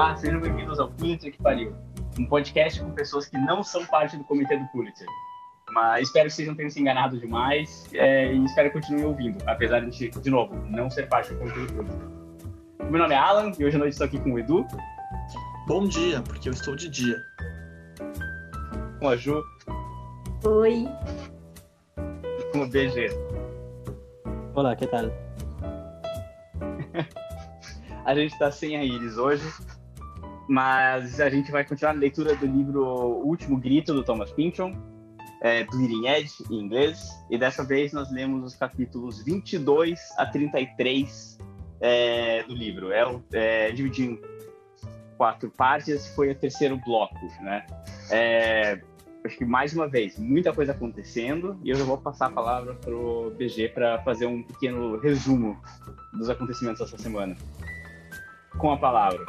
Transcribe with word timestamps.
Olá, 0.00 0.16
sejam 0.16 0.40
bem-vindos 0.40 0.80
ao 0.80 0.88
Pulitzer 0.88 1.30
que 1.30 1.36
pariu, 1.42 1.76
um 2.18 2.24
podcast 2.24 2.80
com 2.80 2.90
pessoas 2.92 3.26
que 3.26 3.36
não 3.36 3.62
são 3.62 3.84
parte 3.84 4.16
do 4.16 4.24
comitê 4.24 4.56
do 4.56 4.64
Pulitzer. 4.68 5.06
Mas 5.72 6.06
espero 6.06 6.26
que 6.26 6.32
vocês 6.32 6.48
não 6.48 6.54
tenham 6.54 6.70
se 6.70 6.80
enganado 6.80 7.20
demais 7.20 7.86
é, 7.92 8.32
e 8.32 8.42
espero 8.46 8.70
que 8.70 8.80
continuem 8.80 9.04
ouvindo, 9.04 9.36
apesar 9.46 9.80
de, 9.80 10.08
de 10.08 10.30
novo, 10.30 10.54
não 10.70 10.88
ser 10.88 11.06
parte 11.06 11.34
do 11.34 11.40
comitê 11.40 11.66
do 11.66 11.74
Pulitzer. 11.74 12.00
Meu 12.88 12.98
nome 12.98 13.14
é 13.14 13.18
Alan 13.18 13.52
e 13.58 13.62
hoje 13.62 13.76
à 13.76 13.78
noite 13.78 13.92
estou 13.92 14.06
aqui 14.06 14.18
com 14.18 14.32
o 14.32 14.38
Edu. 14.38 14.66
Bom 15.66 15.86
dia, 15.86 16.22
porque 16.22 16.48
eu 16.48 16.54
estou 16.54 16.74
de 16.74 16.88
dia. 16.88 17.22
Com 19.00 19.08
a 19.10 19.16
Ju. 19.18 19.44
Oi. 20.46 20.88
E 22.38 22.52
com 22.52 22.62
o 22.62 22.66
BG. 22.66 23.10
Olá, 24.54 24.74
que 24.74 24.86
tal? 24.86 25.12
a 28.06 28.14
gente 28.14 28.32
está 28.32 28.50
sem 28.50 28.78
a 28.78 28.82
Iris 28.82 29.18
hoje, 29.18 29.44
mas 30.50 31.20
a 31.20 31.30
gente 31.30 31.52
vai 31.52 31.64
continuar 31.64 31.92
a 31.92 31.94
leitura 31.94 32.34
do 32.34 32.44
livro 32.44 32.84
O 32.84 33.28
Último 33.28 33.56
Grito, 33.56 33.94
do 33.94 34.02
Thomas 34.02 34.32
Pynchon, 34.32 34.76
é, 35.40 35.62
Bleeding 35.62 36.08
Edge, 36.08 36.42
em 36.50 36.56
inglês, 36.56 37.08
e 37.30 37.38
dessa 37.38 37.62
vez 37.62 37.92
nós 37.92 38.10
lemos 38.10 38.44
os 38.44 38.56
capítulos 38.56 39.22
22 39.22 40.00
a 40.18 40.26
33 40.26 41.38
é, 41.80 42.42
do 42.42 42.52
livro. 42.52 42.90
É, 42.90 43.04
é 43.32 43.70
dividido 43.70 44.14
em 44.14 44.20
quatro 45.16 45.52
partes, 45.52 46.12
foi 46.16 46.32
o 46.32 46.34
terceiro 46.34 46.76
bloco, 46.84 47.14
né? 47.42 47.64
É, 48.10 48.80
acho 49.24 49.38
que 49.38 49.44
mais 49.44 49.72
uma 49.72 49.86
vez, 49.86 50.18
muita 50.18 50.52
coisa 50.52 50.72
acontecendo, 50.72 51.60
e 51.62 51.70
eu 51.70 51.76
já 51.76 51.84
vou 51.84 51.96
passar 51.96 52.26
a 52.26 52.30
palavra 52.30 52.74
para 52.74 52.92
o 52.92 53.30
BG 53.38 53.68
para 53.68 54.02
fazer 54.02 54.26
um 54.26 54.42
pequeno 54.42 54.98
resumo 54.98 55.62
dos 56.12 56.28
acontecimentos 56.28 56.80
dessa 56.80 56.98
semana. 56.98 57.36
Com 58.58 58.72
a 58.72 58.76
palavra. 58.76 59.24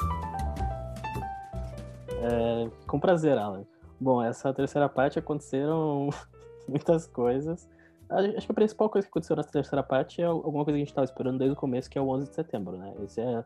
É, 2.22 2.70
com 2.86 3.00
prazer, 3.00 3.36
Alan. 3.38 3.66
Bom, 4.00 4.22
essa 4.22 4.54
terceira 4.54 4.88
parte 4.88 5.18
aconteceram 5.18 6.10
muitas 6.70 7.08
coisas. 7.08 7.68
Acho 8.10 8.46
que 8.46 8.52
a 8.52 8.56
principal 8.56 8.90
coisa 8.90 9.08
que 9.08 9.12
aconteceu 9.12 9.36
nessa 9.36 9.52
terceira 9.52 9.82
parte 9.82 10.22
é 10.22 10.26
alguma 10.26 10.64
coisa 10.64 10.74
que 10.74 10.82
a 10.82 10.86
gente 10.86 10.90
estava 10.90 11.06
esperando 11.06 11.40
desde 11.40 11.54
o 11.54 11.60
começo, 11.60 11.90
que 11.90 11.98
é 11.98 12.02
o 12.02 12.10
11 12.10 12.30
de 12.30 12.36
setembro, 12.36 12.78
né? 12.78 12.94
Esse 13.04 13.22
é 13.22 13.44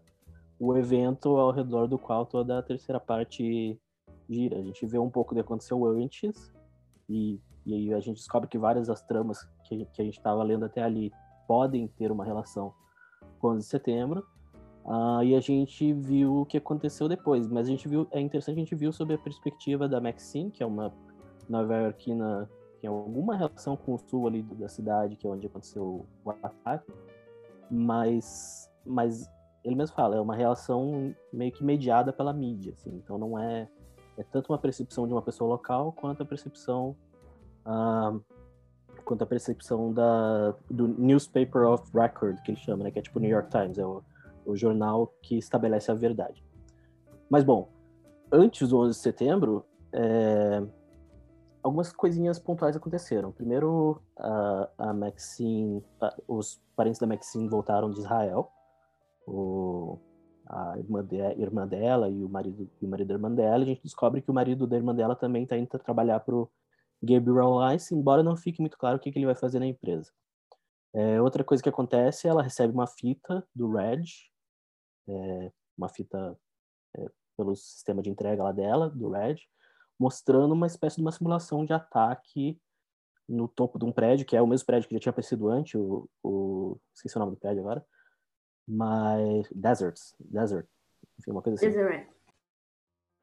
o 0.60 0.76
evento 0.76 1.38
ao 1.38 1.52
redor 1.52 1.88
do 1.88 1.98
qual 1.98 2.26
toda 2.26 2.58
a 2.58 2.64
terceira 2.64 3.00
parte 3.00 3.80
gira. 4.30 4.58
A 4.58 4.62
gente 4.62 4.86
vê 4.86 4.98
um 4.98 5.10
pouco 5.10 5.34
do 5.34 5.38
que 5.38 5.42
aconteceu 5.42 5.86
antes 5.86 6.52
e, 7.08 7.40
e 7.66 7.94
a 7.94 8.00
gente 8.00 8.18
descobre 8.18 8.50
que 8.50 8.58
várias 8.58 8.88
das 8.88 9.02
tramas 9.04 9.48
que, 9.66 9.86
que 9.86 10.02
a 10.02 10.06
gente 10.06 10.18
estava 10.18 10.44
lendo 10.44 10.66
até 10.66 10.82
ali 10.82 11.14
podem 11.48 11.88
ter 11.88 12.12
uma 12.12 12.26
relação 12.26 12.74
com 13.40 13.50
11 13.50 13.60
de 13.60 13.66
setembro. 13.66 14.26
Uh, 14.86 15.24
e 15.24 15.36
a 15.36 15.40
gente 15.40 15.94
viu 15.94 16.42
o 16.42 16.46
que 16.46 16.58
aconteceu 16.58 17.10
depois, 17.10 17.48
mas 17.48 17.68
a 17.68 17.72
gente 17.72 17.88
viu, 17.88 18.08
é 18.12 18.20
interessante 18.20 18.58
a 18.58 18.60
gente 18.60 18.76
viu 18.76 18.92
sobre 18.92 19.16
a 19.16 19.18
perspectiva 19.18 19.90
da 19.90 20.00
Maxine, 20.00 20.52
que 20.52 20.62
é 20.62 20.66
uma 20.66 20.94
nova-iorquina 21.50 22.48
que 22.76 22.82
tem 22.82 22.90
alguma 22.90 23.36
relação 23.36 23.76
com 23.76 23.96
o 23.96 23.98
sul 23.98 24.28
ali 24.28 24.44
da 24.44 24.70
cidade, 24.70 25.16
que 25.16 25.26
é 25.26 25.30
onde 25.30 25.48
aconteceu 25.48 26.06
o 26.24 26.30
ataque, 26.30 26.94
mas, 27.70 28.72
mas 28.86 29.28
ele 29.64 29.76
mesmo 29.76 29.96
fala, 29.96 30.18
é 30.18 30.22
uma 30.22 30.36
relação 30.36 31.16
meio 31.34 31.52
que 31.52 31.64
mediada 31.64 32.14
pela 32.14 32.32
mídia, 32.32 32.74
assim, 32.74 32.92
então 33.04 33.18
não 33.18 33.40
é, 33.40 33.68
é 34.18 34.24
tanto 34.24 34.52
uma 34.52 34.60
percepção 34.60 35.08
de 35.08 35.14
uma 35.14 35.22
pessoa 35.22 35.50
local 35.50 35.94
quanto 35.94 36.22
a 36.22 36.26
percepção 36.28 36.96
uh, 37.66 38.22
quanto 39.04 39.24
a 39.24 39.26
percepção 39.26 39.92
da, 39.92 40.54
do 40.70 40.88
newspaper 40.88 41.64
of 41.64 41.84
record, 41.92 42.40
que 42.44 42.52
ele 42.52 42.60
chama, 42.60 42.84
né, 42.84 42.92
que 42.92 43.00
é 43.00 43.02
tipo 43.02 43.20
New 43.20 43.32
York 43.32 43.50
Times, 43.50 43.80
é 43.80 43.86
o 43.86 44.04
o 44.46 44.56
jornal 44.56 45.14
que 45.22 45.38
estabelece 45.38 45.92
a 45.92 45.96
verdade. 45.96 46.44
Mas, 47.30 47.44
bom, 47.44 47.70
antes 48.32 48.70
do 48.70 48.78
11 48.80 48.98
de 48.98 49.02
setembro, 49.02 49.66
é, 49.92 50.64
algumas 51.64 51.92
coisinhas 51.92 52.38
pontuais 52.38 52.76
aconteceram. 52.76 53.32
Primeiro, 53.32 54.02
a, 54.18 54.70
a 54.78 54.94
Maxine, 54.94 55.84
a, 56.00 56.16
os 56.28 56.62
parentes 56.76 57.00
da 57.00 57.08
Maxine 57.08 57.50
voltaram 57.50 57.90
de 57.90 58.00
Israel. 58.00 58.52
O, 59.28 59.98
a 60.48 60.78
irmã, 60.78 61.04
de, 61.04 61.18
irmã, 61.18 61.68
dela 61.68 62.10
e 62.10 62.24
o 62.24 62.30
marido 62.30 62.70
e 62.80 62.86
o 62.86 62.90
marido 62.90 63.08
da 63.08 63.14
irmã 63.16 63.32
dela. 63.32 63.64
A 63.64 63.68
gente 63.68 63.82
descobre 63.82 64.22
que 64.22 64.30
o 64.30 64.34
marido 64.34 64.68
da 64.68 64.76
irmã 64.76 64.94
dela 64.94 65.16
também 65.16 65.44
está 65.44 65.58
indo 65.58 65.68
trabalhar 65.68 66.20
para 66.20 66.36
o 66.36 66.50
Gabriel 67.02 67.58
Lice, 67.68 67.96
embora 67.96 68.24
não 68.24 68.38
fique 68.38 68.62
muito 68.62 68.78
claro 68.78 68.98
o 68.98 69.00
que, 69.00 69.12
que 69.12 69.18
ele 69.18 69.26
vai 69.26 69.36
fazer 69.36 69.60
na 69.60 69.66
empresa. 69.66 70.12
É, 70.94 71.22
outra 71.22 71.44
coisa 71.44 71.62
que 71.62 71.70
acontece, 71.70 72.28
ela 72.28 72.42
recebe 72.42 72.74
uma 72.74 72.88
fita 72.88 73.46
do 73.54 73.70
Reg, 73.72 74.06
é, 75.08 75.52
uma 75.78 75.90
fita 75.90 76.38
é, 76.96 77.10
pelo 77.38 77.56
sistema 77.56 78.02
de 78.02 78.10
entrega 78.10 78.44
lá 78.44 78.52
dela, 78.52 78.90
do 78.90 79.10
Red, 79.10 79.38
mostrando 80.00 80.54
uma 80.54 80.68
espécie 80.68 80.98
de 80.98 81.02
uma 81.02 81.12
simulação 81.12 81.66
de 81.66 81.74
ataque 81.74 82.60
no 83.28 83.48
topo 83.48 83.80
de 83.80 83.86
um 83.86 83.92
prédio, 83.92 84.26
que 84.26 84.36
é 84.36 84.42
o 84.42 84.48
mesmo 84.48 84.66
prédio 84.66 84.88
que 84.88 84.96
já 84.96 85.00
tinha 85.00 85.10
aparecido 85.10 85.50
antes, 85.50 85.76
o, 85.76 86.08
o 86.24 86.78
esqueci 86.94 87.18
o 87.18 87.20
nome 87.20 87.32
do 87.32 87.38
prédio 87.38 87.62
agora, 87.62 87.86
mas 88.68 89.50
Deserts, 89.52 90.16
Desert, 90.20 90.68
enfim, 91.20 91.32
uma 91.32 91.42
coisa 91.42 91.58
assim. 91.58 91.68
Desert. 91.68 92.08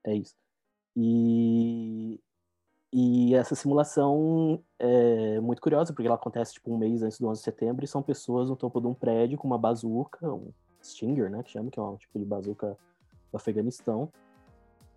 É 0.05 0.15
isso. 0.15 0.35
E, 0.97 2.21
e 2.93 3.35
essa 3.35 3.55
simulação 3.55 4.63
é 4.79 5.41
muito 5.41 5.63
curiosa, 5.63 5.93
porque 5.93 6.07
ela 6.07 6.17
acontece 6.17 6.55
tipo 6.55 6.73
um 6.73 6.79
mês 6.79 7.03
antes 7.03 7.19
do 7.19 7.29
11 7.29 7.41
de 7.41 7.45
setembro, 7.45 7.85
e 7.85 7.89
são 7.89 8.03
pessoas 8.03 8.51
no 8.51 8.57
topo 8.57 8.81
de 8.81 8.87
um 8.87 8.95
prédio 8.95 9.39
com 9.39 9.47
uma 9.47 9.59
bazuca, 9.59 10.33
um 10.33 10.53
Stinger, 10.83 11.31
né, 11.31 11.43
que 11.43 11.51
chama, 11.51 11.71
que 11.71 11.79
é 11.79 11.83
um 11.83 11.97
tipo 11.97 12.19
de 12.19 12.25
bazuca 12.25 12.77
do 13.31 13.37
Afeganistão, 13.37 14.09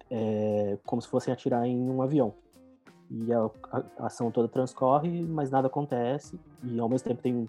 é, 0.10 0.78
como 0.86 1.02
se 1.02 1.08
fossem 1.08 1.34
atirar 1.34 1.66
em 1.66 1.90
um 1.90 2.02
avião. 2.02 2.34
E 3.10 3.32
a, 3.32 3.50
a, 3.72 4.08
ação 4.08 4.32
toda 4.32 4.48
transcorre, 4.48 5.22
mas 5.22 5.52
nada 5.52 5.68
acontece, 5.68 6.40
e 6.64 6.80
ao 6.80 6.90
mesmo 6.90 7.08
tempo 7.08 7.22
tem 7.22 7.48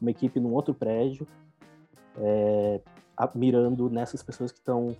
uma 0.00 0.10
equipe 0.10 0.40
num 0.40 0.52
outro 0.52 0.74
prédio 0.74 1.26
é, 2.18 2.80
a, 3.16 3.30
mirando 3.34 3.88
nessas 3.88 4.22
pessoas 4.22 4.52
que 4.52 4.58
estão 4.58 4.96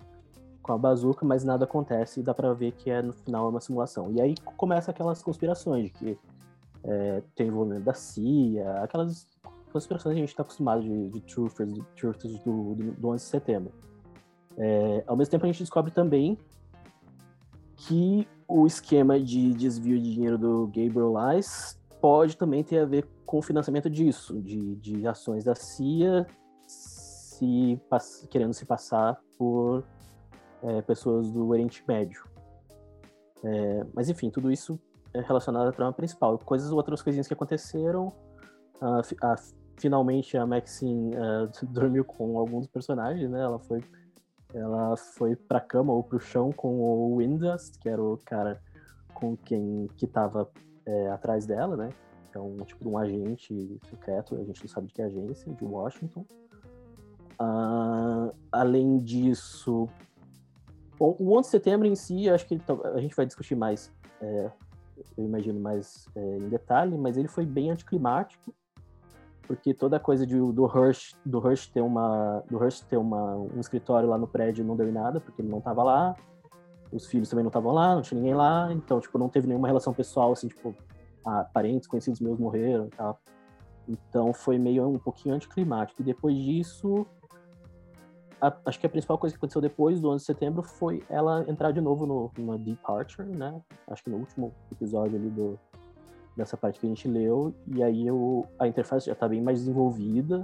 com 0.61 0.73
a 0.73 0.77
bazuca, 0.77 1.25
mas 1.25 1.43
nada 1.43 1.65
acontece 1.65 2.19
e 2.19 2.23
dá 2.23 2.33
para 2.33 2.53
ver 2.53 2.73
que 2.73 2.89
é 2.89 3.01
no 3.01 3.13
final 3.13 3.45
é 3.47 3.49
uma 3.49 3.61
simulação. 3.61 4.11
E 4.11 4.21
aí 4.21 4.35
começa 4.57 4.91
aquelas 4.91 5.21
conspirações 5.21 5.85
de 5.85 5.91
que 5.91 6.19
é, 6.83 7.23
tem 7.35 7.47
envolvimento 7.47 7.85
da 7.85 7.93
CIA, 7.93 8.83
aquelas 8.83 9.27
conspirações 9.71 10.15
a 10.15 10.19
gente 10.19 10.29
está 10.29 10.43
acostumado 10.43 10.81
de, 10.81 11.09
de 11.09 11.21
truthers, 11.21 11.73
de 11.73 11.81
truthers 11.95 12.39
do, 12.39 12.75
do, 12.75 12.91
do 12.93 13.07
11 13.09 13.23
de 13.23 13.29
setembro. 13.29 13.73
É, 14.57 15.03
ao 15.05 15.15
mesmo 15.15 15.31
tempo, 15.31 15.45
a 15.45 15.47
gente 15.47 15.59
descobre 15.59 15.91
também 15.91 16.37
que 17.75 18.27
o 18.47 18.65
esquema 18.65 19.19
de 19.19 19.53
desvio 19.53 19.99
de 19.99 20.13
dinheiro 20.13 20.37
do 20.37 20.65
Gabriel 20.67 21.13
Lice 21.13 21.77
pode 22.01 22.35
também 22.35 22.63
ter 22.63 22.79
a 22.79 22.85
ver 22.85 23.05
com 23.25 23.39
o 23.39 23.41
financiamento 23.41 23.89
disso, 23.89 24.41
de, 24.41 24.75
de 24.75 25.07
ações 25.07 25.43
da 25.43 25.53
CIA 25.53 26.25
se, 26.65 27.79
querendo 28.29 28.53
se 28.53 28.65
passar 28.65 29.19
por 29.37 29.83
é, 30.63 30.81
pessoas 30.81 31.29
do 31.31 31.47
Oriente 31.49 31.83
Médio. 31.87 32.23
É, 33.43 33.85
mas 33.93 34.09
enfim, 34.09 34.29
tudo 34.29 34.51
isso 34.51 34.79
é 35.13 35.21
relacionado 35.21 35.67
à 35.67 35.71
trama 35.71 35.93
principal. 35.93 36.37
Coisas, 36.39 36.71
outras 36.71 37.01
coisinhas 37.01 37.27
que 37.27 37.33
aconteceram, 37.33 38.13
a, 38.81 39.01
a, 39.21 39.35
finalmente 39.77 40.37
a 40.37 40.45
Maxine 40.45 41.15
uh, 41.15 41.49
dormiu 41.67 42.03
com 42.03 42.37
alguns 42.37 42.67
personagens, 42.67 43.29
né? 43.29 43.41
Ela 43.41 43.59
foi, 43.59 43.83
ela 44.53 44.95
foi 44.97 45.35
pra 45.35 45.59
cama 45.59 45.93
ou 45.93 46.03
pro 46.03 46.19
chão 46.19 46.51
com 46.51 46.79
o 46.79 47.17
Windust, 47.17 47.79
que 47.79 47.89
era 47.89 48.01
o 48.01 48.17
cara 48.17 48.61
com 49.13 49.35
quem 49.35 49.87
que 49.97 50.05
tava 50.05 50.49
é, 50.85 51.09
atrás 51.09 51.45
dela, 51.45 51.75
né? 51.75 51.89
É 52.33 52.39
um 52.39 52.57
tipo 52.57 52.83
de 52.83 52.89
um 52.89 52.97
agente 52.97 53.79
secreto, 53.89 54.35
a 54.35 54.43
gente 54.43 54.61
não 54.61 54.69
sabe 54.69 54.87
de 54.87 54.93
que 54.93 55.01
agência, 55.01 55.51
de 55.51 55.65
Washington. 55.65 56.23
Uh, 57.39 58.33
além 58.51 58.99
disso, 58.99 59.87
bom, 60.99 61.15
o 61.19 61.37
11 61.37 61.47
de 61.47 61.51
setembro 61.51 61.87
em 61.87 61.95
si, 61.95 62.29
acho 62.29 62.45
que 62.47 62.59
a 62.93 62.99
gente 62.99 63.15
vai 63.15 63.25
discutir 63.25 63.55
mais, 63.55 63.91
é, 64.21 64.51
eu 65.17 65.25
imagino 65.25 65.59
mais 65.59 66.07
é, 66.15 66.37
em 66.37 66.49
detalhe, 66.49 66.97
mas 66.97 67.17
ele 67.17 67.27
foi 67.27 67.45
bem 67.45 67.71
anticlimático 67.71 68.53
porque 69.47 69.73
toda 69.73 69.99
coisa 69.99 70.27
de, 70.27 70.35
do 70.35 70.65
Hirsch, 70.65 71.15
do 71.25 71.39
Hirsch 71.39 71.67
ter 71.71 71.81
uma, 71.81 72.43
do 72.49 72.61
Hirsch 72.61 72.81
ter 72.81 72.97
uma, 72.97 73.35
um 73.35 73.59
escritório 73.59 74.09
lá 74.09 74.17
no 74.17 74.27
prédio 74.27 74.65
não 74.65 74.75
deu 74.75 74.89
em 74.89 74.91
nada, 74.91 75.21
porque 75.21 75.41
ele 75.41 75.49
não 75.49 75.59
estava 75.59 75.83
lá. 75.83 76.15
Os 76.91 77.07
filhos 77.07 77.29
também 77.29 77.43
não 77.43 77.49
estavam 77.49 77.71
lá, 77.71 77.95
não 77.95 78.01
tinha 78.01 78.19
ninguém 78.19 78.35
lá, 78.35 78.71
então 78.71 78.99
tipo 78.99 79.17
não 79.17 79.29
teve 79.29 79.47
nenhuma 79.47 79.67
relação 79.67 79.93
pessoal 79.93 80.33
assim, 80.33 80.47
tipo, 80.47 80.75
ah, 81.25 81.45
parentes, 81.53 81.87
conhecidos 81.87 82.19
meus 82.19 82.37
morreram. 82.37 82.89
Então 83.87 84.33
foi 84.33 84.57
meio 84.57 84.87
um 84.87 84.99
pouquinho 84.99 85.35
anticlimático. 85.35 86.01
E 86.01 86.05
depois 86.05 86.35
disso, 86.35 87.05
a, 88.41 88.53
acho 88.65 88.79
que 88.79 88.85
a 88.85 88.89
principal 88.89 89.17
coisa 89.17 89.33
que 89.33 89.37
aconteceu 89.37 89.61
depois 89.61 89.99
do 89.99 90.09
11 90.09 90.21
de 90.21 90.25
setembro 90.25 90.61
foi 90.61 91.03
ela 91.09 91.45
entrar 91.47 91.71
de 91.71 91.81
novo 91.81 92.05
no, 92.05 92.31
no 92.37 92.57
Departure, 92.57 93.27
né? 93.27 93.61
Acho 93.87 94.03
que 94.03 94.09
no 94.09 94.17
último 94.17 94.53
episódio 94.71 95.17
ali 95.17 95.29
do, 95.29 95.59
dessa 96.37 96.55
parte 96.55 96.79
que 96.79 96.85
a 96.85 96.89
gente 96.89 97.07
leu, 97.07 97.53
e 97.65 97.83
aí 97.83 98.05
eu, 98.05 98.45
a 98.59 98.67
interface 98.67 99.07
já 99.07 99.13
está 99.13 99.27
bem 99.27 99.41
mais 99.41 99.59
desenvolvida. 99.59 100.43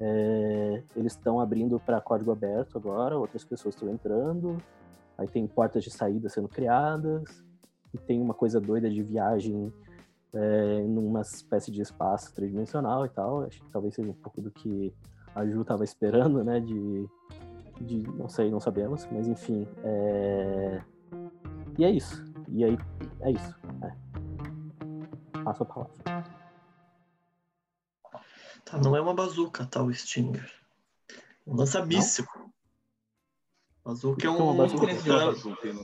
É, 0.00 0.82
eles 0.96 1.12
estão 1.12 1.38
abrindo 1.38 1.78
para 1.78 2.00
código 2.00 2.32
aberto 2.32 2.78
agora, 2.78 3.16
outras 3.16 3.44
pessoas 3.44 3.74
estão 3.74 3.90
entrando. 3.90 4.56
Aí 5.18 5.28
tem 5.28 5.46
portas 5.46 5.84
de 5.84 5.90
saída 5.90 6.28
sendo 6.30 6.48
criadas. 6.48 7.44
E 7.92 7.98
tem 7.98 8.20
uma 8.22 8.32
coisa 8.32 8.58
doida 8.58 8.88
de 8.88 9.02
viagem 9.02 9.70
é, 10.32 10.82
numa 10.84 11.20
espécie 11.20 11.70
de 11.70 11.82
espaço 11.82 12.34
tridimensional 12.34 13.04
e 13.04 13.10
tal. 13.10 13.42
Acho 13.42 13.62
que 13.62 13.70
talvez 13.70 13.94
seja 13.94 14.10
um 14.10 14.14
pouco 14.14 14.40
do 14.40 14.50
que 14.50 14.92
a 15.34 15.46
Ju 15.46 15.60
estava 15.60 15.84
esperando, 15.84 16.42
né? 16.42 16.58
De, 16.58 17.06
de, 17.82 18.08
não 18.16 18.28
sei, 18.28 18.50
não 18.50 18.60
sabemos, 18.60 19.06
mas 19.12 19.28
enfim. 19.28 19.68
É... 19.84 20.80
E 21.78 21.84
é 21.84 21.90
isso. 21.90 22.24
E 22.48 22.64
aí, 22.64 22.78
é 23.20 23.30
isso. 23.30 23.54
É. 23.82 24.11
Passo 25.44 25.62
a 25.62 25.66
palavra. 25.66 26.32
Tá, 28.64 28.78
não 28.78 28.96
é 28.96 29.00
uma 29.00 29.14
bazuca, 29.14 29.66
tá, 29.66 29.82
o 29.82 29.92
Stinger. 29.92 30.50
Lança 31.46 31.84
míssil. 31.84 32.24
Bazuca 33.84 34.26
é 34.26 34.30
um. 34.30 34.56
Bazuca, 34.56 34.86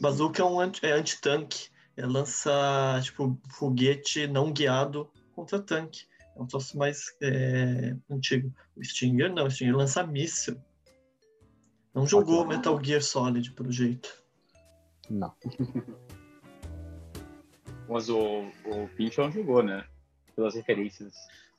bazuca 0.01 0.43
é 0.43 0.45
um 0.45 0.61
anti, 0.61 0.87
é 0.87 0.93
anti-tanque. 0.93 1.69
É 1.97 2.07
lança, 2.07 3.01
tipo, 3.03 3.37
foguete 3.51 4.29
não 4.29 4.53
guiado 4.53 5.11
contra 5.35 5.61
tanque. 5.61 6.07
É 6.37 6.41
um 6.41 6.47
troço 6.47 6.79
mais 6.79 7.17
é, 7.21 7.97
antigo. 8.09 8.55
O 8.77 8.85
Stinger 8.85 9.35
não, 9.35 9.47
o 9.47 9.51
Stinger 9.51 9.77
lança 9.77 10.07
míssil. 10.07 10.61
Não 11.93 12.07
jogou 12.07 12.47
Metal 12.47 12.79
Gear 12.83 13.03
Solid, 13.03 13.51
pelo 13.51 13.73
jeito. 13.73 14.23
Não. 15.11 15.35
Mas 17.88 18.08
o, 18.08 18.46
o 18.67 18.88
Pinchon 18.96 19.31
jogou, 19.31 19.62
né? 19.62 19.85
Pelas 20.37 20.55
referências. 20.55 21.14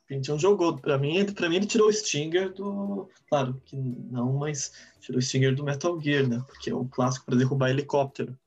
Pinchon 0.07 0.37
jogou. 0.37 0.77
Pra 0.77 0.97
mim, 0.97 1.25
pra 1.33 1.49
mim, 1.49 1.57
ele 1.57 1.65
tirou 1.65 1.87
o 1.87 1.93
Stinger 1.93 2.53
do. 2.53 3.09
Claro 3.29 3.61
que 3.65 3.75
não, 3.75 4.33
mas 4.33 4.71
tirou 4.99 5.19
o 5.19 5.21
Stinger 5.21 5.55
do 5.55 5.63
Metal 5.63 5.99
Gear, 5.99 6.27
né? 6.27 6.43
Porque 6.47 6.69
é 6.69 6.75
um 6.75 6.87
clássico 6.87 7.25
para 7.25 7.37
derrubar 7.37 7.69
helicóptero. 7.69 8.37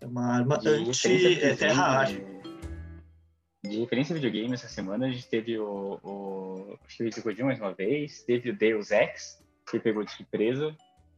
É 0.00 0.06
uma 0.06 0.26
arma 0.26 0.58
anti-terra-ar. 0.64 2.08
De 3.62 3.80
referência 3.80 4.14
videogame, 4.14 4.54
essa 4.54 4.68
semana 4.68 5.06
a 5.06 5.10
gente 5.10 5.28
teve 5.28 5.58
o, 5.58 5.98
o 6.02 6.78
Shuichi 6.86 7.20
Kojima 7.20 7.48
mais 7.48 7.60
uma 7.60 7.74
vez, 7.74 8.22
teve 8.22 8.50
o 8.50 8.56
Deus 8.56 8.92
Ex, 8.92 9.42
que 9.68 9.80
pegou 9.80 10.04
de 10.04 10.12
surpresa, 10.12 10.74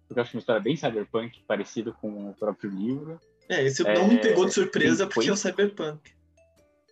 porque 0.08 0.18
eu 0.18 0.22
acho 0.22 0.34
uma 0.34 0.40
história 0.40 0.60
bem 0.60 0.74
cyberpunk, 0.74 1.42
parecido 1.46 1.92
com 1.92 2.30
o 2.30 2.34
próprio 2.34 2.70
livro. 2.70 3.20
É, 3.50 3.64
esse 3.64 3.84
é, 3.84 3.94
não 3.94 4.06
me 4.06 4.16
pegou 4.16 4.46
de 4.46 4.54
surpresa 4.54 5.08
porque 5.08 5.28
é 5.28 5.32
o 5.32 5.36
cyberpunk. 5.36 6.12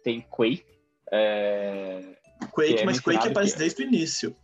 Tem 0.03 0.21
Quake. 0.23 0.65
É, 1.13 2.17
Quake, 2.51 2.81
é 2.81 2.85
mas 2.85 2.99
Quake 2.99 3.29
aparece 3.29 3.53
que... 3.53 3.61
desde 3.61 3.83
o 3.83 3.87
início. 3.87 4.37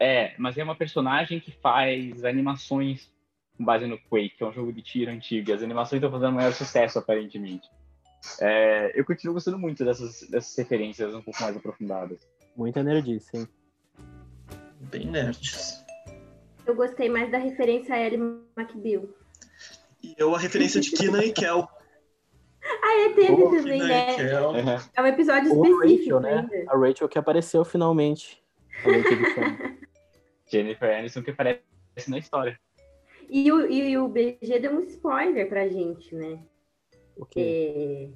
É, 0.00 0.32
mas 0.38 0.56
é 0.56 0.64
uma 0.64 0.74
personagem 0.74 1.38
que 1.38 1.52
faz 1.52 2.24
animações 2.24 3.12
com 3.58 3.64
base 3.64 3.86
no 3.86 3.98
Quake, 3.98 4.36
que 4.38 4.42
é 4.42 4.46
um 4.46 4.52
jogo 4.54 4.72
de 4.72 4.80
tiro 4.80 5.10
antigo, 5.10 5.50
e 5.50 5.52
as 5.52 5.62
animações 5.62 6.02
estão 6.02 6.10
fazendo 6.10 6.34
maior 6.34 6.54
sucesso, 6.54 6.98
aparentemente. 6.98 7.68
É, 8.40 8.98
eu 8.98 9.04
continuo 9.04 9.34
gostando 9.34 9.58
muito 9.58 9.84
dessas, 9.84 10.22
dessas 10.30 10.56
referências 10.56 11.14
um 11.14 11.20
pouco 11.20 11.42
mais 11.42 11.54
aprofundadas. 11.54 12.26
Muita 12.56 12.82
nerdice, 12.82 13.36
hein? 13.36 13.48
Bem 14.80 15.04
nerds. 15.04 15.84
Eu 16.66 16.74
gostei 16.74 17.10
mais 17.10 17.30
da 17.30 17.36
referência 17.36 17.94
a 17.94 18.00
Ellie 18.00 18.18
McBeal. 18.56 19.08
E 20.02 20.14
eu 20.18 20.34
a 20.34 20.38
referência 20.38 20.80
de 20.80 20.90
Kina 20.90 21.24
e 21.24 21.32
Kel. 21.32 21.68
Ah, 22.62 23.00
é, 23.00 23.08
teve 23.14 23.42
oh, 23.42 23.50
também, 23.50 23.82
né? 23.82 24.16
É 24.94 25.00
um 25.00 25.06
episódio 25.06 25.50
específico. 25.50 26.18
A 26.18 26.20
Rachel, 26.20 26.20
né? 26.20 26.66
A 26.68 26.76
Rachel 26.76 27.08
que 27.08 27.18
apareceu 27.18 27.64
finalmente. 27.64 28.44
Jennifer 30.46 30.98
Aniston 30.98 31.22
que 31.22 31.30
aparece 31.30 31.62
na 32.08 32.18
história. 32.18 32.60
E 33.30 33.50
o, 33.50 33.64
e 33.70 33.96
o 33.96 34.08
BG 34.08 34.58
deu 34.60 34.72
um 34.72 34.80
spoiler 34.80 35.48
pra 35.48 35.68
gente, 35.68 36.14
né? 36.14 36.38
Okay. 37.16 37.42
É, 37.42 38.08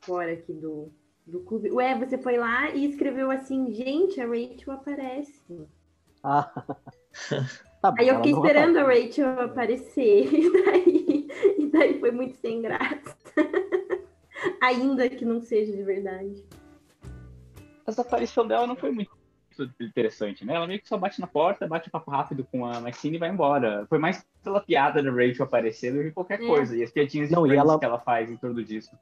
fora 0.00 0.32
aqui 0.32 0.52
do, 0.52 0.92
do 1.26 1.40
clube. 1.40 1.70
Ué, 1.70 1.98
você 1.98 2.16
foi 2.16 2.36
lá 2.36 2.70
e 2.70 2.86
escreveu 2.86 3.30
assim, 3.30 3.72
gente, 3.72 4.20
a 4.20 4.26
Rachel 4.26 4.72
aparece. 4.72 5.68
Ah. 6.22 6.50
tá 7.82 7.94
Aí 7.98 8.08
eu 8.08 8.16
fiquei 8.16 8.32
esperando 8.32 8.78
a 8.78 8.84
Rachel 8.84 9.40
aparecer. 9.40 10.32
E 10.32 10.52
daí, 10.52 11.01
daí 11.78 11.98
foi 11.98 12.10
muito 12.10 12.36
sem 12.36 12.60
graça. 12.60 13.16
Ainda 14.62 15.08
que 15.08 15.24
não 15.24 15.40
seja 15.40 15.72
de 15.72 15.82
verdade. 15.82 16.44
Essa 17.86 18.02
aparição 18.02 18.46
dela 18.46 18.66
não 18.66 18.76
foi 18.76 18.90
muito 18.92 19.10
interessante, 19.80 20.44
né? 20.44 20.54
Ela 20.54 20.66
meio 20.66 20.80
que 20.80 20.88
só 20.88 20.96
bate 20.96 21.20
na 21.20 21.26
porta, 21.26 21.66
bate 21.66 21.88
um 21.88 21.92
papo 21.92 22.10
rápido 22.10 22.44
com 22.44 22.64
a 22.64 22.80
Maxine 22.80 23.16
e 23.16 23.18
vai 23.18 23.28
embora. 23.28 23.86
Foi 23.88 23.98
mais 23.98 24.24
pela 24.42 24.60
piada 24.60 25.02
da 25.02 25.10
Rachel 25.10 25.44
aparecer 25.44 25.92
do 25.92 26.02
que 26.02 26.10
qualquer 26.10 26.40
é. 26.40 26.46
coisa. 26.46 26.76
E 26.76 26.82
as 26.82 26.90
piadinhas 26.90 27.30
Não, 27.30 27.46
e 27.46 27.54
ela... 27.54 27.78
que 27.78 27.84
ela 27.84 27.98
faz 27.98 28.30
em 28.30 28.36
torno 28.36 28.62
disso. 28.64 28.96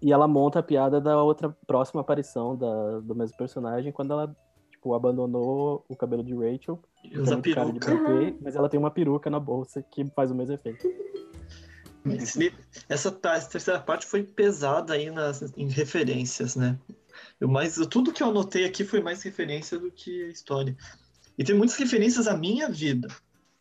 E 0.00 0.12
ela 0.12 0.26
monta 0.26 0.58
a 0.58 0.62
piada 0.62 1.00
da 1.00 1.22
outra 1.22 1.48
próxima 1.66 2.00
aparição 2.00 2.56
da, 2.56 3.00
do 3.00 3.14
mesmo 3.14 3.36
personagem 3.36 3.92
quando 3.92 4.12
ela 4.12 4.36
tipo, 4.70 4.94
abandonou 4.94 5.84
o 5.88 5.96
cabelo 5.96 6.24
de 6.24 6.34
Rachel. 6.34 6.80
E 7.04 7.18
usa 7.18 7.38
peruca. 7.38 7.92
Uhum. 7.92 8.36
Mas 8.40 8.56
ela 8.56 8.68
tem 8.68 8.78
uma 8.78 8.90
peruca 8.90 9.30
na 9.30 9.38
bolsa 9.38 9.82
que 9.82 10.04
faz 10.10 10.30
o 10.30 10.34
mesmo 10.34 10.54
efeito. 10.54 10.86
Essa, 12.04 12.40
essa 12.88 13.48
terceira 13.48 13.80
parte 13.80 14.06
foi 14.06 14.22
pesada 14.22 14.94
aí 14.94 15.10
nas, 15.10 15.42
em 15.56 15.68
referências, 15.68 16.56
né? 16.56 16.78
Eu 17.40 17.48
mais, 17.48 17.76
tudo 17.88 18.12
que 18.12 18.22
eu 18.22 18.28
anotei 18.28 18.64
aqui 18.64 18.84
foi 18.84 19.00
mais 19.00 19.22
referência 19.22 19.78
do 19.78 19.90
que 19.90 20.24
a 20.24 20.28
história. 20.28 20.76
E 21.38 21.44
tem 21.44 21.54
muitas 21.54 21.76
referências 21.76 22.26
à 22.26 22.36
minha 22.36 22.68
vida. 22.68 23.08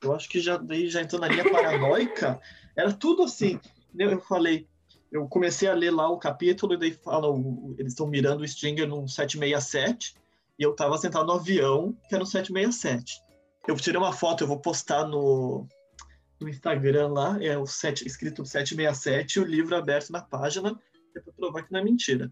Eu 0.01 0.13
acho 0.13 0.27
que 0.27 0.39
já 0.39 0.57
daí 0.57 0.89
já 0.89 1.01
entrou 1.01 1.21
na 1.21 1.27
linha 1.27 1.43
paranoica. 1.51 2.39
Era 2.75 2.91
tudo 2.91 3.23
assim. 3.23 3.59
Eu 3.97 4.19
falei, 4.21 4.67
eu 5.11 5.27
comecei 5.27 5.67
a 5.67 5.73
ler 5.73 5.91
lá 5.91 6.09
o 6.09 6.17
capítulo 6.17 6.73
e 6.73 6.77
daí 6.77 6.91
falam, 6.91 7.75
eles 7.77 7.94
estão 7.94 8.07
mirando 8.07 8.41
o 8.41 8.47
Stinger 8.47 8.87
num 8.87 9.07
767 9.07 10.15
e 10.57 10.63
eu 10.63 10.71
estava 10.71 10.97
sentado 10.97 11.25
no 11.25 11.33
avião 11.33 11.95
que 12.07 12.15
era 12.15 12.23
um 12.23 12.27
767. 12.27 13.21
Eu 13.67 13.75
tirei 13.75 13.99
uma 13.99 14.13
foto, 14.13 14.44
eu 14.44 14.47
vou 14.47 14.59
postar 14.59 15.05
no, 15.05 15.67
no 16.43 16.49
Instagram 16.49 17.09
lá, 17.09 17.41
é 17.43 17.57
o 17.57 17.65
7, 17.65 18.05
escrito 18.05 18.45
767 18.45 19.35
e 19.35 19.39
o 19.41 19.45
livro 19.45 19.75
aberto 19.75 20.11
na 20.11 20.21
página, 20.21 20.77
é 21.15 21.19
para 21.19 21.33
provar 21.33 21.63
que 21.63 21.71
não 21.71 21.79
é 21.79 21.83
mentira. 21.83 22.31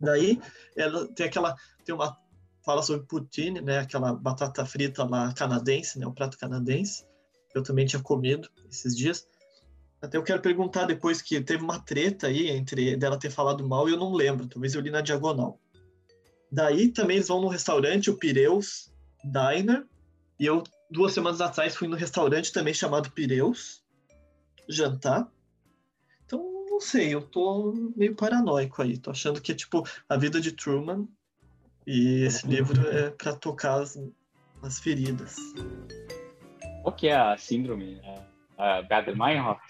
Daí 0.00 0.40
ela 0.76 1.06
tem 1.08 1.26
aquela 1.26 1.56
tem 1.84 1.94
uma 1.94 2.16
fala 2.64 2.82
sobre 2.82 3.06
poutine, 3.06 3.60
né, 3.60 3.78
aquela 3.78 4.12
batata 4.12 4.64
frita 4.64 5.04
lá 5.04 5.32
canadense, 5.32 5.98
né, 5.98 6.06
o 6.06 6.12
prato 6.12 6.38
canadense. 6.38 7.04
Eu 7.54 7.62
também 7.62 7.86
tinha 7.86 8.02
comido 8.02 8.48
esses 8.70 8.96
dias. 8.96 9.26
Até 10.00 10.16
eu 10.16 10.22
quero 10.22 10.40
perguntar 10.40 10.84
depois 10.86 11.20
que 11.20 11.40
teve 11.40 11.62
uma 11.62 11.78
treta 11.80 12.28
aí 12.28 12.48
entre 12.50 12.96
dela 12.96 13.18
ter 13.18 13.30
falado 13.30 13.66
mal 13.66 13.88
e 13.88 13.92
eu 13.92 13.98
não 13.98 14.12
lembro, 14.12 14.48
talvez 14.48 14.74
eu 14.74 14.80
li 14.80 14.90
na 14.90 15.00
diagonal. 15.00 15.60
Daí 16.50 16.88
também 16.88 17.16
eles 17.16 17.28
vão 17.28 17.40
no 17.40 17.48
restaurante, 17.48 18.10
o 18.10 18.18
Pireus 18.18 18.92
Diner, 19.24 19.86
e 20.38 20.46
eu 20.46 20.62
duas 20.92 21.12
semanas 21.12 21.40
atrás 21.40 21.74
fui 21.74 21.88
no 21.88 21.96
restaurante 21.96 22.52
também 22.52 22.74
chamado 22.74 23.10
Pireus 23.10 23.82
jantar 24.68 25.30
não 26.72 26.80
sei, 26.80 27.14
eu 27.14 27.20
tô 27.20 27.74
meio 27.94 28.14
paranoico 28.14 28.80
aí. 28.80 28.96
Tô 28.96 29.10
achando 29.10 29.42
que 29.42 29.52
é 29.52 29.54
tipo 29.54 29.86
a 30.08 30.16
vida 30.16 30.40
de 30.40 30.52
Truman 30.52 31.06
e 31.86 32.24
esse 32.24 32.46
livro 32.46 32.88
é 32.88 33.10
para 33.10 33.36
tocar 33.36 33.82
as, 33.82 33.98
as 34.62 34.80
feridas. 34.80 35.36
Qual 36.82 36.96
que 36.96 37.08
é 37.08 37.14
a 37.14 37.36
síndrome? 37.36 38.00
A 38.56 38.80
Bader-Meinhof? 38.82 39.60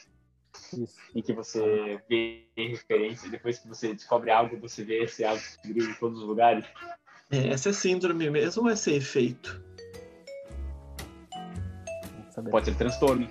Em 1.15 1.21
que 1.21 1.33
você 1.33 2.01
vê 2.09 2.47
referência, 2.57 3.29
depois 3.29 3.59
que 3.59 3.67
você 3.67 3.93
descobre 3.93 4.31
algo, 4.31 4.57
você 4.61 4.85
vê 4.85 5.03
esse 5.03 5.25
algo 5.25 5.43
em 5.67 5.95
todos 5.95 6.21
os 6.21 6.25
lugares? 6.25 6.65
É, 7.33 7.49
essa 7.49 7.71
é 7.71 7.73
síndrome 7.73 8.31
mesmo 8.31 8.63
ou 8.63 8.71
é 8.71 8.77
ser 8.77 9.01
Pode 12.51 12.67
ser 12.67 12.77
transtorno. 12.77 13.29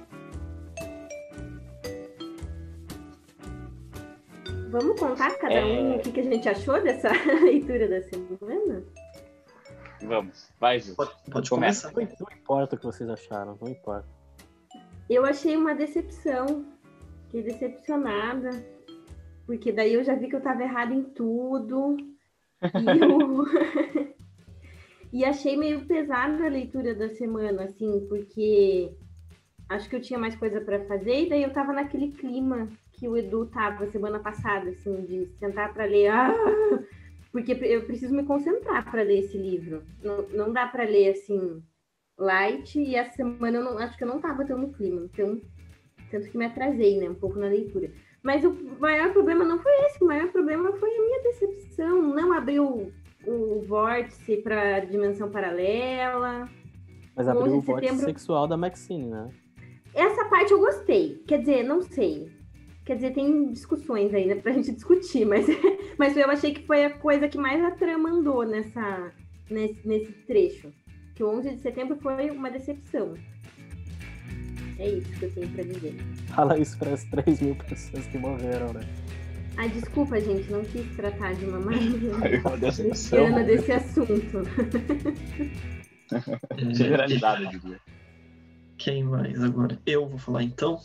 Vamos 4.69 4.97
contar 4.99 5.37
cada 5.37 5.53
é... 5.53 5.65
um 5.65 5.97
o 5.97 5.99
que, 5.99 6.11
que 6.11 6.19
a 6.21 6.23
gente 6.23 6.47
achou 6.47 6.81
dessa 6.81 7.09
leitura 7.43 7.89
da 7.89 8.01
semana? 8.01 8.83
Vamos, 10.01 10.49
vai, 10.59 10.79
Ju. 10.79 10.95
Pode, 10.95 11.11
pode 11.29 11.49
começar. 11.49 11.91
Não, 11.91 12.01
não 12.01 12.37
importa 12.37 12.75
o 12.75 12.79
que 12.79 12.85
vocês 12.85 13.09
acharam, 13.09 13.57
não 13.61 13.69
importa. 13.69 14.07
Eu 15.09 15.25
achei 15.25 15.57
uma 15.57 15.75
decepção. 15.75 16.65
Fiquei 17.25 17.43
decepcionada. 17.43 18.49
Porque 19.45 19.71
daí 19.71 19.93
eu 19.93 20.03
já 20.03 20.15
vi 20.15 20.29
que 20.29 20.35
eu 20.35 20.41
tava 20.41 20.63
errada 20.63 20.93
em 20.93 21.03
tudo. 21.03 21.97
E, 22.63 22.99
eu... 22.99 24.15
e 25.11 25.25
achei 25.25 25.57
meio 25.57 25.85
pesada 25.85 26.45
a 26.45 26.49
leitura 26.49 26.95
da 26.95 27.09
semana, 27.09 27.65
assim, 27.65 28.05
porque 28.07 28.95
acho 29.71 29.89
que 29.89 29.95
eu 29.95 30.01
tinha 30.01 30.19
mais 30.19 30.35
coisa 30.35 30.59
para 30.61 30.83
fazer 30.85 31.23
e 31.23 31.29
daí 31.29 31.43
eu 31.43 31.53
tava 31.53 31.73
naquele 31.73 32.11
clima 32.11 32.67
que 32.91 33.07
o 33.07 33.17
Edu 33.17 33.45
tava 33.47 33.87
semana 33.87 34.19
passada, 34.19 34.69
assim, 34.69 35.01
de 35.05 35.27
sentar 35.37 35.73
para 35.73 35.85
ler. 35.85 36.07
Ah! 36.07 36.33
Porque 37.31 37.53
eu 37.53 37.85
preciso 37.85 38.13
me 38.13 38.23
concentrar 38.23 38.89
para 38.91 39.03
ler 39.03 39.19
esse 39.19 39.37
livro. 39.37 39.83
Não, 40.03 40.27
não 40.29 40.53
dá 40.53 40.67
para 40.67 40.83
ler 40.83 41.11
assim 41.11 41.63
light 42.17 42.77
e 42.77 42.95
essa 42.95 43.15
semana 43.15 43.57
eu 43.57 43.63
não, 43.63 43.77
acho 43.77 43.97
que 43.97 44.03
eu 44.03 44.07
não 44.07 44.19
tava 44.19 44.45
tão 44.45 44.57
no 44.57 44.71
clima, 44.73 45.01
então 45.05 45.41
tanto 46.11 46.29
que 46.29 46.37
me 46.37 46.45
atrasei, 46.45 46.99
né, 46.99 47.09
um 47.09 47.15
pouco 47.15 47.39
na 47.39 47.47
leitura. 47.47 47.89
Mas 48.21 48.43
o 48.43 48.53
maior 48.79 49.11
problema 49.13 49.45
não 49.45 49.57
foi 49.59 49.71
esse, 49.85 50.03
o 50.03 50.07
maior 50.07 50.29
problema 50.29 50.73
foi 50.73 50.89
a 50.89 51.01
minha 51.01 51.23
decepção, 51.23 52.01
não 52.01 52.33
abriu 52.33 52.91
o 53.25 53.61
vórtice 53.61 54.37
para 54.37 54.81
dimensão 54.81 55.31
paralela. 55.31 56.47
Mas 57.15 57.27
abriu 57.27 57.55
o 57.55 57.61
vórtice 57.61 57.87
setembro... 57.87 58.05
sexual 58.05 58.47
da 58.47 58.57
Maxine, 58.57 59.05
né? 59.05 59.29
Essa 59.93 60.25
parte 60.25 60.51
eu 60.51 60.59
gostei. 60.59 61.21
Quer 61.27 61.39
dizer, 61.39 61.63
não 61.63 61.81
sei. 61.81 62.31
Quer 62.85 62.95
dizer, 62.95 63.13
tem 63.13 63.51
discussões 63.51 64.13
aí, 64.13 64.25
né, 64.25 64.35
pra 64.35 64.51
gente 64.53 64.71
discutir, 64.71 65.25
mas, 65.25 65.45
mas 65.97 66.17
eu 66.17 66.29
achei 66.29 66.53
que 66.53 66.65
foi 66.65 66.85
a 66.85 66.89
coisa 66.89 67.27
que 67.27 67.37
mais 67.37 67.63
a 67.63 67.71
trama 67.71 68.09
andou 68.09 68.43
nessa, 68.45 69.11
nesse, 69.49 69.87
nesse 69.87 70.11
trecho. 70.25 70.73
Que 71.15 71.23
o 71.23 71.29
11 71.29 71.55
de 71.55 71.61
setembro 71.61 71.97
foi 71.97 72.31
uma 72.31 72.49
decepção. 72.49 73.13
É 74.79 74.89
isso 74.89 75.11
que 75.19 75.25
eu 75.25 75.31
tenho 75.31 75.47
pra 75.49 75.63
dizer. 75.63 75.95
Fala 76.35 76.57
isso 76.57 76.77
para 76.79 76.93
as 76.93 77.03
3 77.03 77.41
mil 77.41 77.55
pessoas 77.55 78.07
que 78.07 78.17
morreram, 78.17 78.73
né? 78.73 78.81
Ah, 79.57 79.67
desculpa, 79.67 80.19
gente, 80.19 80.49
não 80.51 80.63
quis 80.63 80.87
tratar 80.95 81.35
de 81.35 81.45
uma 81.45 81.59
mais 81.59 81.83
uma 82.43 82.57
decepção. 82.57 83.45
desse 83.45 83.71
assunto. 83.71 84.43
Generalidade, 86.73 87.43
eu 87.43 87.49
diria. 87.51 87.79
Quem 88.83 89.03
mais 89.03 89.43
agora? 89.43 89.79
Eu 89.85 90.07
vou 90.07 90.17
falar 90.17 90.41
então. 90.41 90.79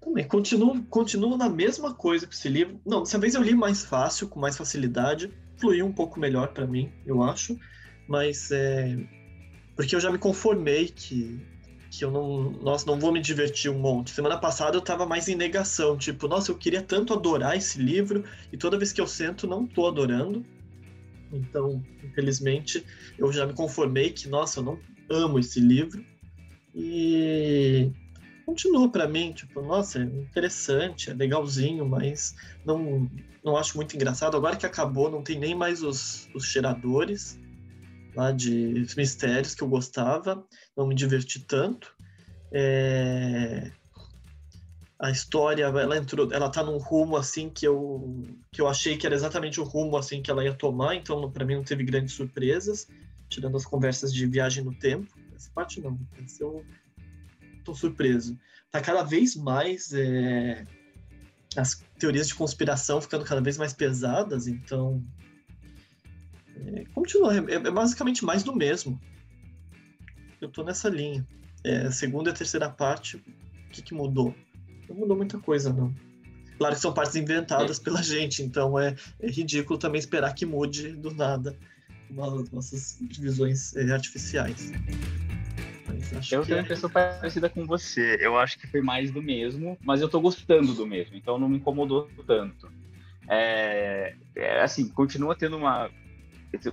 Também 0.00 0.26
continuo, 0.28 0.84
continuo 0.84 1.36
na 1.36 1.48
mesma 1.48 1.92
coisa 1.92 2.24
com 2.24 2.32
esse 2.32 2.48
livro. 2.48 2.80
Não, 2.86 3.02
dessa 3.02 3.18
vez 3.18 3.34
eu 3.34 3.42
li 3.42 3.56
mais 3.56 3.84
fácil, 3.84 4.28
com 4.28 4.38
mais 4.38 4.56
facilidade. 4.56 5.32
Fluiu 5.56 5.84
um 5.84 5.92
pouco 5.92 6.20
melhor 6.20 6.52
para 6.52 6.64
mim, 6.64 6.92
eu 7.04 7.20
acho. 7.20 7.58
Mas 8.06 8.52
é. 8.52 8.96
Porque 9.74 9.96
eu 9.96 10.00
já 10.00 10.12
me 10.12 10.18
conformei 10.18 10.88
que 10.88 11.44
que 11.90 12.04
eu 12.04 12.10
não, 12.10 12.50
nossa, 12.62 12.86
não 12.86 13.00
vou 13.00 13.10
me 13.10 13.20
divertir 13.20 13.70
um 13.70 13.78
monte. 13.78 14.10
Semana 14.10 14.38
passada 14.38 14.76
eu 14.76 14.80
tava 14.80 15.06
mais 15.06 15.26
em 15.26 15.34
negação, 15.34 15.96
tipo, 15.96 16.28
nossa, 16.28 16.52
eu 16.52 16.56
queria 16.56 16.82
tanto 16.82 17.14
adorar 17.14 17.56
esse 17.56 17.80
livro 17.80 18.24
e 18.52 18.58
toda 18.58 18.76
vez 18.76 18.92
que 18.92 19.00
eu 19.00 19.06
sento 19.06 19.46
não 19.46 19.66
tô 19.66 19.88
adorando. 19.88 20.44
Então, 21.32 21.82
infelizmente, 22.04 22.84
eu 23.18 23.32
já 23.32 23.46
me 23.46 23.54
conformei 23.54 24.10
que, 24.10 24.28
nossa, 24.28 24.60
eu 24.60 24.64
não 24.64 24.78
amo 25.10 25.38
esse 25.38 25.58
livro. 25.58 26.04
E 26.80 27.90
continua 28.46 28.88
para 28.88 29.08
mim, 29.08 29.32
tipo, 29.32 29.60
nossa, 29.60 30.00
interessante, 30.00 31.10
é 31.10 31.12
legalzinho, 31.12 31.84
mas 31.84 32.36
não, 32.64 33.10
não 33.44 33.56
acho 33.56 33.76
muito 33.76 33.96
engraçado. 33.96 34.36
Agora 34.36 34.54
que 34.54 34.64
acabou, 34.64 35.10
não 35.10 35.20
tem 35.20 35.36
nem 35.36 35.56
mais 35.56 35.82
os, 35.82 36.28
os 36.32 36.44
cheiradores 36.44 37.36
lá 38.14 38.30
de 38.30 38.86
mistérios 38.96 39.56
que 39.56 39.62
eu 39.62 39.68
gostava, 39.68 40.46
não 40.76 40.86
me 40.86 40.94
diverti 40.94 41.44
tanto. 41.44 41.92
É... 42.52 43.72
A 45.00 45.10
história, 45.10 45.64
ela 45.64 45.96
entrou, 45.96 46.32
ela 46.32 46.48
tá 46.48 46.62
num 46.62 46.78
rumo 46.78 47.16
assim 47.16 47.50
que 47.50 47.66
eu 47.66 48.26
que 48.52 48.60
eu 48.60 48.66
achei 48.66 48.96
que 48.96 49.06
era 49.06 49.14
exatamente 49.14 49.60
o 49.60 49.64
rumo 49.64 49.96
assim 49.96 50.22
que 50.22 50.30
ela 50.30 50.44
ia 50.44 50.54
tomar, 50.54 50.94
então 50.94 51.30
para 51.30 51.44
mim 51.44 51.54
não 51.56 51.62
teve 51.62 51.84
grandes 51.84 52.14
surpresas, 52.14 52.86
tirando 53.28 53.56
as 53.56 53.64
conversas 53.64 54.12
de 54.12 54.26
viagem 54.26 54.64
no 54.64 54.74
tempo. 54.74 55.17
Essa 55.38 55.50
parte 55.54 55.80
não, 55.80 55.98
essa 56.22 56.42
eu 56.42 56.64
tô 57.64 57.72
surpreso. 57.74 58.36
Tá 58.72 58.80
cada 58.80 59.04
vez 59.04 59.36
mais 59.36 59.92
é... 59.92 60.64
as 61.56 61.80
teorias 61.96 62.26
de 62.26 62.34
conspiração 62.34 63.00
ficando 63.00 63.24
cada 63.24 63.40
vez 63.40 63.56
mais 63.56 63.72
pesadas, 63.72 64.48
então 64.48 65.02
é, 66.56 66.84
continua, 66.92 67.36
é, 67.36 67.54
é, 67.54 67.70
basicamente 67.70 68.24
mais 68.24 68.42
do 68.42 68.54
mesmo. 68.54 69.00
Eu 70.40 70.48
tô 70.48 70.64
nessa 70.64 70.88
linha. 70.88 71.26
É, 71.64 71.90
segunda 71.90 72.30
e 72.30 72.34
terceira 72.34 72.68
parte, 72.68 73.16
o 73.16 73.22
que, 73.70 73.82
que 73.82 73.94
mudou? 73.94 74.34
Não 74.88 74.96
mudou 74.96 75.16
muita 75.16 75.38
coisa, 75.38 75.72
não. 75.72 75.94
Claro 76.56 76.74
que 76.74 76.80
são 76.80 76.92
partes 76.92 77.14
inventadas 77.14 77.78
é. 77.78 77.82
pela 77.82 78.02
gente, 78.02 78.42
então 78.42 78.76
é, 78.76 78.96
é, 79.20 79.30
ridículo 79.30 79.78
também 79.78 80.00
esperar 80.00 80.34
que 80.34 80.44
mude 80.44 80.92
do 80.96 81.12
nada 81.12 81.56
as 82.10 82.50
nossas 82.50 82.96
divisões 83.00 83.76
é, 83.76 83.90
artificiais. 83.92 84.72
Eu 86.30 86.44
tenho 86.44 86.58
uma 86.58 86.62
impressão 86.62 86.90
parecida 86.90 87.48
com 87.48 87.66
você. 87.66 88.18
Eu 88.20 88.38
acho 88.38 88.58
que 88.58 88.66
foi 88.66 88.80
mais 88.80 89.10
do 89.10 89.22
mesmo, 89.22 89.78
mas 89.82 90.00
eu 90.00 90.08
tô 90.08 90.20
gostando 90.20 90.74
do 90.74 90.86
mesmo, 90.86 91.16
então 91.16 91.38
não 91.38 91.48
me 91.48 91.56
incomodou 91.56 92.10
tanto. 92.26 92.70
É, 93.28 94.14
é, 94.34 94.62
assim, 94.62 94.88
continua 94.88 95.34
tendo 95.34 95.56
uma 95.56 95.90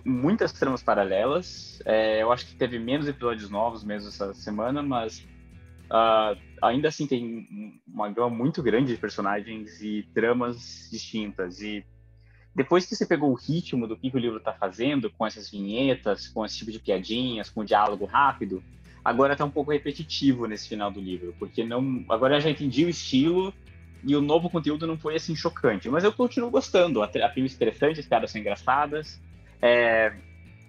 muitas 0.06 0.54
tramas 0.54 0.82
paralelas. 0.82 1.82
É, 1.86 2.22
eu 2.22 2.32
acho 2.32 2.48
que 2.48 2.56
teve 2.56 2.80
menos 2.80 3.08
episódios 3.08 3.50
novos 3.50 3.84
mesmo 3.84 4.08
essa 4.08 4.34
semana, 4.34 4.82
mas 4.82 5.20
uh, 5.86 6.40
ainda 6.62 6.88
assim 6.88 7.06
tem 7.06 7.82
uma 7.86 8.10
gama 8.10 8.30
muito 8.30 8.64
grande 8.64 8.94
de 8.94 9.00
personagens 9.00 9.82
e 9.82 10.08
tramas 10.14 10.88
distintas. 10.92 11.62
E 11.62 11.86
depois 12.56 12.86
que 12.86 12.96
você 12.96 13.06
pegou 13.06 13.32
o 13.32 13.36
ritmo 13.36 13.86
do 13.86 13.98
que, 13.98 14.10
que 14.10 14.16
o 14.16 14.20
livro 14.20 14.38
está 14.38 14.54
fazendo, 14.54 15.10
com 15.10 15.28
essas 15.28 15.52
vinhetas, 15.52 16.30
com 16.30 16.46
esse 16.46 16.58
tipo 16.58 16.72
de 16.72 16.80
piadinhas, 16.80 17.50
com 17.50 17.66
diálogo 17.66 18.06
rápido, 18.06 18.64
agora 19.06 19.34
está 19.34 19.46
um 19.46 19.52
pouco 19.52 19.72
repetitivo 19.72 20.48
nesse 20.48 20.68
final 20.68 20.90
do 20.90 21.00
livro, 21.00 21.36
porque 21.38 21.64
não, 21.64 22.04
agora 22.10 22.38
eu 22.38 22.42
já 22.42 22.50
entendi 22.50 22.84
o 22.84 22.90
estilo 22.90 23.54
e 24.04 24.16
o 24.16 24.22
novo 24.22 24.50
conteúdo 24.50 24.88
não 24.88 24.98
foi 24.98 25.16
assim 25.16 25.36
chocante. 25.36 25.88
Mas 25.90 26.04
eu 26.04 26.12
continuo 26.12 26.50
gostando. 26.50 27.04
A, 27.04 27.06
a 27.06 27.30
filmes 27.30 27.54
interessantes, 27.54 28.00
as 28.00 28.06
piadas 28.08 28.32
são 28.32 28.42
engraçadas. 28.42 29.22
É, 29.62 30.12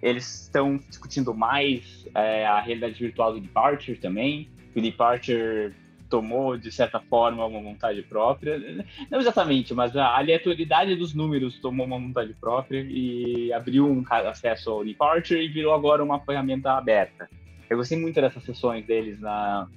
eles 0.01 0.43
estão 0.43 0.77
discutindo 0.77 1.33
mais 1.33 2.07
é, 2.13 2.45
a 2.45 2.59
realidade 2.59 2.99
virtual 2.99 3.33
do 3.33 3.41
Departure 3.41 3.97
também. 3.97 4.47
O 4.75 4.81
Departure 4.81 5.73
tomou, 6.07 6.57
de 6.57 6.71
certa 6.71 6.99
forma, 6.99 7.45
uma 7.45 7.61
vontade 7.61 8.03
própria. 8.03 8.59
Não 9.09 9.19
exatamente, 9.19 9.73
mas 9.73 9.95
a 9.95 10.15
aleatoriedade 10.15 10.95
dos 10.95 11.13
números 11.13 11.59
tomou 11.59 11.85
uma 11.85 11.99
vontade 11.99 12.33
própria 12.33 12.85
e 12.87 13.51
abriu 13.51 13.87
um 13.87 14.03
acesso 14.09 14.69
ao 14.69 14.85
Departure 14.85 15.43
e 15.43 15.47
virou 15.47 15.73
agora 15.73 16.03
uma 16.03 16.19
ferramenta 16.19 16.71
aberta. 16.71 17.27
Eu 17.69 17.77
gostei 17.77 17.99
muito 17.99 18.19
dessas 18.19 18.43
sessões 18.43 18.85
deles 18.85 19.19
na, 19.19 19.67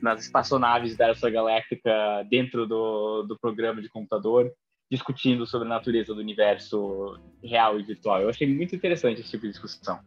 nas 0.00 0.22
espaçonaves 0.22 0.96
da 0.96 1.08
Elsa 1.08 1.30
Galáctica 1.30 2.26
dentro 2.30 2.66
do, 2.66 3.22
do 3.22 3.38
programa 3.38 3.82
de 3.82 3.88
computador 3.88 4.52
discutindo 4.90 5.46
sobre 5.46 5.66
a 5.66 5.70
natureza 5.70 6.14
do 6.14 6.20
universo 6.20 7.18
real 7.42 7.78
e 7.78 7.82
virtual. 7.82 8.20
Eu 8.20 8.28
achei 8.28 8.46
muito 8.46 8.74
interessante 8.74 9.20
esse 9.20 9.30
tipo 9.30 9.42
de 9.42 9.50
discussão. 9.50 9.98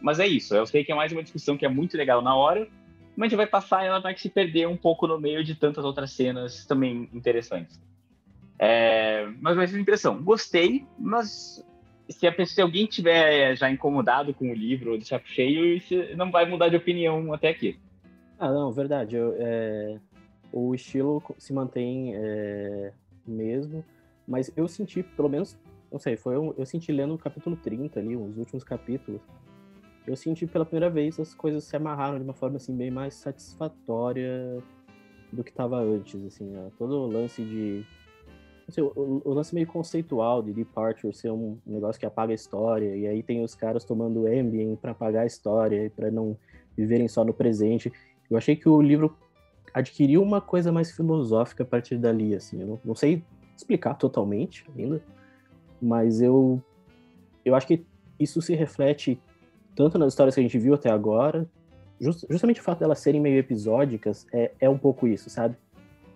Mas 0.00 0.20
é 0.20 0.26
isso, 0.26 0.54
eu 0.54 0.66
sei 0.66 0.84
que 0.84 0.92
é 0.92 0.94
mais 0.94 1.12
uma 1.12 1.22
discussão 1.22 1.56
que 1.56 1.64
é 1.64 1.68
muito 1.68 1.96
legal 1.96 2.22
na 2.22 2.34
hora, 2.34 2.68
mas 3.16 3.26
a 3.26 3.28
gente 3.28 3.36
vai 3.36 3.46
passar 3.46 3.82
e 3.82 3.86
ela 3.86 4.00
vai 4.00 4.16
se 4.16 4.28
perder 4.28 4.68
um 4.68 4.76
pouco 4.76 5.06
no 5.06 5.18
meio 5.18 5.42
de 5.42 5.54
tantas 5.54 5.84
outras 5.84 6.12
cenas 6.12 6.64
também 6.66 7.08
interessantes. 7.12 7.80
É, 8.58 9.26
mas 9.40 9.56
mais 9.56 9.72
uma 9.72 9.80
impressão, 9.80 10.22
gostei, 10.22 10.86
mas 10.98 11.64
se, 12.08 12.26
a, 12.26 12.46
se 12.46 12.60
alguém 12.60 12.86
tiver 12.86 13.56
já 13.56 13.70
incomodado 13.70 14.34
com 14.34 14.50
o 14.50 14.54
livro 14.54 14.92
ou 14.92 14.98
de 14.98 15.06
saco 15.06 15.28
cheio, 15.28 15.80
não 16.16 16.30
vai 16.30 16.46
mudar 16.48 16.68
de 16.68 16.76
opinião 16.76 17.32
até 17.32 17.48
aqui. 17.48 17.78
Ah, 18.38 18.52
não, 18.52 18.72
verdade. 18.72 19.16
Eu, 19.16 19.34
é, 19.38 19.98
o 20.52 20.74
estilo 20.74 21.22
se 21.38 21.52
mantém 21.52 22.14
é, 22.14 22.92
mesmo. 23.26 23.84
Mas 24.26 24.52
eu 24.56 24.66
senti, 24.68 25.02
pelo 25.02 25.28
menos, 25.28 25.56
não 25.90 25.98
sei, 25.98 26.16
foi 26.16 26.38
um, 26.38 26.54
eu 26.56 26.64
senti 26.64 26.90
lendo 26.92 27.14
o 27.14 27.18
capítulo 27.18 27.56
30 27.56 28.00
ali, 28.00 28.16
os 28.16 28.36
últimos 28.38 28.64
capítulos. 28.64 29.20
Eu 30.06 30.16
senti 30.16 30.46
pela 30.46 30.64
primeira 30.64 30.90
vez 30.90 31.18
as 31.18 31.34
coisas 31.34 31.64
se 31.64 31.76
amarraram 31.76 32.18
de 32.18 32.24
uma 32.24 32.34
forma 32.34 32.56
assim 32.56 32.76
bem 32.76 32.90
mais 32.90 33.14
satisfatória 33.14 34.62
do 35.32 35.42
que 35.42 35.50
estava 35.50 35.80
antes, 35.80 36.22
assim, 36.24 36.54
ó. 36.56 36.70
todo 36.78 36.94
o 36.94 37.06
lance 37.06 37.42
de 37.42 37.84
sei, 38.68 38.82
o, 38.82 39.22
o, 39.24 39.32
lance 39.32 39.54
meio 39.54 39.66
conceitual 39.66 40.42
de 40.42 40.52
Departure 40.52 41.14
ser 41.14 41.30
um 41.30 41.58
negócio 41.66 41.98
que 41.98 42.06
apaga 42.06 42.32
a 42.32 42.34
história, 42.34 42.96
e 42.96 43.06
aí 43.06 43.22
tem 43.22 43.42
os 43.42 43.54
caras 43.54 43.84
tomando 43.84 44.26
Ambien 44.26 44.76
para 44.76 44.92
apagar 44.92 45.24
a 45.24 45.26
história 45.26 45.90
para 45.94 46.10
não 46.10 46.36
viverem 46.76 47.08
só 47.08 47.24
no 47.24 47.34
presente. 47.34 47.92
Eu 48.30 48.36
achei 48.36 48.56
que 48.56 48.68
o 48.68 48.80
livro 48.80 49.16
adquiriu 49.72 50.22
uma 50.22 50.40
coisa 50.40 50.72
mais 50.72 50.90
filosófica 50.90 51.62
a 51.62 51.66
partir 51.66 51.98
dali, 51.98 52.34
assim. 52.34 52.60
Eu 52.60 52.66
não, 52.66 52.80
não 52.84 52.94
sei 52.94 53.22
explicar 53.56 53.94
totalmente 53.94 54.66
ainda, 54.76 55.02
mas 55.80 56.20
eu 56.20 56.62
eu 57.44 57.54
acho 57.54 57.66
que 57.66 57.84
isso 58.18 58.40
se 58.40 58.54
reflete 58.54 59.20
tanto 59.76 59.98
nas 59.98 60.12
histórias 60.12 60.34
que 60.34 60.40
a 60.40 60.42
gente 60.42 60.58
viu 60.58 60.74
até 60.74 60.90
agora, 60.90 61.48
just, 62.00 62.24
justamente 62.30 62.60
o 62.60 62.62
fato 62.62 62.78
delas 62.78 63.00
serem 63.00 63.20
meio 63.20 63.38
episódicas 63.38 64.26
é, 64.32 64.52
é 64.60 64.68
um 64.68 64.78
pouco 64.78 65.06
isso, 65.06 65.28
sabe? 65.28 65.56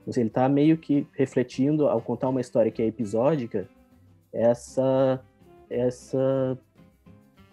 Então, 0.09 0.23
ele 0.23 0.29
está 0.29 0.49
meio 0.49 0.79
que 0.79 1.07
refletindo 1.13 1.87
ao 1.87 2.01
contar 2.01 2.31
uma 2.31 2.41
história 2.41 2.73
que 2.73 2.81
é 2.81 2.87
episódica 2.87 3.69
essa 4.33 5.23
essa 5.69 6.59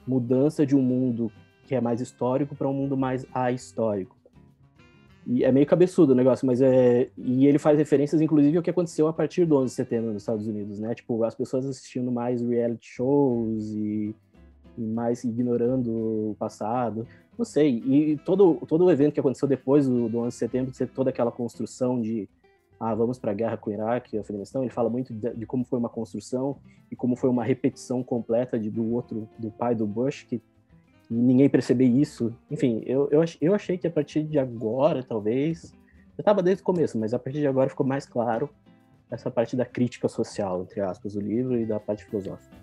mudança 0.08 0.66
de 0.66 0.74
um 0.74 0.82
mundo 0.82 1.30
que 1.66 1.76
é 1.76 1.82
mais 1.82 2.00
histórico 2.00 2.56
para 2.56 2.70
um 2.70 2.74
mundo 2.74 2.96
mais 2.96 3.26
ahistórico. 3.34 4.16
E 5.28 5.44
é 5.44 5.52
meio 5.52 5.66
cabeçudo 5.66 6.14
o 6.14 6.16
negócio, 6.16 6.46
mas 6.46 6.62
é. 6.62 7.10
E 7.18 7.48
ele 7.48 7.58
faz 7.58 7.78
referências, 7.78 8.22
inclusive, 8.22 8.56
ao 8.56 8.64
que 8.64 8.70
aconteceu 8.70 9.08
a 9.08 9.14
partir 9.14 9.44
do 9.44 9.58
11 9.58 9.66
de 9.66 9.72
setembro 9.72 10.14
nos 10.14 10.22
Estados 10.22 10.48
Unidos, 10.48 10.80
né? 10.80 10.94
Tipo, 10.94 11.24
as 11.24 11.34
pessoas 11.34 11.66
assistindo 11.66 12.12
mais 12.12 12.42
reality 12.42 12.88
shows 12.88 13.72
e, 13.72 14.16
mais 14.78 15.24
ignorando 15.24 15.90
o 15.90 16.36
passado. 16.38 17.08
Não 17.38 17.44
sei. 17.44 17.82
E 17.86 18.18
todo, 18.18 18.62
todo 18.68 18.86
o 18.86 18.92
evento 18.92 19.14
que 19.14 19.20
aconteceu 19.20 19.48
depois 19.48 19.88
do, 19.88 20.08
do 20.08 20.20
11 20.20 20.30
de 20.30 20.36
setembro, 20.36 20.74
toda 20.94 21.10
aquela 21.10 21.32
construção 21.32 22.00
de 22.00 22.30
ah, 22.86 22.94
vamos 22.94 23.18
para 23.18 23.32
a 23.32 23.34
guerra 23.34 23.58
com 23.58 23.70
o 23.70 23.74
Iraque 23.74 24.16
e 24.16 24.20
Afeganistão, 24.20 24.62
ele 24.62 24.72
fala 24.72 24.90
muito 24.90 25.14
de, 25.14 25.34
de, 25.34 25.46
como 25.46 25.66
foi 25.66 25.80
uma 25.80 25.90
construção 25.90 26.58
e 26.92 26.96
como 26.96 27.16
foi 27.16 27.30
uma 27.30 27.44
repetição 27.44 28.04
completa 28.04 28.60
de, 28.60 28.70
do 28.70 28.94
outro, 28.94 29.28
do 29.40 29.50
pai 29.50 29.74
do 29.74 29.88
Bush, 29.88 30.24
que 30.24 30.42
ninguém 31.10 31.50
percebeu 31.50 31.88
isso. 31.88 32.34
Enfim, 32.50 32.84
eu, 32.86 33.10
eu, 33.12 33.24
eu 33.42 33.56
achei 33.56 33.78
que 33.78 33.88
a 33.88 33.92
partir 33.92 34.24
de 34.24 34.38
agora, 34.38 35.04
talvez, 35.04 35.74
eu 36.18 36.22
estava 36.22 36.44
desde 36.44 36.62
o 36.62 36.66
começo, 36.66 36.98
mas 36.98 37.14
a 37.14 37.20
partir 37.20 37.40
de 37.40 37.48
agora 37.48 37.70
ficou 37.70 37.86
mais 37.86 38.06
claro 38.06 38.50
essa 39.10 39.32
parte 39.32 39.56
da 39.56 39.66
crítica 39.66 40.08
social, 40.08 40.62
entre 40.62 40.82
aspas, 40.82 41.14
do 41.14 41.22
livro 41.22 41.58
e 41.58 41.66
da 41.66 41.80
parte 41.80 42.06
filosófica. 42.06 42.56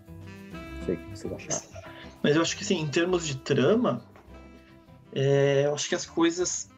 Não 0.52 0.86
sei 0.86 0.94
o 0.94 0.98
que 0.98 1.10
vocês 1.10 1.32
acharam. 1.32 1.82
Mas 2.22 2.36
eu 2.36 2.42
acho 2.42 2.56
que, 2.56 2.64
sim, 2.64 2.80
em 2.80 2.88
termos 2.88 3.26
de 3.26 3.36
trama, 3.38 4.04
é, 5.12 5.66
eu 5.66 5.74
acho 5.74 5.88
que 5.88 5.94
as 5.94 6.06
coisas 6.06 6.70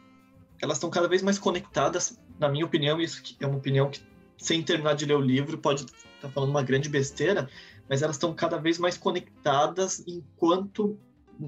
elas 0.61 0.77
estão 0.77 0.89
cada 0.89 1.07
vez 1.07 1.21
mais 1.21 1.37
conectadas, 1.37 2.19
na 2.39 2.49
minha 2.49 2.65
opinião, 2.65 2.99
isso 2.99 3.21
é 3.39 3.47
uma 3.47 3.57
opinião 3.57 3.89
que, 3.89 4.01
sem 4.37 4.61
terminar 4.61 4.95
de 4.95 5.05
ler 5.05 5.15
o 5.15 5.21
livro, 5.21 5.57
pode 5.57 5.83
estar 5.83 5.97
tá 6.21 6.29
falando 6.29 6.49
uma 6.49 6.63
grande 6.63 6.89
besteira, 6.89 7.49
mas 7.89 8.01
elas 8.01 8.15
estão 8.15 8.33
cada 8.33 8.57
vez 8.57 8.77
mais 8.77 8.97
conectadas 8.97 10.03
enquanto 10.07 10.97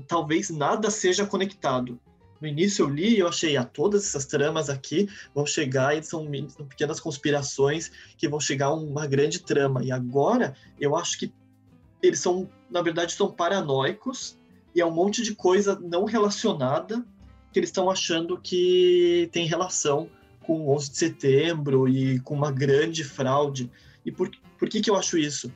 talvez 0.08 0.50
nada 0.50 0.89
seja 0.89 1.25
conectado. 1.25 2.00
No 2.39 2.48
início 2.48 2.84
eu 2.84 2.89
li 2.89 3.15
e 3.15 3.20
eu 3.20 3.27
achei, 3.27 3.58
ah, 3.58 3.63
todas 3.63 4.06
essas 4.06 4.25
tramas 4.25 4.70
aqui 4.70 5.10
vão 5.34 5.46
chegar 5.46 5.98
e 5.98 6.03
são, 6.03 6.27
são 6.50 6.65
pequenas 6.67 7.00
conspirações 7.00 7.91
que 8.15 8.29
vão 8.29 8.39
chegar 8.39 8.67
a 8.67 8.74
uma 8.74 9.08
grande 9.08 9.39
trama. 9.39 9.84
E 9.84 9.91
agora 9.91 10.56
eu 10.79 10.96
acho 10.96 11.17
que 11.17 11.34
eles 12.01 12.20
são, 12.20 12.48
na 12.70 12.82
verdade, 12.82 13.13
são 13.13 13.32
paranoicos 13.32 14.38
e 14.75 14.82
é 14.82 14.86
um 14.86 14.91
monte 14.91 15.24
de 15.24 15.34
coisa 15.34 15.79
não 15.79 16.06
relacionada 16.06 17.03
que 17.51 17.58
eles 17.58 17.70
estão 17.70 17.89
achando 17.89 18.39
que 18.39 19.29
tem 19.32 19.48
relação 19.48 20.10
com 20.48 20.62
o 20.62 20.74
11 20.74 20.92
de 20.92 20.98
setembro 20.98 21.89
e 21.89 22.20
com 22.22 22.34
uma 22.34 22.50
grande 22.50 23.04
fraude. 23.04 23.70
E 24.06 24.12
por, 24.12 24.32
por 24.58 24.70
que, 24.70 24.80
que 24.80 24.89
eu 24.89 24.96
acho 24.96 25.18
isso? 25.18 25.51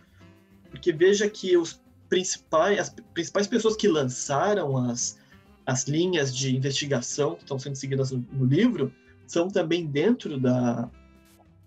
Porque 0.69 0.91
veja 0.91 1.29
que 1.29 1.55
os 1.55 1.81
principais, 2.09 2.77
as 2.77 2.89
principais 3.13 3.47
pessoas 3.47 3.77
que 3.77 3.87
lançaram 3.87 4.77
as, 4.77 5.17
as 5.65 5.87
linhas 5.87 6.35
de 6.35 6.53
investigação 6.53 7.35
que 7.35 7.43
estão 7.43 7.57
sendo 7.57 7.75
seguidas 7.75 8.11
no, 8.11 8.19
no 8.33 8.45
livro 8.45 8.93
são 9.25 9.47
também 9.47 9.87
dentro 9.87 10.37
da 10.37 10.89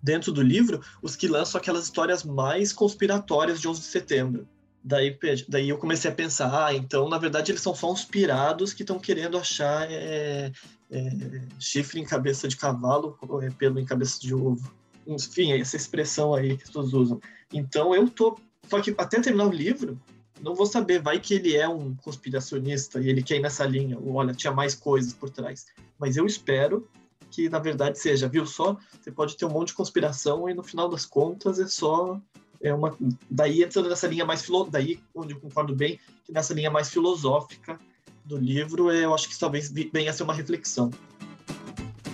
dentro 0.03 0.31
do 0.31 0.43
livro 0.43 0.83
os 1.01 1.17
que 1.17 1.27
lançam 1.27 1.59
aquelas 1.59 1.85
histórias 1.85 2.25
mais 2.25 2.75
conspiratórias 2.75 3.59
de 3.59 3.67
11 3.67 3.81
de 3.81 3.87
setembro. 3.87 4.47
Daí, 4.83 5.19
daí 5.49 5.71
eu 5.71 5.79
comecei 5.79 6.11
a 6.11 6.15
pensar, 6.15 6.67
ah, 6.67 6.75
então 6.75 7.09
na 7.09 7.17
verdade 7.17 7.51
eles 7.51 7.63
são 7.63 7.75
só 7.75 7.91
uns 7.91 8.05
pirados 8.05 8.75
que 8.75 8.83
estão 8.83 8.99
querendo 8.99 9.39
achar 9.39 9.91
é, 9.91 10.53
é, 10.95 11.43
chifre 11.59 12.01
em 12.01 12.05
cabeça 12.05 12.47
de 12.47 12.57
cavalo, 12.57 13.19
é, 13.43 13.51
pelo 13.51 13.79
em 13.79 13.85
cabeça 13.85 14.21
de 14.21 14.35
ovo. 14.35 14.73
Enfim, 15.07 15.53
é 15.53 15.59
essa 15.59 15.77
expressão 15.77 16.33
aí 16.33 16.57
que 16.57 16.63
as 16.63 16.69
pessoas 16.71 16.93
usam. 16.95 17.21
Então 17.53 17.95
eu 17.95 18.09
tô. 18.09 18.39
Só 18.69 18.81
que 18.81 18.95
até 18.97 19.21
terminar 19.21 19.47
o 19.47 19.53
livro, 19.53 20.01
não 20.41 20.55
vou 20.55 20.67
saber, 20.67 21.03
vai 21.03 21.21
que 21.21 21.35
ele 21.35 21.57
é 21.57 21.69
um 21.69 21.95
conspiracionista 21.97 23.01
e 23.01 23.09
ele 23.09 23.23
quer 23.23 23.37
ir 23.37 23.43
nessa 23.43 23.67
linha, 23.67 23.99
ou 23.99 24.15
olha, 24.15 24.33
tinha 24.33 24.53
mais 24.53 24.75
coisas 24.75 25.13
por 25.13 25.29
trás. 25.29 25.67
Mas 25.99 26.17
eu 26.17 26.25
espero 26.25 26.89
que 27.31 27.49
na 27.49 27.59
verdade 27.59 27.99
seja, 27.99 28.29
viu 28.29 28.47
só? 28.47 28.77
Você 29.01 29.11
pode 29.11 29.37
ter 29.37 29.45
um 29.45 29.51
monte 29.51 29.69
de 29.69 29.75
conspiração 29.75 30.49
e 30.49 30.55
no 30.55 30.63
final 30.63 30.89
das 30.89 31.05
contas 31.05 31.59
é 31.59 31.67
só 31.67 32.21
é 32.63 32.73
uma 32.73 32.97
daí 33.29 33.63
entrando 33.63 33.89
nessa 33.91 34.07
linha 34.07 34.25
mais 34.25 34.43
filo, 34.43 34.69
daí 34.71 35.01
onde 35.15 35.35
eu 35.35 35.41
concordo 35.41 35.75
bem 35.75 35.99
que 36.25 36.33
nessa 36.33 36.55
linha 36.55 36.71
mais 36.71 36.89
filosófica 36.89 37.79
do 38.25 38.37
livro 38.37 38.91
eu 38.91 39.15
acho 39.15 39.29
que 39.29 39.39
talvez 39.39 39.71
venha 39.71 40.11
a 40.11 40.13
ser 40.13 40.23
uma 40.23 40.35
reflexão 40.35 40.91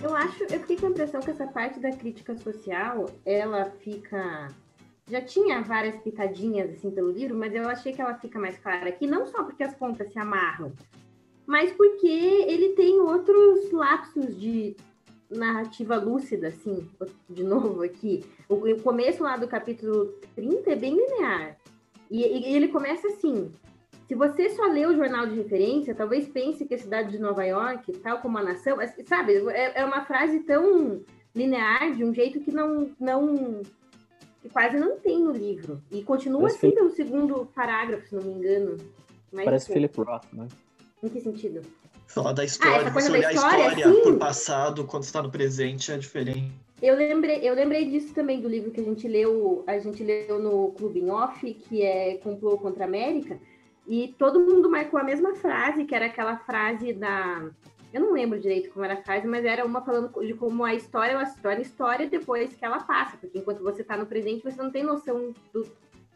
eu 0.02 0.14
acho 0.14 0.44
eu 0.44 0.60
fiquei 0.60 0.76
com 0.76 0.86
a 0.86 0.90
impressão 0.90 1.20
que 1.20 1.30
essa 1.30 1.46
parte 1.46 1.78
da 1.80 1.90
crítica 1.90 2.36
social 2.36 3.06
ela 3.24 3.66
fica 3.82 4.48
já 5.08 5.20
tinha 5.20 5.62
várias 5.62 5.96
pitadinhas 5.96 6.70
assim 6.70 6.90
pelo 6.90 7.10
livro 7.10 7.36
mas 7.36 7.54
eu 7.54 7.68
achei 7.68 7.92
que 7.92 8.00
ela 8.00 8.14
fica 8.14 8.38
mais 8.38 8.58
clara 8.58 8.88
aqui 8.88 9.06
não 9.06 9.26
só 9.26 9.44
porque 9.44 9.62
as 9.62 9.74
pontas 9.74 10.12
se 10.12 10.18
amarram 10.18 10.72
mas 11.46 11.72
porque 11.72 12.06
ele 12.06 12.70
tem 12.70 13.00
outros 13.00 13.72
lapsos 13.72 14.38
de 14.38 14.76
narrativa 15.30 15.96
lúcida, 15.96 16.48
assim, 16.48 16.88
de 17.28 17.42
novo 17.42 17.82
aqui. 17.82 18.24
O, 18.48 18.80
começo 18.82 19.22
lá 19.22 19.36
do 19.36 19.46
capítulo 19.46 20.14
30 20.34 20.70
é 20.70 20.76
bem 20.76 20.94
linear. 20.94 21.56
E, 22.10 22.22
ele 22.22 22.68
começa 22.68 23.08
assim: 23.08 23.50
se 24.10 24.16
você 24.16 24.50
só 24.50 24.66
lê 24.66 24.84
o 24.86 24.96
jornal 24.96 25.24
de 25.28 25.36
referência, 25.36 25.94
talvez 25.94 26.26
pense 26.26 26.64
que 26.64 26.74
a 26.74 26.78
cidade 26.78 27.12
de 27.12 27.18
Nova 27.20 27.44
York, 27.44 27.92
tal 27.98 28.18
como 28.18 28.38
a 28.38 28.42
nação, 28.42 28.76
sabe, 29.06 29.34
é, 29.50 29.82
é 29.82 29.84
uma 29.84 30.04
frase 30.04 30.40
tão 30.40 31.00
linear, 31.32 31.94
de 31.94 32.04
um 32.04 32.12
jeito 32.12 32.40
que 32.40 32.50
não. 32.50 32.90
não 32.98 33.62
que 34.42 34.48
quase 34.48 34.76
não 34.76 34.98
tem 34.98 35.22
no 35.22 35.30
livro. 35.30 35.80
E 35.92 36.02
continua 36.02 36.40
Parece 36.40 36.66
assim 36.66 36.74
pelo 36.74 36.90
segundo 36.90 37.46
parágrafo, 37.54 38.08
se 38.08 38.16
não 38.16 38.22
me 38.22 38.32
engano. 38.32 38.78
Mas, 39.30 39.44
Parece 39.44 39.72
Philip 39.72 39.96
Roth, 40.00 40.24
né? 40.32 40.48
Em 41.04 41.08
que 41.08 41.20
sentido? 41.20 41.60
Falar 42.08 42.32
da 42.32 42.44
história, 42.44 42.88
ah, 42.88 42.90
você 42.90 43.12
olhar 43.12 43.28
a 43.28 43.32
história 43.32 43.88
sim. 43.88 44.02
por 44.02 44.18
passado, 44.18 44.84
quando 44.86 45.04
está 45.04 45.22
no 45.22 45.30
presente, 45.30 45.92
é 45.92 45.96
diferente. 45.96 46.50
Eu 46.82 46.96
lembrei, 46.96 47.48
eu 47.48 47.54
lembrei 47.54 47.88
disso 47.88 48.12
também 48.12 48.40
do 48.40 48.48
livro 48.48 48.72
que 48.72 48.80
a 48.80 48.84
gente 48.84 49.06
leu, 49.06 49.62
a 49.68 49.78
gente 49.78 50.02
leu 50.02 50.40
no 50.40 50.72
Clube 50.72 50.98
em 50.98 51.10
Off, 51.10 51.54
que 51.54 51.82
é 51.82 52.16
Complô 52.16 52.58
contra 52.58 52.82
a 52.82 52.88
América, 52.88 53.38
e 53.86 54.14
todo 54.18 54.40
mundo 54.40 54.70
marcou 54.70 55.00
a 55.00 55.04
mesma 55.04 55.34
frase, 55.34 55.84
que 55.84 55.94
era 55.94 56.06
aquela 56.06 56.36
frase 56.38 56.92
da. 56.92 57.50
Eu 57.92 58.00
não 58.00 58.12
lembro 58.12 58.38
direito 58.38 58.70
como 58.70 58.84
era 58.84 58.94
a 58.94 59.02
frase, 59.02 59.26
mas 59.26 59.44
era 59.44 59.64
uma 59.64 59.82
falando 59.82 60.12
de 60.24 60.34
como 60.34 60.64
a 60.64 60.74
história 60.74 61.12
ela 61.12 61.26
se 61.26 61.40
torna 61.40 61.60
história 61.60 62.08
depois 62.08 62.54
que 62.54 62.64
ela 62.64 62.80
passa, 62.80 63.16
porque 63.16 63.38
enquanto 63.38 63.62
você 63.62 63.82
está 63.82 63.96
no 63.96 64.06
presente, 64.06 64.44
você 64.44 64.62
não 64.62 64.70
tem 64.70 64.84
noção 64.84 65.34
do, 65.52 65.66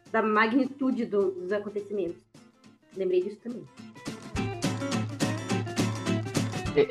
da 0.09 0.21
magnitude 0.21 1.05
do, 1.05 1.31
dos 1.31 1.51
acontecimentos. 1.51 2.23
Lembrei 2.95 3.21
disso 3.21 3.39
também. 3.41 3.65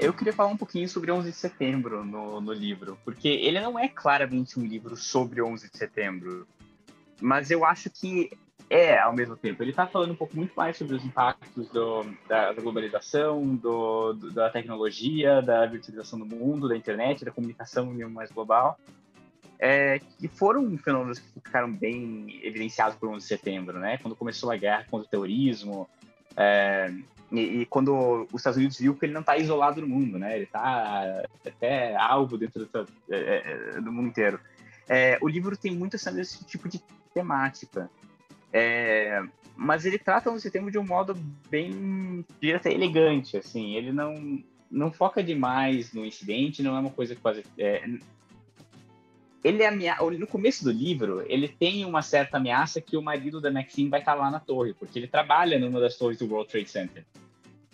Eu 0.01 0.15
queria 0.15 0.33
falar 0.33 0.51
um 0.51 0.57
pouquinho 0.57 0.89
sobre 0.89 1.11
11 1.11 1.31
de 1.31 1.37
setembro 1.37 2.05
no, 2.05 2.41
no 2.41 2.53
livro, 2.53 2.99
porque 3.05 3.29
ele 3.29 3.61
não 3.61 3.79
é 3.79 3.87
claramente 3.87 4.59
um 4.59 4.65
livro 4.65 4.97
sobre 4.97 5.43
11 5.43 5.71
de 5.71 5.77
setembro, 5.77 6.47
mas 7.21 7.51
eu 7.51 7.65
acho 7.67 7.91
que 7.91 8.31
é 8.69 8.99
ao 8.99 9.15
mesmo 9.15 9.37
tempo. 9.37 9.63
Ele 9.63 9.71
está 9.71 9.87
falando 9.87 10.13
um 10.13 10.17
pouco 10.17 10.37
muito 10.37 10.53
mais 10.55 10.77
sobre 10.77 10.95
os 10.95 11.05
impactos 11.05 11.69
do, 11.69 12.05
da, 12.29 12.53
da, 12.53 12.63
globalização, 12.63 13.55
do, 13.55 14.13
do, 14.15 14.31
da 14.31 14.51
tecnologia, 14.51 15.43
da 15.43 15.67
virtualização 15.67 16.19
do 16.19 16.27
mundo, 16.27 16.69
da 16.69 16.77
internet, 16.77 17.25
da 17.25 17.31
comunicação 17.31 17.87
mais 18.11 18.31
global, 18.31 18.79
é, 19.59 20.01
que 20.19 20.29
foram 20.29 20.77
fenômenos 20.79 21.19
que 21.19 21.41
ficaram 21.41 21.73
bem 21.73 22.41
evidenciados 22.43 22.97
por 22.97 23.09
11 23.09 23.19
de 23.19 23.25
setembro, 23.25 23.79
né? 23.79 23.99
Quando 23.99 24.17
começou 24.17 24.51
a 24.51 24.57
guerra 24.57 24.85
contra 24.91 25.07
o 25.07 25.11
terrorismo, 25.11 25.89
é, 26.37 26.93
e, 27.31 27.61
e, 27.63 27.67
quando 27.67 28.29
os 28.33 28.41
Estados 28.41 28.57
Unidos 28.57 28.79
viu 28.79 28.95
que 28.95 29.07
ele 29.07 29.13
não 29.13 29.21
está 29.21 29.37
isolado 29.37 29.81
no 29.81 29.89
mundo, 29.89 30.19
né? 30.19 30.37
Ele 30.37 30.45
está 30.45 31.25
até 31.47 31.97
algo 31.97 32.37
dentro 32.37 32.67
do, 32.67 32.89
é, 33.11 33.75
é, 33.77 33.81
do 33.81 33.93
mundo 33.93 34.09
inteiro. 34.09 34.39
É, 34.89 35.19
o 35.21 35.29
livro 35.29 35.57
tem 35.57 35.75
muito 35.75 35.97
esse 35.97 36.45
tipo 36.45 36.69
de 36.69 36.83
temática. 37.13 37.91
É, 38.57 39.21
mas 39.57 39.85
ele 39.85 39.99
trata 39.99 40.31
o 40.31 40.39
setembro 40.39 40.71
de 40.71 40.79
um 40.79 40.87
modo 40.87 41.13
bem, 41.51 42.25
diria 42.41 42.57
até 42.57 42.73
elegante, 42.73 43.37
assim. 43.37 43.75
Ele 43.75 43.91
não, 43.91 44.41
não 44.71 44.93
foca 44.93 45.25
demais 45.25 45.93
no 45.93 46.07
incidente, 46.07 46.63
não 46.63 46.77
é 46.77 46.81
uma 46.81 46.91
coisa 46.91 47.17
quase... 47.17 47.43
É, 47.59 47.85
ele 49.43 49.63
é 49.63 49.71
no 49.71 50.27
começo 50.27 50.65
do 50.65 50.71
livro, 50.71 51.23
ele 51.29 51.49
tem 51.49 51.85
uma 51.85 52.01
certa 52.01 52.39
ameaça 52.39 52.81
que 52.81 52.97
o 52.97 53.03
marido 53.03 53.41
da 53.43 53.51
Maxine 53.51 53.91
vai 53.91 54.01
estar 54.01 54.15
lá 54.15 54.31
na 54.31 54.41
torre, 54.41 54.73
porque 54.73 54.99
ele 54.99 55.09
trabalha 55.09 55.59
numa 55.59 55.81
das 55.81 55.99
torres 55.99 56.19
do 56.19 56.27
World 56.27 56.51
Trade 56.51 56.71
Center. 56.71 57.05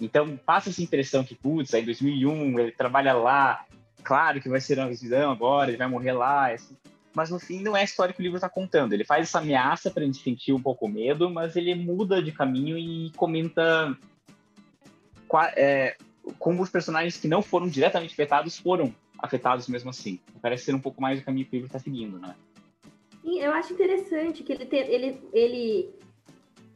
Então, 0.01 0.37
passa 0.37 0.71
essa 0.71 0.83
impressão 0.83 1.23
que, 1.23 1.35
putz, 1.35 1.75
em 1.75 1.85
2001 1.85 2.59
ele 2.59 2.73
trabalha 2.73 3.13
lá, 3.13 3.65
claro 4.03 4.41
que 4.41 4.49
vai 4.49 4.61
ser 4.61 4.79
uma 4.79 4.89
visão 4.89 5.31
agora, 5.31 5.71
ele 5.71 5.77
vai 5.77 5.87
morrer 5.87 6.13
lá, 6.13 6.53
assim. 6.53 6.75
Mas 7.15 7.31
no 7.31 7.39
fim 7.39 7.61
não 7.63 7.77
é 7.77 7.81
a 7.81 7.85
história 7.85 8.15
que 8.15 8.21
o 8.21 8.23
livro 8.23 8.37
está 8.37 8.49
contando. 8.49 8.93
Ele 8.93 9.05
faz 9.05 9.29
essa 9.29 9.39
ameaça 9.39 9.91
para 9.91 10.03
a 10.03 10.07
gente 10.07 10.23
sentir 10.23 10.53
um 10.53 10.63
pouco 10.63 10.89
medo, 10.89 11.29
mas 11.31 11.57
ele 11.57 11.75
muda 11.75 12.23
de 12.23 12.33
caminho 12.33 12.79
e 12.79 13.11
comenta 13.17 13.97
é, 15.57 15.97
como 16.39 16.63
os 16.63 16.71
personagens 16.71 17.17
que 17.17 17.29
não 17.29 17.43
foram 17.43 17.69
diretamente 17.69 18.13
afetados 18.13 18.59
foram 18.59 18.95
afetados 19.19 19.69
mesmo 19.69 19.91
assim. 19.91 20.19
Parece 20.41 20.65
ser 20.65 20.75
um 20.75 20.81
pouco 20.81 21.01
mais 21.01 21.21
o 21.21 21.25
caminho 21.25 21.47
que 21.47 21.53
o 21.53 21.57
livro 21.57 21.67
está 21.67 21.79
seguindo, 21.79 22.19
né? 22.19 22.35
Sim, 23.23 23.41
eu 23.41 23.53
acho 23.53 23.73
interessante 23.73 24.43
que 24.43 24.53
ele, 24.53 24.65
tem, 24.65 24.81
ele, 24.81 25.21
ele 25.33 25.91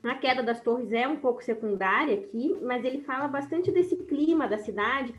a 0.03 0.15
queda 0.17 0.43
das 0.43 0.61
torres 0.61 0.93
é 0.93 1.09
um 1.09 1.17
pouco 1.17 1.43
secundária 1.43 2.15
aqui, 2.15 2.57
mas 2.63 2.85
ele 2.85 3.01
fala 3.01 3.27
bastante 3.27 3.73
desse 3.73 3.97
clima 3.97 4.47
da 4.47 4.59
cidade. 4.59 5.15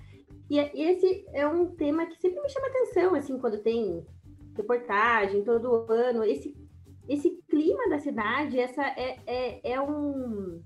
E 0.47 0.60
esse 0.60 1.25
é 1.34 1.47
um 1.47 1.65
tema 1.65 2.06
que 2.06 2.19
sempre 2.21 2.39
me 2.39 2.49
chama 2.49 2.67
atenção, 2.67 3.15
assim, 3.15 3.39
quando 3.39 3.58
tem 3.58 4.06
reportagem 4.55 5.43
todo 5.43 5.91
ano. 5.91 6.23
Esse, 6.23 6.55
esse 7.07 7.31
clima 7.49 7.89
da 7.89 7.99
cidade, 7.99 8.59
essa 8.59 8.83
é, 8.83 9.17
é, 9.25 9.71
é 9.73 9.81
um 9.81 10.61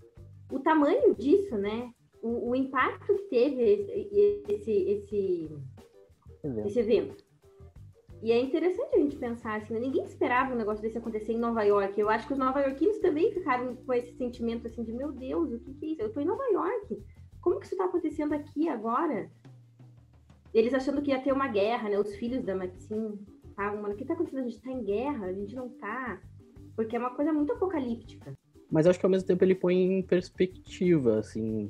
o 0.52 0.60
tamanho 0.60 1.14
disso, 1.16 1.58
né? 1.58 1.92
O, 2.22 2.50
o 2.50 2.56
impacto 2.56 3.16
que 3.16 3.30
teve 3.30 3.62
esse, 3.62 4.52
esse, 4.52 4.72
esse, 4.72 5.50
evento. 6.44 6.68
esse 6.68 6.80
evento. 6.80 7.30
E 8.22 8.34
é 8.34 8.40
interessante 8.42 8.96
a 8.96 9.00
gente 9.00 9.16
pensar 9.16 9.56
assim, 9.56 9.74
né? 9.74 9.80
ninguém 9.80 10.04
esperava 10.04 10.54
um 10.54 10.58
negócio 10.58 10.82
desse 10.82 10.98
acontecer 10.98 11.32
em 11.32 11.40
Nova 11.40 11.64
York. 11.64 11.98
Eu 11.98 12.10
acho 12.10 12.28
que 12.28 12.34
os 12.34 12.40
nova-iorquinos 12.40 12.98
também 12.98 13.32
ficaram 13.32 13.78
com 13.78 13.94
esse 13.94 14.12
sentimento 14.18 14.68
assim 14.68 14.84
de 14.84 14.92
meu 14.92 15.14
Deus, 15.14 15.54
o 15.54 15.60
que, 15.60 15.74
que 15.74 15.86
é 15.86 15.90
isso? 15.90 16.02
Eu 16.02 16.12
tô 16.12 16.20
em 16.20 16.26
Nova 16.26 16.44
York. 16.52 17.02
Como 17.40 17.60
que 17.60 17.68
isso 17.68 17.78
tá 17.78 17.86
acontecendo 17.86 18.34
aqui 18.34 18.68
agora? 18.68 19.32
Eles 20.54 20.74
achando 20.74 21.02
que 21.02 21.12
ia 21.12 21.22
ter 21.22 21.32
uma 21.32 21.48
guerra, 21.48 21.88
né? 21.88 21.98
Os 21.98 22.14
filhos 22.16 22.44
da 22.44 22.56
Maxine 22.56 23.18
estavam, 23.60 23.82
mano, 23.82 23.94
o 23.94 23.98
que 23.98 24.06
tá 24.06 24.14
acontecendo? 24.14 24.46
A 24.46 24.50
gente 24.50 24.62
tá 24.62 24.72
em 24.72 24.84
guerra, 24.84 25.26
a 25.26 25.34
gente 25.34 25.54
não 25.54 25.70
tá. 25.70 26.22
Porque 26.76 26.96
é 26.96 27.00
uma 27.00 27.14
coisa 27.14 27.34
muito 27.34 27.52
apocalíptica. 27.52 28.34
Mas 28.72 28.88
acho 28.88 28.98
que 28.98 29.06
ao 29.06 29.10
mesmo 29.10 29.28
tempo 29.28 29.44
ele 29.44 29.56
põe 29.56 29.76
em 29.76 30.02
perspectiva, 30.02 31.20
assim. 31.20 31.70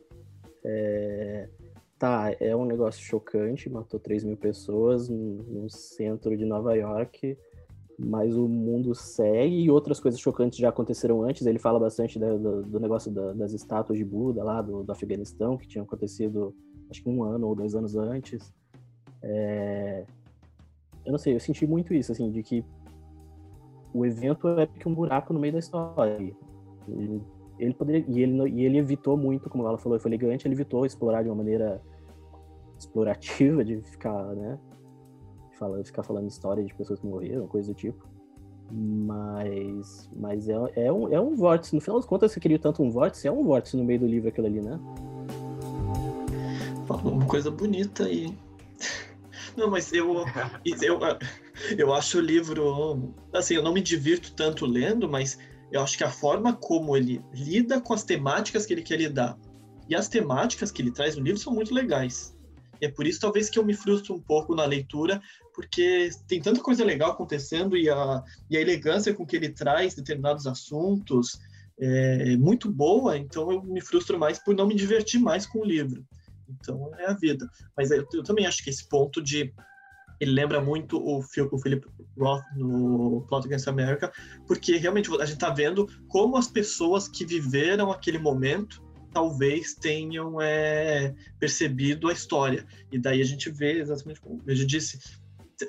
É... 0.64 1.50
Tá, 1.98 2.34
é 2.40 2.56
um 2.56 2.64
negócio 2.64 3.04
chocante, 3.04 3.70
matou 3.70 4.00
3 4.00 4.24
mil 4.24 4.38
pessoas 4.38 5.10
no 5.10 5.70
centro 5.70 6.38
de 6.38 6.46
Nova 6.46 6.74
York, 6.74 7.38
mas 7.98 8.38
o 8.38 8.48
mundo 8.48 8.96
segue 8.96 9.64
e 9.64 9.70
outras 9.70 10.00
coisas 10.00 10.18
chocantes 10.18 10.60
já 10.60 10.70
aconteceram 10.70 11.22
antes. 11.24 11.46
Ele 11.46 11.60
fala 11.60 11.78
bastante 11.78 12.18
do, 12.18 12.64
do, 12.64 12.80
negócio 12.80 13.12
da, 13.12 13.34
das 13.34 13.52
estátuas 13.52 13.98
de 13.98 14.06
Buda 14.06 14.42
lá 14.42 14.62
do, 14.62 14.82
do, 14.82 14.92
Afeganistão, 14.94 15.58
que 15.58 15.68
tinham 15.68 15.84
acontecido 15.84 16.56
acho 16.90 17.04
que 17.04 17.10
um 17.10 17.22
ano 17.22 17.50
ou 17.50 17.56
dois 17.56 17.76
anos 17.76 17.98
antes. 17.98 18.54
É... 19.22 20.06
Eu 21.10 21.14
não 21.14 21.18
sei, 21.18 21.34
eu 21.34 21.40
senti 21.40 21.66
muito 21.66 21.92
isso, 21.92 22.12
assim, 22.12 22.30
de 22.30 22.44
que 22.44 22.64
o 23.92 24.06
evento 24.06 24.48
é 24.48 24.68
que 24.68 24.88
um 24.88 24.94
buraco 24.94 25.34
no 25.34 25.40
meio 25.40 25.54
da 25.54 25.58
história. 25.58 26.14
Ele, 26.88 27.22
ele 27.58 27.74
poderia 27.74 28.06
e 28.08 28.22
ele 28.22 28.50
e 28.52 28.64
ele 28.64 28.78
evitou 28.78 29.18
muito, 29.18 29.50
como 29.50 29.68
ela 29.68 29.80
falou, 29.80 30.00
foi 30.00 30.12
elegante, 30.12 30.48
ele 30.48 30.54
evitou 30.54 30.86
explorar 30.86 31.24
de 31.24 31.30
uma 31.30 31.36
maneira 31.36 31.82
explorativa 32.78 33.66
de 33.66 33.82
ficar, 33.82 34.24
né, 34.36 34.60
fala, 35.54 35.84
ficar 35.84 36.04
falando 36.04 36.28
história 36.28 36.64
de 36.64 36.76
pessoas 36.76 37.00
que 37.00 37.08
morreram, 37.08 37.48
coisa 37.48 37.74
do 37.74 37.76
tipo. 37.76 38.08
Mas, 38.72 40.08
mas 40.16 40.48
é, 40.48 40.54
é, 40.76 40.94
um, 40.94 41.12
é 41.12 41.20
um 41.20 41.34
vórtice. 41.34 41.74
No 41.74 41.82
final 41.82 41.98
das 41.98 42.06
contas, 42.06 42.32
você 42.32 42.40
queria 42.40 42.60
tanto 42.60 42.84
um 42.84 42.92
vórtice, 42.92 43.28
é 43.28 43.32
um 43.32 43.44
vórtice 43.44 43.76
no 43.76 43.84
meio 43.84 44.02
do 44.02 44.06
livro 44.06 44.30
aquilo 44.30 44.46
ali, 44.46 44.62
né? 44.62 44.80
Falou 46.86 47.14
uma 47.14 47.26
coisa 47.26 47.50
bonita 47.50 48.04
aí. 48.04 48.32
Não, 49.56 49.70
mas 49.70 49.92
eu, 49.94 50.24
eu, 50.82 51.00
eu 51.78 51.94
acho 51.94 52.18
o 52.18 52.22
livro. 52.22 53.14
Assim, 53.34 53.56
eu 53.56 53.64
não 53.64 53.74
me 53.74 53.82
divirto 53.82 54.34
tanto 54.34 54.66
lendo, 54.66 55.10
mas 55.10 55.38
eu 55.72 55.82
acho 55.82 55.98
que 55.98 56.04
a 56.04 56.12
forma 56.12 56.54
como 56.54 56.96
ele 56.96 57.22
lida 57.34 57.80
com 57.80 57.94
as 57.94 58.04
temáticas 58.04 58.66
que 58.66 58.74
ele 58.74 58.82
quer 58.82 58.98
lidar 58.98 59.38
e 59.88 59.96
as 59.96 60.08
temáticas 60.08 60.72
que 60.72 60.82
ele 60.82 60.92
traz 60.92 61.16
no 61.16 61.24
livro 61.24 61.40
são 61.40 61.54
muito 61.54 61.74
legais. 61.74 62.36
E 62.80 62.86
é 62.86 62.92
por 62.92 63.06
isso, 63.06 63.20
talvez, 63.20 63.50
que 63.50 63.58
eu 63.58 63.66
me 63.66 63.74
frustro 63.74 64.16
um 64.16 64.22
pouco 64.22 64.56
na 64.56 64.66
leitura, 64.66 65.22
porque 65.54 66.10
tem 66.28 66.40
tanta 66.40 66.62
coisa 66.62 66.86
legal 66.86 67.12
acontecendo 67.12 67.76
e 67.76 67.90
a, 67.90 68.24
e 68.50 68.56
a 68.56 68.62
elegância 68.62 69.14
com 69.14 69.26
que 69.26 69.36
ele 69.36 69.50
traz 69.50 69.96
determinados 69.96 70.48
assuntos 70.48 71.40
é 71.82 72.36
muito 72.36 72.70
boa, 72.70 73.18
então 73.18 73.52
eu 73.52 73.64
me 73.64 73.80
frustro 73.80 74.20
mais 74.20 74.38
por 74.38 74.54
não 74.54 74.68
me 74.68 74.76
divertir 74.76 75.20
mais 75.20 75.46
com 75.46 75.60
o 75.60 75.66
livro. 75.66 76.06
Então, 76.50 76.92
é 76.98 77.06
a 77.06 77.14
vida. 77.14 77.50
Mas 77.76 77.92
eu, 77.92 78.06
eu 78.14 78.24
também 78.24 78.46
acho 78.46 78.64
que 78.64 78.70
esse 78.70 78.88
ponto 78.88 79.22
de 79.22 79.54
ele 80.20 80.32
lembra 80.32 80.60
muito 80.60 80.98
o, 80.98 81.20
o 81.20 81.24
Philip 81.60 81.88
Roth 82.18 82.44
no 82.56 83.26
Plot 83.30 83.48
Against 83.48 83.68
America, 83.68 84.12
porque 84.46 84.76
realmente 84.76 85.10
a 85.14 85.26
gente 85.26 85.36
está 85.36 85.50
vendo 85.50 85.88
como 86.10 86.36
as 86.36 86.48
pessoas 86.48 87.08
que 87.08 87.26
viveram 87.26 87.90
aquele 87.90 88.18
momento 88.18 88.84
talvez 89.12 89.74
tenham 89.74 90.40
é, 90.40 91.16
percebido 91.40 92.10
a 92.10 92.14
história. 92.14 92.66
E 92.92 93.00
daí 93.00 93.22
a 93.22 93.26
gente 93.26 93.50
vê 93.50 93.80
exatamente 93.80 94.22
como 94.22 94.42
eu 94.46 94.56
disse, 94.56 95.00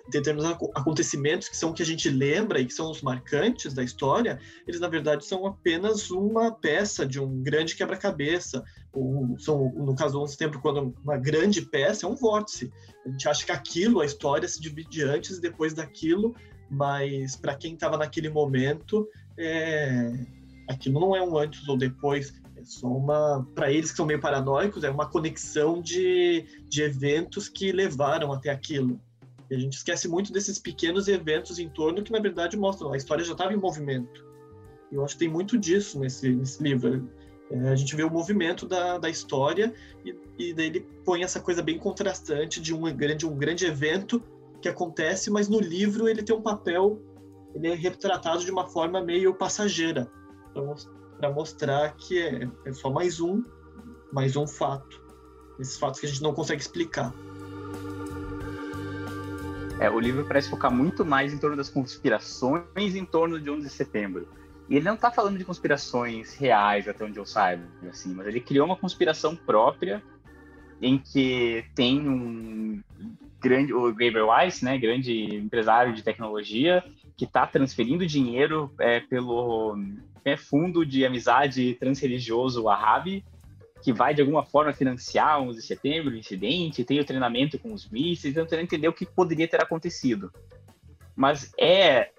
determinados 0.09 0.69
acontecimentos 0.75 1.49
que 1.49 1.57
são 1.57 1.73
que 1.73 1.83
a 1.83 1.87
gente 1.87 2.09
lembra 2.09 2.61
e 2.61 2.67
que 2.67 2.73
são 2.73 2.91
os 2.91 3.03
marcantes 3.03 3.75
da 3.75 3.83
história, 3.83 4.39
eles 4.67 4.81
na 4.81 4.89
verdade 4.89 5.25
são 5.25 5.47
apenas 5.47 6.11
uma 6.11 6.53
peça 6.53 7.05
de 7.05 7.21
um 7.21 7.43
grande 7.43 7.75
quebra-cabeça. 7.75 8.65
São, 9.39 9.73
no 9.77 9.95
caso 9.95 10.15
do 10.15 10.23
11 10.23 10.33
de 10.33 10.39
setembro, 10.39 10.61
quando 10.61 10.95
uma 11.03 11.17
grande 11.17 11.63
peça 11.63 12.07
é 12.07 12.09
um 12.09 12.15
vórtice. 12.15 12.73
A 13.05 13.09
gente 13.09 13.29
acha 13.29 13.45
que 13.45 13.53
aquilo, 13.53 14.01
a 14.01 14.07
história 14.07 14.49
se 14.49 14.61
divide 14.61 15.03
antes 15.03 15.39
e 15.39 15.41
depois 15.41 15.75
daquilo, 15.75 16.35
mas 16.71 17.37
para 17.37 17.55
quem 17.55 17.75
estava 17.75 17.97
naquele 17.97 18.29
momento, 18.29 19.09
é... 19.37 20.13
aquilo 20.69 21.01
não 21.01 21.17
é 21.17 21.23
um 21.23 21.37
antes 21.37 21.67
ou 21.69 21.77
depois, 21.77 22.33
é 22.57 22.65
só 22.65 22.87
uma. 22.87 23.47
Para 23.55 23.73
eles 23.73 23.91
que 23.91 23.97
são 23.97 24.07
meio 24.07 24.21
paranoicos, 24.21 24.85
é 24.85 24.91
uma 24.91 25.09
conexão 25.09 25.81
de, 25.81 26.45
de 26.69 26.83
eventos 26.83 27.49
que 27.49 27.73
levaram 27.73 28.33
até 28.33 28.51
aquilo. 28.51 29.01
E 29.51 29.55
a 29.55 29.59
gente 29.59 29.75
esquece 29.75 30.09
muito 30.09 30.33
desses 30.33 30.59
pequenos 30.59 31.09
eventos 31.09 31.59
em 31.59 31.69
torno 31.69 32.03
que, 32.03 32.13
na 32.13 32.21
verdade, 32.21 32.57
mostram 32.57 32.93
a 32.93 32.97
história 32.97 33.25
já 33.25 33.33
estava 33.33 33.53
em 33.53 33.57
movimento. 33.57 34.25
E 34.93 34.95
eu 34.95 35.05
acho 35.05 35.15
que 35.15 35.21
tem 35.21 35.29
muito 35.29 35.59
disso 35.59 35.99
nesse, 35.99 36.31
nesse 36.31 36.63
livro. 36.63 37.11
É, 37.51 37.69
a 37.69 37.75
gente 37.75 37.97
vê 37.97 38.05
o 38.05 38.11
movimento 38.11 38.65
da, 38.67 38.97
da 38.97 39.11
história 39.11 39.75
e, 40.05 40.15
e 40.39 40.55
daí 40.55 40.67
ele 40.67 40.81
põe 41.05 41.25
essa 41.25 41.41
coisa 41.41 41.61
bem 41.63 41.79
contrastante 41.79 42.61
de 42.61 42.73
um 42.73 42.83
grande, 42.95 43.27
um 43.27 43.37
grande 43.37 43.67
evento 43.67 44.23
que 44.63 44.69
acontece, 44.69 45.31
mas 45.31 45.49
no 45.49 45.59
livro 45.59 46.09
ele 46.09 46.23
tem 46.23 46.37
um 46.37 46.43
papel, 46.43 47.03
ele 47.55 47.69
é 47.69 47.75
retratado 47.75 48.45
de 48.45 48.51
uma 48.53 48.69
forma 48.69 49.03
meio 49.03 49.35
passageira, 49.35 50.09
para 51.19 51.33
mostrar 51.33 51.97
que 51.97 52.21
é, 52.21 52.49
é 52.67 52.73
só 52.73 52.89
mais 52.89 53.21
um, 53.21 53.43
mais 54.13 54.37
um 54.37 54.47
fato. 54.47 55.03
Esses 55.59 55.77
fatos 55.77 55.99
que 55.99 56.07
a 56.07 56.09
gente 56.09 56.23
não 56.23 56.33
consegue 56.33 56.61
explicar. 56.61 57.13
É, 59.81 59.89
o 59.89 59.99
livro 59.99 60.27
parece 60.27 60.51
focar 60.51 60.71
muito 60.71 61.07
mais 61.07 61.33
em 61.33 61.39
torno 61.39 61.57
das 61.57 61.71
conspirações 61.71 62.95
em 62.95 63.05
torno 63.07 63.41
de 63.41 63.49
11 63.49 63.63
de 63.63 63.73
setembro. 63.73 64.29
E 64.69 64.77
ele 64.77 64.85
não 64.85 64.95
está 64.95 65.11
falando 65.11 65.39
de 65.39 65.45
conspirações 65.45 66.35
reais, 66.35 66.87
até 66.87 67.03
onde 67.03 67.19
eu 67.19 67.25
saiba, 67.25 67.65
assim, 67.89 68.13
mas 68.13 68.27
ele 68.27 68.41
criou 68.41 68.67
uma 68.67 68.77
conspiração 68.77 69.35
própria 69.35 70.03
em 70.83 70.99
que 70.99 71.65
tem 71.75 72.07
um 72.07 72.83
grande, 73.41 73.73
o 73.73 73.89
Gabriel 73.89 74.29
Weiss, 74.29 74.61
né, 74.61 74.77
grande 74.77 75.35
empresário 75.35 75.95
de 75.95 76.03
tecnologia, 76.03 76.85
que 77.17 77.25
está 77.25 77.47
transferindo 77.47 78.07
dinheiro 78.07 78.71
é, 78.79 79.01
pelo 79.01 79.79
é, 80.27 80.37
fundo 80.37 80.85
de 80.85 81.07
amizade 81.07 81.75
transreligioso 81.81 82.65
Wahhabi, 82.65 83.25
que 83.83 83.93
vai 83.93 84.15
de 84.15 84.21
alguma 84.21 84.45
forma 84.45 84.73
financiar 84.73 85.41
11 85.41 85.61
de 85.61 85.67
setembro, 85.67 86.13
o 86.13 86.17
incidente, 86.17 86.85
tem 86.85 87.01
o 87.01 87.05
treinamento 87.05 87.59
com 87.59 87.73
os 87.73 87.89
mísseis, 87.89 88.35
tentando 88.35 88.63
entender 88.63 88.89
o 88.89 88.93
que 88.93 89.07
poderia 89.07 89.49
ter 89.49 89.63
acontecido. 89.63 90.33
Mas 91.17 91.53
é, 91.59 92.11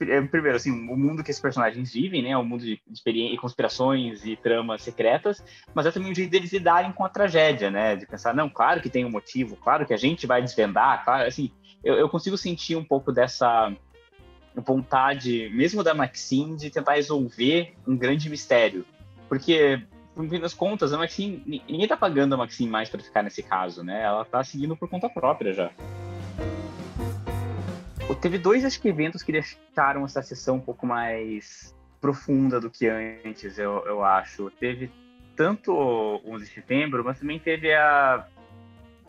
é, 0.00 0.20
primeiro, 0.22 0.56
assim, 0.56 0.70
o 0.70 0.96
mundo 0.96 1.22
que 1.22 1.30
esses 1.30 1.42
personagens 1.42 1.92
vivem, 1.92 2.22
né, 2.22 2.30
é 2.30 2.38
um 2.38 2.44
mundo 2.44 2.64
de, 2.64 2.80
de 2.86 3.36
conspirações 3.36 4.24
e 4.24 4.36
tramas 4.36 4.82
secretas, 4.82 5.42
mas 5.74 5.86
é 5.86 5.90
também 5.90 6.10
um 6.10 6.14
jeito 6.14 6.30
deles 6.30 6.52
lidarem 6.52 6.92
com 6.92 7.04
a 7.04 7.08
tragédia, 7.08 7.70
né, 7.70 7.96
de 7.96 8.06
pensar, 8.06 8.34
não, 8.34 8.48
claro 8.48 8.80
que 8.80 8.90
tem 8.90 9.04
um 9.04 9.10
motivo, 9.10 9.56
claro 9.56 9.86
que 9.86 9.94
a 9.94 9.98
gente 9.98 10.26
vai 10.26 10.42
desvendar, 10.42 11.04
claro, 11.04 11.26
assim, 11.26 11.50
eu, 11.82 11.94
eu 11.94 12.08
consigo 12.08 12.36
sentir 12.36 12.76
um 12.76 12.84
pouco 12.84 13.12
dessa 13.12 13.72
vontade, 14.54 15.50
mesmo 15.54 15.82
da 15.82 15.94
Maxine, 15.94 16.56
de 16.56 16.70
tentar 16.70 16.94
resolver 16.94 17.74
um 17.86 17.96
grande 17.96 18.28
mistério, 18.28 18.84
porque 19.28 19.82
no 20.16 20.28
fim 20.28 20.40
das 20.40 20.54
contas, 20.54 20.92
a 20.92 20.98
Maxine, 20.98 21.62
ninguém 21.68 21.86
tá 21.88 21.96
pagando 21.96 22.34
a 22.34 22.38
Maxine 22.38 22.70
mais 22.70 22.88
para 22.88 23.00
ficar 23.00 23.22
nesse 23.22 23.42
caso, 23.42 23.82
né? 23.82 24.02
Ela 24.02 24.24
tá 24.24 24.42
seguindo 24.42 24.76
por 24.76 24.88
conta 24.88 25.08
própria 25.08 25.52
já. 25.52 25.70
Teve 28.20 28.36
dois 28.36 28.64
acho 28.64 28.80
que, 28.80 28.88
eventos 28.88 29.22
que 29.22 29.32
deixaram 29.32 30.04
essa 30.04 30.20
sessão 30.20 30.56
um 30.56 30.60
pouco 30.60 30.86
mais 30.86 31.74
profunda 32.00 32.60
do 32.60 32.68
que 32.68 32.86
antes, 32.86 33.58
eu, 33.58 33.82
eu 33.86 34.04
acho. 34.04 34.50
Teve 34.50 34.90
tanto 35.34 35.72
o 35.72 36.20
11 36.26 36.44
de 36.44 36.50
setembro, 36.50 37.02
mas 37.02 37.18
também 37.18 37.38
teve 37.38 37.72
a, 37.72 38.26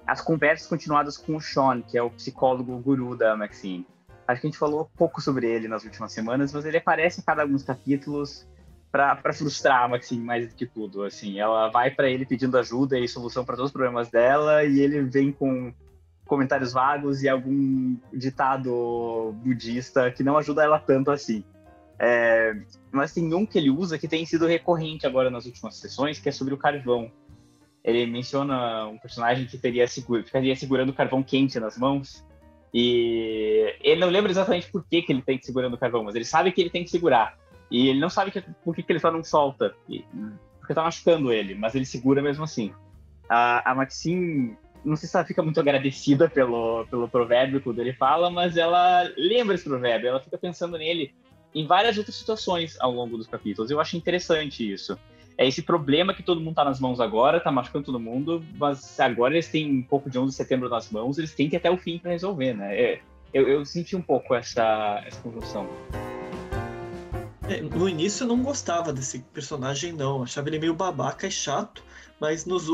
as 0.08 0.22
conversas 0.22 0.68
continuadas 0.68 1.18
com 1.18 1.36
o 1.36 1.42
Sean, 1.42 1.82
que 1.82 1.98
é 1.98 2.02
o 2.02 2.10
psicólogo 2.10 2.78
guru 2.80 3.18
da 3.18 3.36
Maxine. 3.36 3.86
Acho 4.28 4.40
que 4.40 4.48
a 4.48 4.50
gente 4.50 4.60
falou 4.60 4.90
pouco 4.96 5.20
sobre 5.20 5.46
ele 5.46 5.68
nas 5.68 5.84
últimas 5.84 6.14
semanas, 6.14 6.54
mas 6.54 6.64
ele 6.64 6.78
aparece 6.78 7.20
em 7.20 7.24
cada 7.24 7.46
dos 7.46 7.64
capítulos 7.64 8.48
para 8.92 9.34
frustrar 9.34 9.84
a 9.84 9.88
Maxine 9.88 10.24
mais 10.24 10.50
do 10.50 10.56
que 10.56 10.66
tudo. 10.66 11.04
Assim, 11.04 11.40
ela 11.40 11.70
vai 11.70 11.90
para 11.90 12.10
ele 12.10 12.26
pedindo 12.26 12.58
ajuda 12.58 13.00
e 13.00 13.08
solução 13.08 13.46
para 13.46 13.56
todos 13.56 13.70
os 13.70 13.74
problemas 13.74 14.10
dela 14.10 14.64
e 14.64 14.80
ele 14.80 15.02
vem 15.04 15.32
com 15.32 15.74
comentários 16.26 16.74
vagos 16.74 17.24
e 17.24 17.30
algum 17.30 17.98
ditado 18.14 19.34
budista 19.44 20.12
que 20.12 20.24
não 20.24 20.38
ajuda 20.38 20.64
ela 20.64 20.80
tanto 20.80 21.12
assim. 21.12 21.44
É, 22.00 22.56
mas 22.92 23.14
tem 23.14 23.34
um 23.34 23.46
que 23.46 23.58
ele 23.58 23.70
usa 23.70 23.98
que 23.98 24.08
tem 24.08 24.26
sido 24.26 24.48
recorrente 24.48 25.06
agora 25.06 25.30
nas 25.30 25.46
últimas 25.46 25.76
sessões, 25.76 26.20
que 26.20 26.30
é 26.30 26.32
sobre 26.32 26.54
o 26.54 26.58
carvão. 26.58 27.12
Ele 27.84 28.06
menciona 28.06 28.88
um 28.88 28.98
personagem 28.98 29.46
que 29.46 29.58
teria 29.58 29.88
ficaria 29.88 30.56
segurando 30.56 30.94
carvão 30.94 31.24
quente 31.24 31.60
nas 31.60 31.78
mãos. 31.78 32.26
E 32.74 33.76
ele 33.82 34.00
não 34.00 34.10
lembra 34.10 34.32
exatamente 34.32 34.72
por 34.72 34.86
que, 34.86 35.02
que 35.02 35.12
ele 35.12 35.22
tem 35.22 35.38
que 35.38 35.46
segurando 35.46 35.74
o 35.74 35.78
carvão, 35.78 36.04
mas 36.04 36.16
ele 36.16 36.26
sabe 36.26 36.52
que 36.52 36.62
ele 36.62 36.70
tem 36.70 36.84
que 36.84 36.90
segurar. 36.90 37.38
E 37.72 37.88
ele 37.88 38.00
não 38.00 38.10
sabe 38.10 38.30
que, 38.32 38.42
por 38.64 38.76
que, 38.76 38.84
que 38.84 38.92
ele 38.92 39.00
só 39.00 39.10
não 39.10 39.24
solta. 39.24 39.74
Porque 40.60 40.74
tá 40.74 40.84
machucando 40.84 41.32
ele, 41.32 41.56
mas 41.56 41.74
ele 41.74 41.86
segura 41.86 42.22
mesmo 42.22 42.44
assim. 42.44 42.74
A, 43.30 43.72
a 43.72 43.74
Maxine, 43.74 44.58
não 44.84 44.98
sei 44.98 45.08
se 45.08 45.16
ela 45.16 45.26
fica 45.26 45.42
muito 45.42 45.60
agradecida 45.60 46.30
pelo, 46.30 46.86
pelo 46.88 47.08
provérbio 47.08 47.62
quando 47.62 47.80
ele 47.80 47.94
fala, 47.94 48.30
mas 48.30 48.58
ela 48.58 49.10
lembra 49.18 49.56
esse 49.56 49.64
provérbio, 49.64 50.10
ela 50.10 50.20
fica 50.20 50.38
pensando 50.38 50.78
nele 50.78 51.14
em 51.56 51.66
várias 51.66 51.98
outras 51.98 52.16
situações 52.16 52.78
ao 52.80 52.92
longo 52.92 53.18
dos 53.18 53.28
capítulos. 53.28 53.72
Eu 53.72 53.80
acho 53.80 53.96
interessante 53.96 54.70
isso. 54.70 54.98
É 55.38 55.48
esse 55.48 55.62
problema 55.62 56.14
que 56.14 56.22
todo 56.22 56.42
mundo 56.42 56.56
tá 56.56 56.66
nas 56.66 56.80
mãos 56.80 57.00
agora, 57.00 57.40
tá 57.40 57.52
machucando 57.52 57.86
todo 57.86 58.00
mundo, 58.00 58.44
mas 58.58 59.00
agora 59.00 59.34
eles 59.34 59.48
têm 59.48 59.80
um 59.80 59.82
pouco 59.82 60.10
de 60.10 60.20
11 60.20 60.32
de 60.32 60.36
setembro 60.36 60.70
nas 60.70 60.92
mãos, 60.92 61.18
eles 61.18 61.34
têm 61.34 61.50
que 61.50 61.56
ir 61.56 61.58
até 61.58 61.72
o 61.72 61.78
fim 61.78 61.98
para 61.98 62.12
resolver, 62.12 62.54
né? 62.54 62.80
É, 62.80 63.02
eu, 63.34 63.48
eu, 63.48 63.66
senti 63.66 63.96
um 63.96 64.02
pouco 64.02 64.36
essa, 64.36 65.02
essa 65.06 65.22
conjunção. 65.22 65.68
É, 67.52 67.60
no 67.60 67.90
início 67.90 68.24
eu 68.24 68.28
não 68.30 68.42
gostava 68.42 68.94
desse 68.94 69.20
personagem, 69.34 69.92
não. 69.92 70.24
Achava 70.24 70.48
ele 70.48 70.58
meio 70.58 70.74
babaca 70.74 71.28
e 71.28 71.32
chato, 71.32 71.84
mas 72.18 72.46
nos, 72.46 72.70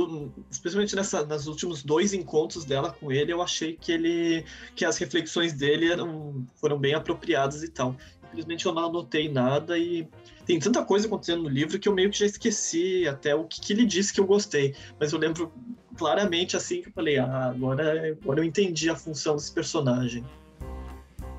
especialmente 0.52 0.96
nessa, 0.96 1.26
nos 1.26 1.48
últimos 1.48 1.82
dois 1.82 2.14
encontros 2.14 2.64
dela 2.64 2.92
com 2.92 3.12
ele, 3.12 3.34
eu 3.34 3.42
achei 3.42 3.76
que 3.76 3.92
ele 3.92 4.46
que 4.76 4.86
as 4.86 4.98
reflexões 5.00 5.52
dele 5.54 5.92
eram, 5.92 6.46
foram 6.58 6.78
bem 6.78 6.94
apropriadas 6.94 7.64
e 7.64 7.70
tal. 7.70 7.96
Infelizmente 8.26 8.68
eu 8.68 8.72
não 8.72 8.86
anotei 8.86 9.28
nada 9.28 9.80
e 9.80 10.08
tem 10.46 10.60
tanta 10.60 10.86
coisa 10.86 11.08
acontecendo 11.08 11.42
no 11.44 11.50
livro 11.50 11.80
que 11.80 11.90
eu 11.90 11.94
meio 11.94 12.12
que 12.12 12.20
já 12.20 12.28
esqueci 12.28 13.08
até 13.08 13.34
o 13.34 13.46
que, 13.46 13.60
que 13.60 13.74
ele 13.74 13.84
disse 13.84 14.14
que 14.14 14.20
eu 14.20 14.28
gostei. 14.28 14.76
Mas 15.00 15.12
eu 15.12 15.18
lembro 15.18 15.52
claramente 15.98 16.56
assim 16.56 16.84
que 16.84 16.90
eu 16.90 16.94
falei, 16.94 17.18
ah, 17.18 17.48
agora, 17.48 18.16
agora 18.22 18.42
eu 18.42 18.44
entendi 18.44 18.92
a 18.92 18.96
função 18.96 19.36
desse 19.36 19.52
personagem. 19.52 20.24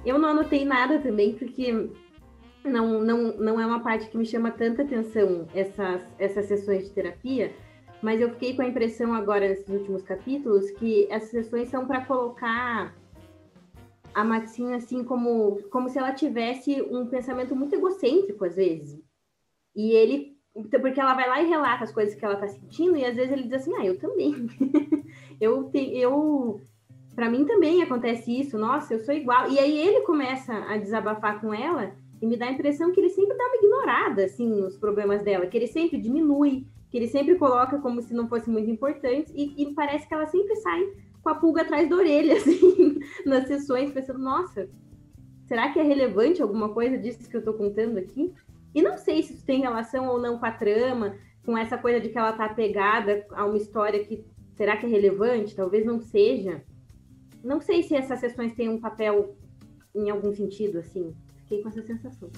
Eu 0.04 0.18
não 0.18 0.30
anotei 0.30 0.64
nada 0.64 0.98
também, 0.98 1.34
porque 1.34 1.88
não, 2.68 3.00
não, 3.00 3.36
não 3.36 3.60
é 3.60 3.66
uma 3.66 3.80
parte 3.80 4.08
que 4.08 4.16
me 4.16 4.26
chama 4.26 4.50
tanta 4.50 4.82
atenção 4.82 5.46
essas, 5.54 6.02
essas 6.18 6.46
sessões 6.46 6.84
de 6.84 6.90
terapia, 6.90 7.52
mas 8.02 8.20
eu 8.20 8.30
fiquei 8.30 8.54
com 8.54 8.62
a 8.62 8.68
impressão 8.68 9.12
agora 9.12 9.48
nesses 9.48 9.68
últimos 9.68 10.02
capítulos 10.02 10.70
que 10.72 11.06
essas 11.10 11.30
sessões 11.30 11.68
são 11.68 11.86
para 11.86 12.04
colocar 12.04 12.94
a 14.14 14.24
Maxine 14.24 14.74
assim 14.74 15.04
como 15.04 15.62
como 15.70 15.88
se 15.88 15.98
ela 15.98 16.12
tivesse 16.12 16.80
um 16.82 17.06
pensamento 17.06 17.54
muito 17.54 17.74
egocêntrico 17.74 18.44
às 18.44 18.56
vezes. 18.56 19.00
E 19.74 19.92
ele 19.92 20.36
porque 20.80 21.00
ela 21.00 21.14
vai 21.14 21.28
lá 21.28 21.42
e 21.42 21.48
relata 21.48 21.84
as 21.84 21.92
coisas 21.92 22.14
que 22.14 22.24
ela 22.24 22.36
tá 22.36 22.48
sentindo 22.48 22.96
e 22.96 23.04
às 23.04 23.14
vezes 23.14 23.32
ele 23.32 23.44
diz 23.44 23.54
assim: 23.54 23.74
"Ah, 23.76 23.84
eu 23.84 23.98
também. 23.98 24.34
eu 25.40 25.70
eu 25.74 26.60
para 27.14 27.30
mim 27.30 27.44
também 27.44 27.82
acontece 27.82 28.40
isso. 28.40 28.58
Nossa, 28.58 28.94
eu 28.94 29.00
sou 29.00 29.14
igual". 29.14 29.50
E 29.50 29.58
aí 29.58 29.78
ele 29.78 30.00
começa 30.00 30.52
a 30.52 30.76
desabafar 30.76 31.40
com 31.40 31.52
ela 31.52 31.92
e 32.20 32.26
me 32.26 32.36
dá 32.36 32.46
a 32.46 32.52
impressão 32.52 32.92
que 32.92 33.00
ele 33.00 33.10
sempre 33.10 33.36
dá 33.36 33.44
uma 33.44 33.56
ignorada 33.56 34.24
assim 34.24 34.48
nos 34.48 34.76
problemas 34.76 35.22
dela, 35.22 35.46
que 35.46 35.56
ele 35.56 35.66
sempre 35.66 35.98
diminui, 35.98 36.66
que 36.90 36.96
ele 36.96 37.06
sempre 37.06 37.36
coloca 37.36 37.78
como 37.78 38.02
se 38.02 38.14
não 38.14 38.28
fosse 38.28 38.50
muito 38.50 38.70
importante 38.70 39.32
e, 39.34 39.62
e 39.62 39.74
parece 39.74 40.06
que 40.06 40.14
ela 40.14 40.26
sempre 40.26 40.56
sai 40.56 40.86
com 41.22 41.28
a 41.28 41.34
pulga 41.34 41.62
atrás 41.62 41.88
da 41.88 41.96
orelha, 41.96 42.34
assim, 42.38 42.98
nas 43.26 43.46
sessões, 43.46 43.92
pensando, 43.92 44.18
nossa, 44.18 44.68
será 45.46 45.70
que 45.72 45.78
é 45.78 45.82
relevante 45.82 46.42
alguma 46.42 46.70
coisa 46.70 46.96
disso 46.96 47.28
que 47.28 47.36
eu 47.36 47.40
estou 47.40 47.54
contando 47.54 47.98
aqui? 47.98 48.32
E 48.74 48.82
não 48.82 48.96
sei 48.96 49.22
se 49.22 49.34
isso 49.34 49.44
tem 49.44 49.60
relação 49.60 50.08
ou 50.08 50.20
não 50.20 50.38
com 50.38 50.46
a 50.46 50.52
trama, 50.52 51.16
com 51.44 51.56
essa 51.56 51.78
coisa 51.78 52.00
de 52.00 52.10
que 52.10 52.18
ela 52.18 52.30
está 52.30 52.44
apegada 52.44 53.26
a 53.32 53.44
uma 53.44 53.56
história 53.56 54.04
que 54.04 54.24
será 54.54 54.76
que 54.76 54.86
é 54.86 54.88
relevante? 54.88 55.56
Talvez 55.56 55.84
não 55.84 56.00
seja. 56.00 56.62
Não 57.42 57.60
sei 57.60 57.82
se 57.82 57.94
essas 57.94 58.20
sessões 58.20 58.54
têm 58.54 58.68
um 58.68 58.80
papel 58.80 59.36
em 59.94 60.10
algum 60.10 60.32
sentido, 60.34 60.78
assim. 60.78 61.14
Fiquei 61.48 61.62
com 61.62 61.70
essa 61.70 61.82
sensação. 61.82 62.28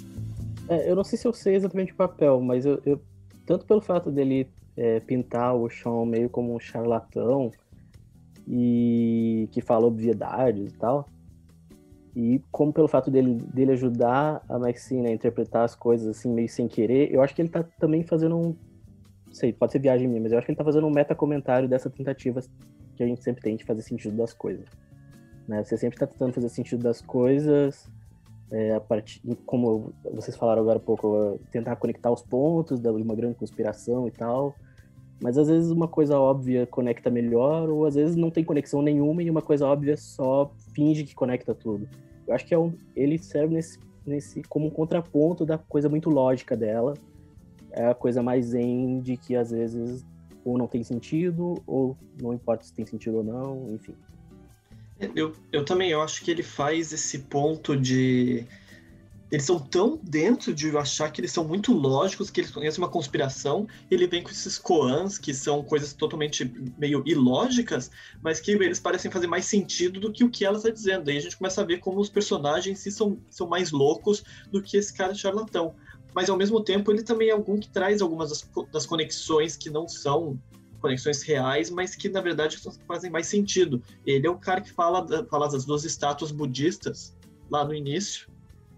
É, 0.69 0.89
eu 0.89 0.95
não 0.95 1.03
sei 1.03 1.19
se 1.19 1.27
eu 1.27 1.33
sei 1.33 1.57
exatamente 1.57 1.93
o 1.93 1.97
papel, 1.97 2.41
mas 2.41 2.65
eu, 2.65 2.81
eu 2.87 3.03
tanto 3.45 3.67
pelo 3.67 3.81
fato 3.81 4.09
dele 4.11 4.49
é, 4.77 5.01
pintar 5.01 5.57
o 5.57 5.69
Sean 5.69 6.07
meio 6.07 6.31
como 6.31 6.55
um 6.55 6.61
charlatão 6.61 7.51
e 8.47 9.49
que 9.51 9.61
fala 9.61 9.87
obviedades 9.87 10.73
e 10.73 10.79
tal, 10.79 11.09
e 12.15 12.41
como 12.53 12.73
pelo 12.73 12.87
fato 12.87 13.11
dele, 13.11 13.35
dele 13.53 13.73
ajudar 13.73 14.45
a 14.49 14.59
Maxine 14.59 15.09
a 15.09 15.13
interpretar 15.13 15.65
as 15.65 15.75
coisas 15.75 16.07
assim 16.07 16.33
meio 16.33 16.49
sem 16.49 16.69
querer, 16.69 17.13
eu 17.13 17.21
acho 17.21 17.35
que 17.35 17.43
ele 17.43 17.49
tá 17.49 17.65
também 17.81 18.05
fazendo 18.05 18.37
um 18.37 18.57
sei, 19.33 19.53
pode 19.53 19.73
ser 19.73 19.81
viagem 19.81 20.07
minha, 20.07 20.21
mas 20.21 20.33
eu 20.33 20.39
acho 20.39 20.47
que 20.47 20.53
ele 20.53 20.59
tá 20.59 20.65
fazendo 20.65 20.87
um 20.87 20.91
meta 20.91 21.15
comentário 21.15 21.69
dessa 21.69 21.91
tentativa 21.91 22.41
que 22.97 23.03
a 23.03 23.07
gente 23.07 23.23
sempre 23.23 23.43
tem 23.43 23.57
de 23.57 23.65
fazer 23.65 23.83
sentido 23.83 24.17
das 24.17 24.33
coisas. 24.33 24.67
Né? 25.49 25.65
Você 25.65 25.77
sempre 25.77 25.97
está 25.97 26.07
tentando 26.07 26.33
fazer 26.33 26.49
sentido 26.49 26.83
das 26.83 27.01
coisas, 27.01 27.89
é, 28.51 28.75
a 28.75 28.81
partir, 28.81 29.21
como 29.47 29.93
vocês 30.13 30.37
falaram 30.37 30.63
agora 30.63 30.79
há 30.79 30.83
pouco, 30.83 31.41
tentar 31.53 31.77
conectar 31.77 32.11
os 32.11 32.23
pontos 32.23 32.81
de 32.81 32.89
uma 32.89 33.15
grande 33.15 33.37
conspiração 33.37 34.09
e 34.09 34.11
tal. 34.11 34.55
Mas 35.23 35.37
às 35.37 35.49
vezes 35.49 35.71
uma 35.71 35.87
coisa 35.87 36.19
óbvia 36.19 36.67
conecta 36.67 37.11
melhor, 37.11 37.69
ou 37.69 37.85
às 37.85 37.95
vezes 37.95 38.17
não 38.17 38.31
tem 38.31 38.43
conexão 38.43 38.83
nenhuma 38.83 39.23
e 39.23 39.31
uma 39.31 39.43
coisa 39.43 39.67
óbvia 39.67 39.97
só 39.97 40.51
finge 40.75 41.05
que 41.05 41.15
conecta 41.15 41.55
tudo. 41.55 41.89
Eu 42.27 42.35
acho 42.35 42.47
que 42.47 42.55
é 42.55 42.59
um, 42.59 42.73
ele 42.97 43.19
serve 43.19 43.55
nesse, 43.55 43.79
nesse 44.07 44.43
como 44.45 44.67
um 44.67 44.71
contraponto 44.71 45.45
da 45.45 45.59
coisa 45.59 45.89
muito 45.89 46.09
lógica 46.09 46.57
dela. 46.57 46.95
É 47.71 47.87
a 47.87 47.95
coisa 47.95 48.23
mais 48.23 48.47
zen 48.47 49.01
de 49.01 49.17
que 49.17 49.37
às 49.37 49.51
vezes 49.51 50.05
ou 50.45 50.57
não 50.57 50.67
tem 50.67 50.83
sentido, 50.83 51.63
ou 51.67 51.97
não 52.21 52.33
importa 52.33 52.65
se 52.65 52.73
tem 52.73 52.87
sentido 52.87 53.19
ou 53.19 53.25
não, 53.25 53.75
enfim. 53.75 53.95
Eu, 55.15 55.35
eu 55.51 55.65
também 55.65 55.91
eu 55.91 56.03
acho 56.03 56.23
que 56.23 56.31
ele 56.31 56.43
faz 56.43 56.93
esse 56.93 57.21
ponto 57.21 57.77
de. 57.77 58.47
Eles 59.31 59.45
são 59.45 59.61
tão 59.61 59.97
dentro 60.03 60.53
de 60.53 60.77
achar 60.77 61.11
que 61.11 61.21
eles 61.21 61.31
são 61.31 61.45
muito 61.45 61.73
lógicos, 61.73 62.31
que 62.31 62.41
eles 62.41 62.51
conhecem 62.51 62.83
uma 62.83 62.91
conspiração, 62.91 63.67
ele 63.89 64.05
vem 64.09 64.25
com 64.25 64.31
esses 64.31 64.59
koans, 64.59 65.19
que 65.19 65.33
são 65.33 65.63
coisas 65.63 65.93
totalmente 65.93 66.53
meio 66.77 67.01
ilógicas, 67.07 67.93
mas 68.21 68.41
que 68.41 68.51
eles 68.51 68.81
parecem 68.81 69.09
fazer 69.09 69.29
mais 69.29 69.45
sentido 69.45 70.01
do 70.01 70.13
que 70.13 70.25
o 70.25 70.31
que 70.31 70.45
ela 70.45 70.57
está 70.57 70.69
dizendo. 70.69 71.09
Aí 71.09 71.17
a 71.17 71.21
gente 71.21 71.37
começa 71.37 71.61
a 71.61 71.65
ver 71.65 71.79
como 71.79 72.01
os 72.01 72.09
personagens 72.09 72.81
si 72.81 72.91
são, 72.91 73.19
são 73.31 73.47
mais 73.47 73.71
loucos 73.71 74.25
do 74.51 74.61
que 74.61 74.77
esse 74.77 74.93
cara 74.93 75.15
charlatão. 75.15 75.77
Mas 76.13 76.29
ao 76.29 76.37
mesmo 76.37 76.61
tempo 76.61 76.91
ele 76.91 77.05
também 77.05 77.29
é 77.29 77.33
algum 77.33 77.57
que 77.57 77.69
traz 77.69 78.03
algumas 78.03 78.31
das, 78.31 78.51
das 78.73 78.85
conexões 78.85 79.57
que 79.57 79.71
não 79.71 79.87
são 79.87 80.37
conexões 80.81 81.23
reais, 81.23 81.71
mas 81.71 81.95
que 81.95 82.09
na 82.09 82.21
verdade 82.21 82.59
fazem 82.87 83.11
mais 83.11 83.27
sentido. 83.27 83.83
Ele 84.05 84.27
é 84.27 84.31
o 84.31 84.39
cara 84.39 84.61
que 84.61 84.73
fala, 84.73 85.07
fala 85.27 85.49
das 85.49 85.65
duas 85.65 85.85
estátuas 85.85 86.31
budistas 86.31 87.17
lá 87.51 87.65
no 87.65 87.75
início. 87.75 88.29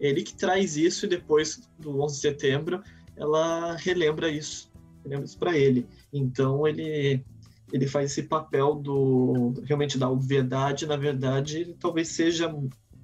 Ele 0.01 0.23
que 0.23 0.35
traz 0.35 0.77
isso 0.77 1.07
e 1.07 1.09
depois 1.09 1.69
do 1.79 2.03
11 2.03 2.15
de 2.15 2.21
setembro 2.21 2.83
ela 3.17 3.77
relembra 3.77 4.29
isso, 4.29 4.71
relembra 5.05 5.27
isso 5.27 5.39
para 5.39 5.57
ele. 5.57 5.87
Então 6.13 6.67
ele 6.67 7.25
ele 7.73 7.87
faz 7.87 8.11
esse 8.11 8.25
papel 8.25 8.75
do 8.75 9.55
realmente 9.65 9.97
da 9.97 10.11
obviedade, 10.11 10.87
na 10.87 10.97
verdade, 10.97 11.75
talvez 11.81 12.09
seja 12.09 12.55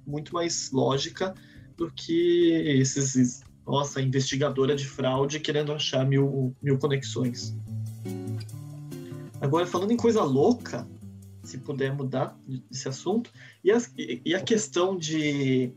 muito 0.05 0.31
mais 0.31 0.69
lógica 0.71 1.33
do 1.75 1.91
que 1.91 2.51
esses 2.79 3.41
nossa 3.69 4.01
investigadora 4.01 4.75
de 4.75 4.85
fraude 4.85 5.39
querendo 5.39 5.71
achar 5.71 6.05
mil, 6.05 6.55
mil 6.61 6.77
conexões. 6.77 7.55
Agora, 9.41 9.65
falando 9.65 9.91
em 9.91 9.97
coisa 9.97 10.23
louca, 10.23 10.87
se 11.43 11.57
puder 11.57 11.93
mudar 11.93 12.37
esse 12.71 12.87
assunto, 12.87 13.31
e 13.63 13.71
a, 13.71 13.77
e 13.97 14.35
a 14.35 14.41
questão 14.41 14.97
de, 14.97 15.73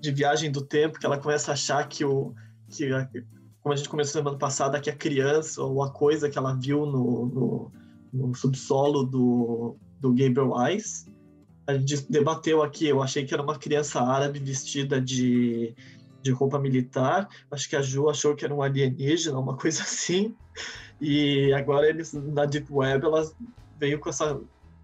de 0.00 0.12
viagem 0.12 0.50
do 0.50 0.62
tempo, 0.62 0.98
que 0.98 1.06
ela 1.06 1.18
começa 1.18 1.50
a 1.50 1.54
achar 1.54 1.88
que 1.88 2.04
o. 2.04 2.34
Que 2.70 2.92
a, 2.92 3.08
como 3.60 3.72
a 3.72 3.76
gente 3.76 3.88
começou 3.88 4.20
semana 4.20 4.38
passada, 4.38 4.80
que 4.80 4.90
a 4.90 4.96
criança 4.96 5.62
ou 5.62 5.82
a 5.82 5.90
coisa 5.90 6.30
que 6.30 6.38
ela 6.38 6.54
viu 6.54 6.86
no, 6.86 7.26
no, 7.26 7.72
no 8.12 8.34
subsolo 8.34 9.04
do, 9.04 9.76
do 10.00 10.10
Gabriel 10.10 10.52
Wise, 10.52 11.06
a 11.66 11.76
gente 11.76 12.10
debateu 12.10 12.62
aqui, 12.62 12.86
eu 12.86 13.02
achei 13.02 13.26
que 13.26 13.34
era 13.34 13.42
uma 13.42 13.58
criança 13.58 14.00
árabe 14.00 14.38
vestida 14.38 15.00
de, 15.00 15.74
de 16.22 16.30
roupa 16.30 16.58
militar, 16.58 17.28
acho 17.50 17.68
que 17.68 17.76
a 17.76 17.82
Ju 17.82 18.08
achou 18.08 18.34
que 18.34 18.44
era 18.44 18.54
um 18.54 18.62
alienígena, 18.62 19.38
uma 19.38 19.56
coisa 19.56 19.82
assim. 19.82 20.34
E 21.00 21.52
agora 21.52 21.88
eles 21.88 22.12
na 22.12 22.44
Deep 22.44 22.66
Web 22.70 23.04
ela 23.04 23.30
veio 23.78 23.98
com 23.98 24.08
essa 24.08 24.40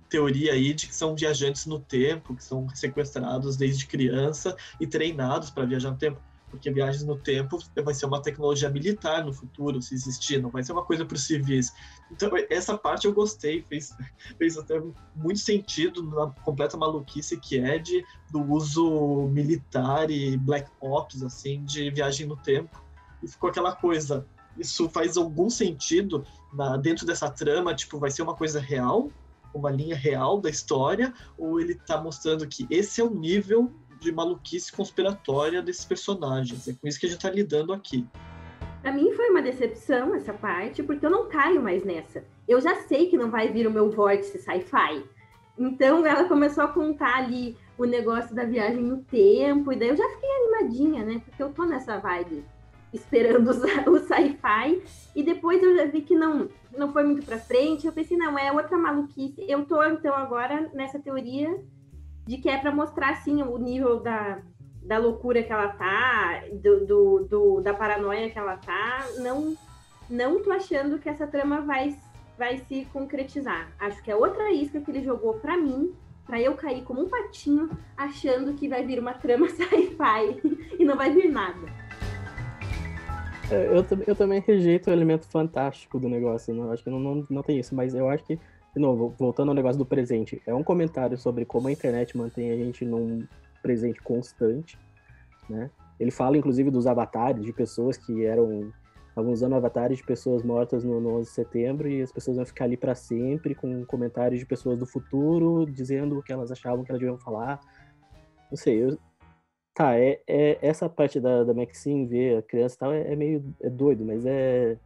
teoria 0.09 0.53
aí 0.53 0.73
de 0.73 0.87
que 0.87 0.95
são 0.95 1.15
viajantes 1.17 1.67
no 1.67 1.81
tempo, 1.81 2.37
que 2.37 2.45
são 2.45 2.69
sequestrados 2.69 3.57
desde 3.57 3.87
criança 3.87 4.57
e 4.81 4.87
treinados 4.87 5.51
para 5.51 5.67
viajar 5.67 5.91
no 5.91 5.97
tempo, 5.97 6.21
porque 6.49 6.71
viagens 6.71 7.03
no 7.03 7.17
tempo 7.17 7.59
vai 7.85 7.93
ser 7.93 8.07
uma 8.07 8.23
tecnologia 8.23 8.71
militar 8.71 9.25
no 9.25 9.33
futuro, 9.33 9.83
se 9.83 9.93
existir, 9.93 10.41
não 10.41 10.51
vai 10.51 10.63
ser 10.63 10.71
uma 10.71 10.85
coisa 10.85 11.05
para 11.05 11.17
os 11.17 11.27
civis. 11.27 11.73
Então 12.13 12.31
essa 12.49 12.79
parte 12.79 13.07
eu 13.07 13.13
gostei, 13.13 13.63
fez, 13.63 13.91
fez 14.39 14.57
até 14.57 14.81
muito 15.17 15.41
sentido 15.41 16.03
na 16.05 16.31
completa 16.43 16.77
maluquice 16.77 17.37
que 17.41 17.59
é 17.59 17.79
de 17.79 18.05
do 18.31 18.41
uso 18.41 19.29
militar 19.33 20.11
e 20.11 20.37
black 20.37 20.71
ops 20.81 21.25
assim 21.25 21.65
de 21.65 21.91
viagem 21.91 22.25
no 22.27 22.37
tempo. 22.37 22.81
E 23.21 23.27
ficou 23.27 23.51
aquela 23.51 23.75
coisa, 23.75 24.25
isso 24.59 24.89
faz 24.89 25.17
algum 25.17 25.51
sentido 25.51 26.25
na, 26.53 26.77
dentro 26.77 27.07
dessa 27.07 27.31
trama? 27.31 27.75
Tipo, 27.75 27.99
vai 27.99 28.11
ser 28.11 28.23
uma 28.23 28.35
coisa 28.35 28.61
real? 28.61 29.11
Uma 29.53 29.71
linha 29.71 29.97
real 29.97 30.41
da 30.41 30.51
história? 30.51 31.13
Ou 31.39 31.61
ele 31.61 31.73
está 31.73 32.01
mostrando 32.01 32.47
que 32.47 32.67
esse 32.71 33.01
é 33.01 33.05
o 33.05 33.11
nível 33.11 33.71
de 34.01 34.13
maluquice 34.13 34.73
conspiratória 34.73 35.63
desses 35.63 35.85
personagens? 35.85 36.69
É 36.69 36.73
com 36.73 36.87
isso 36.87 36.99
que 36.99 37.07
a 37.07 37.09
gente 37.09 37.19
está 37.19 37.31
lidando 37.31 37.73
aqui. 37.73 38.07
Para 38.83 38.93
mim 38.93 39.13
foi 39.13 39.31
uma 39.31 39.41
decepção 39.41 40.15
essa 40.15 40.35
parte, 40.35 40.83
porque 40.83 41.07
eu 41.07 41.11
não 41.11 41.29
caio 41.29 41.63
mais 41.63 41.85
nessa. 41.85 42.23
Eu 42.47 42.61
já 42.61 42.75
sei 42.83 43.07
que 43.07 43.17
não 43.17 43.31
vai 43.31 43.51
vir 43.51 43.67
o 43.67 43.71
meu 43.71 43.91
vórtice 43.91 44.39
sci-fi. 44.39 45.03
Então 45.59 46.05
ela 46.05 46.29
começou 46.29 46.65
a 46.65 46.69
contar 46.69 47.17
ali 47.17 47.57
o 47.79 47.85
negócio 47.85 48.35
da 48.35 48.45
viagem 48.45 48.83
no 48.83 48.99
tempo, 49.05 49.73
e 49.73 49.77
daí 49.77 49.89
eu 49.89 49.97
já 49.97 50.09
fiquei 50.11 50.29
animadinha, 50.31 51.05
né? 51.05 51.23
Porque 51.25 51.43
eu 51.43 51.53
tô 51.53 51.65
nessa 51.65 51.99
vibe 51.99 52.45
esperando 52.95 53.51
o 53.91 53.99
sci-fi, 53.99 54.83
e 55.15 55.23
depois 55.23 55.63
eu 55.63 55.77
já 55.77 55.85
vi 55.87 56.03
que 56.03 56.15
não, 56.15 56.49
não 56.77 56.93
foi 56.93 57.05
muito 57.05 57.27
pra 57.27 57.39
frente. 57.39 57.87
Eu 57.87 57.93
pensei, 57.93 58.17
não, 58.17 58.39
é 58.39 58.51
outra 58.53 58.79
maluquice. 58.79 59.45
Eu 59.49 59.65
tô 59.65 59.83
então 59.85 60.15
agora 60.15 60.71
nessa 60.73 60.99
teoria 60.99 61.63
de 62.27 62.39
que 62.39 62.49
é 62.49 62.57
para 62.57 62.75
mostrar 62.75 63.11
assim 63.11 63.43
o 63.43 63.59
nível 63.59 64.01
da, 64.01 64.41
da 64.83 64.99
loucura 64.99 65.43
que 65.43 65.53
ela 65.53 65.69
tá, 65.69 66.43
do, 66.53 66.87
do, 66.87 67.27
do, 67.29 67.61
da 67.61 67.75
paranoia 67.75 68.31
que 68.31 68.39
ela 68.39 68.57
tá. 68.57 69.07
Não, 69.19 69.57
não 70.09 70.43
tô 70.43 70.53
achando 70.53 70.99
que 70.99 71.09
essa 71.09 71.27
trama 71.27 71.61
vai, 71.61 71.97
vai 72.39 72.59
se 72.59 72.87
concretizar. 72.93 73.73
Acho 73.79 74.03
que 74.03 74.11
é 74.11 74.17
outra 74.17 74.51
isca 74.53 74.81
que 74.81 74.91
ele 74.91 75.05
jogou 75.05 75.35
para 75.35 75.57
mim, 75.57 75.95
para 76.25 76.41
eu 76.41 76.55
cair 76.55 76.83
como 76.83 77.03
um 77.03 77.09
patinho, 77.09 77.71
achando 77.97 78.55
que 78.55 78.69
vai 78.69 78.85
vir 78.85 78.99
uma 78.99 79.13
trama 79.13 79.49
sci-fi 79.51 80.41
e 80.79 80.85
não 80.85 80.97
vai 80.97 81.13
vir 81.13 81.31
nada. 81.31 81.84
É, 83.51 83.67
eu, 83.67 83.85
eu 84.07 84.17
também 84.17 84.41
rejeito 84.41 84.89
o 84.89 84.93
elemento 84.93 85.27
fantástico 85.29 85.99
do 85.99 86.09
negócio, 86.09 86.55
não, 86.55 86.73
acho 86.73 86.83
que 86.83 86.91
não, 86.91 86.99
não, 86.99 87.27
não 87.29 87.43
tem 87.43 87.59
isso, 87.59 87.75
mas 87.75 87.95
eu 87.95 88.09
acho 88.09 88.25
que, 88.25 88.37
de 88.37 88.81
novo, 88.81 89.15
voltando 89.19 89.51
ao 89.51 89.55
negócio 89.55 89.79
do 89.79 89.85
presente, 89.85 90.41
é 90.47 90.55
um 90.55 90.63
comentário 90.63 91.19
sobre 91.19 91.45
como 91.45 91.69
a 91.69 91.73
internet 91.73 92.17
mantém 92.17 92.51
a 92.51 92.57
gente 92.57 92.85
num 92.85 93.27
presente 93.63 94.01
constante, 94.03 94.79
né? 95.49 95.71
Ele 95.99 96.11
fala, 96.11 96.37
inclusive, 96.37 96.71
dos 96.71 96.87
avatares, 96.87 97.45
de 97.45 97.53
pessoas 97.53 97.97
que 97.97 98.25
eram, 98.25 98.73
estavam 99.09 99.31
usando 99.31 99.55
avatares 99.55 99.99
de 99.99 100.05
pessoas 100.05 100.43
mortas 100.43 100.83
no, 100.83 101.01
no 101.01 101.17
11 101.19 101.29
de 101.29 101.35
setembro 101.35 101.89
e 101.89 102.03
as 102.03 102.11
pessoas 102.11 102.37
vão 102.37 102.47
ficar 102.47 102.65
ali 102.65 102.77
para 102.77 102.95
sempre 102.95 103.55
com 103.55 103.85
comentários 103.85 104.41
de 104.41 104.47
pessoas 104.47 104.79
do 104.79 104.87
futuro 104.87 105.65
dizendo 105.67 106.19
o 106.19 106.23
que 106.23 106.33
elas 106.33 106.51
achavam 106.51 106.85
que 106.85 106.91
elas 106.91 107.01
deviam 107.01 107.19
falar. 107.19 107.61
Não 108.51 108.57
sei, 108.57 108.85
eu, 108.85 108.99
Tá, 109.75 109.99
é, 109.99 110.21
é, 110.29 110.59
essa 110.63 110.89
parte 110.89 111.19
da, 111.19 111.43
da 111.43 111.53
Maxine 111.53 112.07
ver 112.07 112.39
a 112.39 112.43
criança 112.43 112.77
e 112.77 112.79
tal 112.79 112.93
é, 112.93 113.13
é, 113.13 113.17
meio 113.17 113.45
é 113.61 113.69
doido, 113.69 114.05
mas 114.05 114.25
é. 114.25 114.79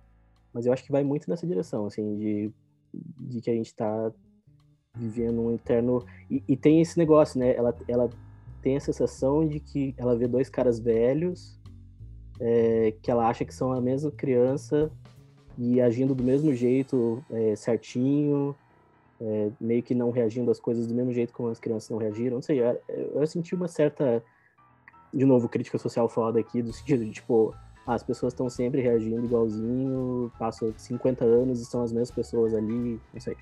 Mas 0.53 0.65
eu 0.65 0.73
acho 0.73 0.83
que 0.83 0.91
vai 0.91 1.05
muito 1.05 1.29
nessa 1.29 1.47
direção, 1.47 1.85
assim, 1.85 2.17
de, 2.17 2.51
de 3.21 3.41
que 3.43 3.51
a 3.51 3.53
gente 3.53 3.75
tá 3.75 4.11
vivendo 4.97 5.43
um 5.43 5.55
eterno. 5.55 6.05
E, 6.31 6.43
e, 6.49 6.57
tem 6.57 6.81
esse 6.81 6.99
negócio, 6.99 7.39
né? 7.39 7.55
Ela, 7.55 7.77
ela 7.87 8.09
tem 8.63 8.79
a 8.79 8.81
sensação 8.81 9.47
de 9.47 9.61
que 9.61 9.95
ela 9.99 10.17
vê 10.17 10.27
dois 10.27 10.49
caras 10.49 10.81
velhos, 10.81 11.61
é, 12.41 12.95
que 13.03 13.11
ela 13.11 13.29
acha 13.29 13.45
que 13.45 13.55
são 13.55 13.73
a 13.75 13.81
mesma 13.83 14.11
criança 14.11 14.91
e 15.59 15.83
agindo 15.83 16.15
do 16.15 16.25
mesmo 16.25 16.55
jeito, 16.55 17.23
é, 17.31 17.55
certinho, 17.57 18.57
é, 19.21 19.51
meio 19.61 19.83
que 19.83 19.95
não 19.95 20.11
reagindo 20.11 20.51
às 20.51 20.59
coisas 20.59 20.87
do 20.87 20.95
mesmo 20.95 21.13
jeito 21.13 21.35
como 21.35 21.51
as 21.51 21.61
crianças 21.61 21.91
não 21.91 21.99
reagiram. 21.99 22.37
Não 22.37 22.43
sei, 22.43 22.61
eu, 22.61 22.81
eu 22.89 23.27
senti 23.27 23.55
uma 23.55 23.69
certa 23.69 24.23
de 25.13 25.25
novo, 25.25 25.49
crítica 25.49 25.79
social 25.79 26.09
foda 26.09 26.39
aqui, 26.39 26.63
do 26.63 26.73
sentido 26.73 27.05
de, 27.05 27.13
tipo, 27.13 27.55
as 27.87 28.03
pessoas 28.03 28.33
estão 28.33 28.51
sempre 28.51 28.83
reagindo 28.83 29.25
igualzinho, 29.25 30.31
passam 30.39 30.73
50 30.77 31.25
anos 31.25 31.61
e 31.61 31.65
são 31.65 31.83
as 31.83 31.93
mesmas 31.93 32.11
pessoas 32.11 32.55
ali, 32.55 33.01
não 33.13 33.21
sei. 33.21 33.37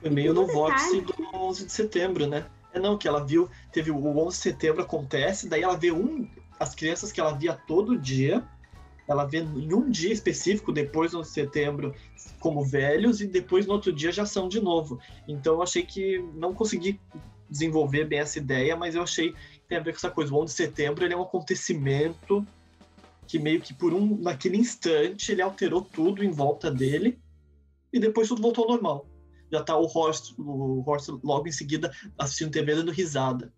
Foi 0.00 0.10
meio 0.10 0.34
no 0.34 0.46
vórtice 0.46 1.00
do 1.00 1.14
11 1.32 1.66
de 1.66 1.72
setembro, 1.72 2.26
né? 2.26 2.46
É 2.72 2.80
não, 2.80 2.98
que 2.98 3.06
ela 3.06 3.24
viu, 3.24 3.48
teve 3.72 3.92
o 3.92 4.18
11 4.18 4.36
de 4.36 4.42
setembro 4.42 4.82
acontece, 4.82 5.48
daí 5.48 5.62
ela 5.62 5.76
vê 5.76 5.92
um, 5.92 6.28
as 6.58 6.74
crianças 6.74 7.12
que 7.12 7.20
ela 7.20 7.32
via 7.32 7.54
todo 7.54 7.96
dia, 7.96 8.42
ela 9.06 9.24
vê 9.24 9.38
em 9.38 9.72
um 9.72 9.88
dia 9.88 10.12
específico, 10.12 10.72
depois 10.72 11.12
do 11.12 11.20
11 11.20 11.28
de 11.28 11.34
setembro, 11.34 11.94
como 12.40 12.64
velhos, 12.64 13.20
e 13.20 13.26
depois 13.26 13.64
no 13.66 13.74
outro 13.74 13.92
dia 13.92 14.10
já 14.10 14.26
são 14.26 14.48
de 14.48 14.60
novo. 14.60 14.98
Então 15.28 15.54
eu 15.54 15.62
achei 15.62 15.84
que 15.84 16.18
não 16.34 16.52
consegui 16.52 17.00
desenvolver 17.48 18.04
bem 18.04 18.18
essa 18.18 18.38
ideia, 18.38 18.76
mas 18.76 18.94
eu 18.94 19.02
achei 19.02 19.34
tem 19.68 19.78
a 19.78 19.80
ver 19.80 19.92
com 19.92 19.98
essa 19.98 20.10
coisa. 20.10 20.32
O 20.34 20.42
11 20.42 20.52
de 20.52 20.56
setembro 20.56 21.04
ele 21.04 21.14
é 21.14 21.16
um 21.16 21.22
acontecimento 21.22 22.46
que 23.26 23.38
meio 23.38 23.60
que 23.60 23.72
por 23.72 23.92
um 23.92 24.16
naquele 24.20 24.56
instante 24.56 25.32
ele 25.32 25.42
alterou 25.42 25.82
tudo 25.82 26.22
em 26.22 26.30
volta 26.30 26.70
dele 26.70 27.18
e 27.92 27.98
depois 27.98 28.28
tudo 28.28 28.42
voltou 28.42 28.64
ao 28.64 28.70
normal. 28.72 29.06
Já 29.50 29.62
tá 29.62 29.76
o 29.76 29.86
Horst, 29.86 30.34
o 30.38 30.82
Horst 30.86 31.08
logo 31.22 31.46
em 31.46 31.52
seguida 31.52 31.90
assistindo 32.18 32.50
TV 32.50 32.74
dando 32.74 32.90
risada. 32.90 33.52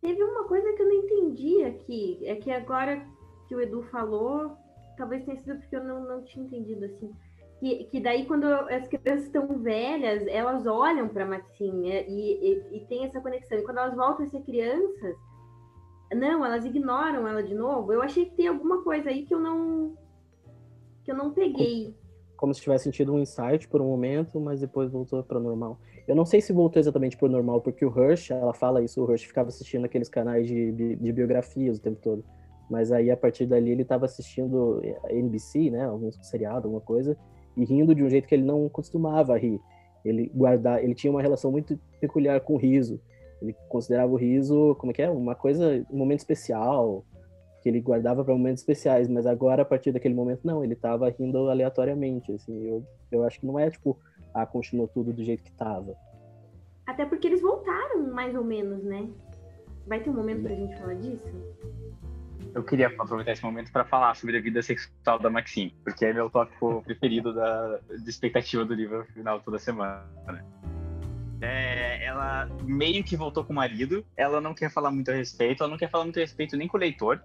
Teve 0.00 0.22
uma 0.22 0.44
coisa 0.44 0.72
que 0.74 0.82
eu 0.82 0.86
não 0.86 0.94
entendi 0.94 1.64
aqui, 1.64 2.20
é 2.24 2.36
que 2.36 2.50
agora 2.50 3.04
que 3.48 3.54
o 3.54 3.60
Edu 3.60 3.82
falou, 3.90 4.56
talvez 4.96 5.24
tenha 5.24 5.38
sido 5.38 5.58
porque 5.58 5.74
eu 5.74 5.84
não, 5.84 6.04
não 6.06 6.24
tinha 6.24 6.44
entendido 6.44 6.84
assim. 6.84 7.10
Que, 7.58 7.84
que 7.84 8.00
daí, 8.00 8.24
quando 8.24 8.44
as 8.44 8.86
crianças 8.86 9.24
estão 9.24 9.46
velhas, 9.58 10.24
elas 10.28 10.64
olham 10.66 11.08
para 11.08 11.26
Maxine 11.26 12.04
e, 12.06 12.52
e, 12.52 12.76
e, 12.76 12.86
tem 12.86 13.04
essa 13.04 13.20
conexão. 13.20 13.58
E 13.58 13.62
quando 13.62 13.78
elas 13.78 13.96
voltam 13.96 14.24
a 14.24 14.28
ser 14.28 14.42
crianças, 14.42 15.16
não, 16.14 16.44
elas 16.46 16.64
ignoram 16.64 17.26
ela 17.26 17.42
de 17.42 17.54
novo. 17.54 17.92
Eu 17.92 18.00
achei 18.00 18.26
que 18.26 18.36
tem 18.36 18.48
alguma 18.48 18.82
coisa 18.82 19.10
aí 19.10 19.26
que 19.26 19.34
eu 19.34 19.40
não 19.40 19.96
que 21.04 21.10
eu 21.10 21.16
não 21.16 21.32
peguei. 21.32 21.94
Como 22.36 22.54
se 22.54 22.60
tivesse 22.60 22.84
sentido 22.84 23.14
um 23.14 23.18
insight 23.18 23.66
por 23.66 23.80
um 23.80 23.86
momento, 23.86 24.38
mas 24.38 24.60
depois 24.60 24.90
voltou 24.90 25.22
para 25.24 25.40
normal. 25.40 25.80
Eu 26.06 26.14
não 26.14 26.24
sei 26.24 26.40
se 26.40 26.52
voltou 26.52 26.78
exatamente 26.78 27.16
para 27.16 27.28
normal, 27.28 27.60
porque 27.60 27.84
o 27.84 27.88
Rush, 27.88 28.30
ela 28.30 28.54
fala 28.54 28.82
isso, 28.82 29.02
o 29.02 29.06
Rush 29.06 29.24
ficava 29.24 29.48
assistindo 29.48 29.84
aqueles 29.84 30.08
canais 30.08 30.46
de, 30.46 30.70
de, 30.72 30.96
de 30.96 31.12
biografias 31.12 31.78
o 31.78 31.80
tempo 31.80 31.98
todo. 32.00 32.24
Mas 32.70 32.92
aí, 32.92 33.10
a 33.10 33.16
partir 33.16 33.46
dali, 33.46 33.70
ele 33.70 33.82
estava 33.82 34.04
assistindo 34.04 34.80
NBC, 35.08 35.70
né, 35.70 35.84
algum 35.86 36.12
seriado, 36.12 36.66
alguma 36.66 36.80
coisa, 36.80 37.16
e 37.56 37.64
rindo 37.64 37.94
de 37.94 38.02
um 38.02 38.08
jeito 38.08 38.28
que 38.28 38.34
ele 38.34 38.44
não 38.44 38.68
costumava 38.68 39.36
rir. 39.38 39.60
Ele 40.04 40.30
guardar, 40.34 40.82
ele 40.82 40.94
tinha 40.94 41.10
uma 41.10 41.22
relação 41.22 41.50
muito 41.50 41.78
peculiar 42.00 42.40
com 42.40 42.54
o 42.54 42.58
riso. 42.58 43.00
Ele 43.42 43.54
considerava 43.68 44.12
o 44.12 44.16
riso, 44.16 44.74
como 44.76 44.90
é 44.90 44.94
que 44.94 45.02
é, 45.02 45.10
uma 45.10 45.34
coisa, 45.34 45.84
um 45.90 45.96
momento 45.96 46.20
especial 46.20 47.04
que 47.60 47.68
ele 47.68 47.80
guardava 47.80 48.24
para 48.24 48.34
momentos 48.34 48.62
especiais, 48.62 49.08
mas 49.08 49.26
agora 49.26 49.62
a 49.62 49.64
partir 49.64 49.90
daquele 49.90 50.14
momento 50.14 50.40
não, 50.44 50.62
ele 50.62 50.74
estava 50.74 51.08
rindo 51.10 51.48
aleatoriamente, 51.48 52.32
assim. 52.32 52.66
Eu, 52.66 52.84
eu 53.10 53.24
acho 53.24 53.40
que 53.40 53.46
não 53.46 53.58
é 53.58 53.68
tipo, 53.68 53.98
ah, 54.32 54.46
continuou 54.46 54.88
tudo 54.88 55.12
do 55.12 55.24
jeito 55.24 55.42
que 55.42 55.50
estava. 55.50 55.96
Até 56.86 57.04
porque 57.04 57.26
eles 57.26 57.42
voltaram 57.42 58.12
mais 58.12 58.34
ou 58.34 58.44
menos, 58.44 58.82
né? 58.84 59.08
Vai 59.86 60.00
ter 60.00 60.10
um 60.10 60.14
momento 60.14 60.42
pra 60.42 60.54
gente 60.54 60.76
falar 60.78 60.94
disso? 60.94 61.28
Eu 62.54 62.62
queria 62.62 62.88
aproveitar 62.88 63.32
esse 63.32 63.42
momento 63.42 63.70
para 63.70 63.84
falar 63.84 64.14
sobre 64.14 64.36
a 64.36 64.40
vida 64.40 64.62
sexual 64.62 65.18
da 65.18 65.30
Maxine, 65.30 65.74
porque 65.84 66.06
é 66.06 66.12
meu 66.12 66.30
tópico 66.30 66.82
preferido 66.86 67.32
da, 67.32 67.80
de 68.02 68.08
expectativa 68.08 68.64
do 68.64 68.74
livro 68.74 69.04
final 69.12 69.40
toda 69.40 69.58
semana. 69.58 70.04
É, 71.40 72.04
ela 72.04 72.48
meio 72.64 73.04
que 73.04 73.16
voltou 73.16 73.44
com 73.44 73.52
o 73.52 73.56
marido, 73.56 74.04
ela 74.16 74.40
não 74.40 74.54
quer 74.54 74.70
falar 74.70 74.90
muito 74.90 75.10
a 75.10 75.14
respeito, 75.14 75.62
ela 75.62 75.70
não 75.70 75.78
quer 75.78 75.88
falar 75.88 76.04
muito 76.04 76.18
a 76.18 76.22
respeito 76.22 76.56
nem 76.56 76.66
com 76.66 76.76
o 76.76 76.80
leitor. 76.80 77.22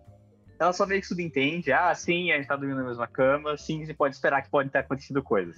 Ela 0.59 0.71
só 0.71 0.85
vê 0.85 1.01
que 1.01 1.07
tudo 1.07 1.19
entende. 1.19 1.71
Ah, 1.71 1.93
sim, 1.95 2.31
a 2.31 2.37
gente 2.37 2.47
tá 2.47 2.55
dormindo 2.55 2.77
na 2.77 2.87
mesma 2.87 3.07
cama, 3.07 3.57
sim, 3.57 3.85
você 3.85 3.93
pode 3.93 4.15
esperar 4.15 4.43
que 4.43 4.49
pode 4.49 4.69
ter 4.69 4.79
acontecido 4.79 5.21
coisas. 5.23 5.57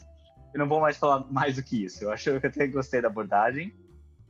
Eu 0.54 0.60
não 0.60 0.70
vou 0.70 0.80
mais 0.80 0.96
falar 0.96 1.26
mais 1.30 1.58
do 1.58 1.64
que 1.64 1.84
isso. 1.84 2.06
Eu 2.06 2.12
acho 2.12 2.24
que 2.24 2.30
eu 2.30 2.50
até 2.50 2.66
gostei 2.68 3.02
da 3.02 3.10
abordagem. 3.10 3.74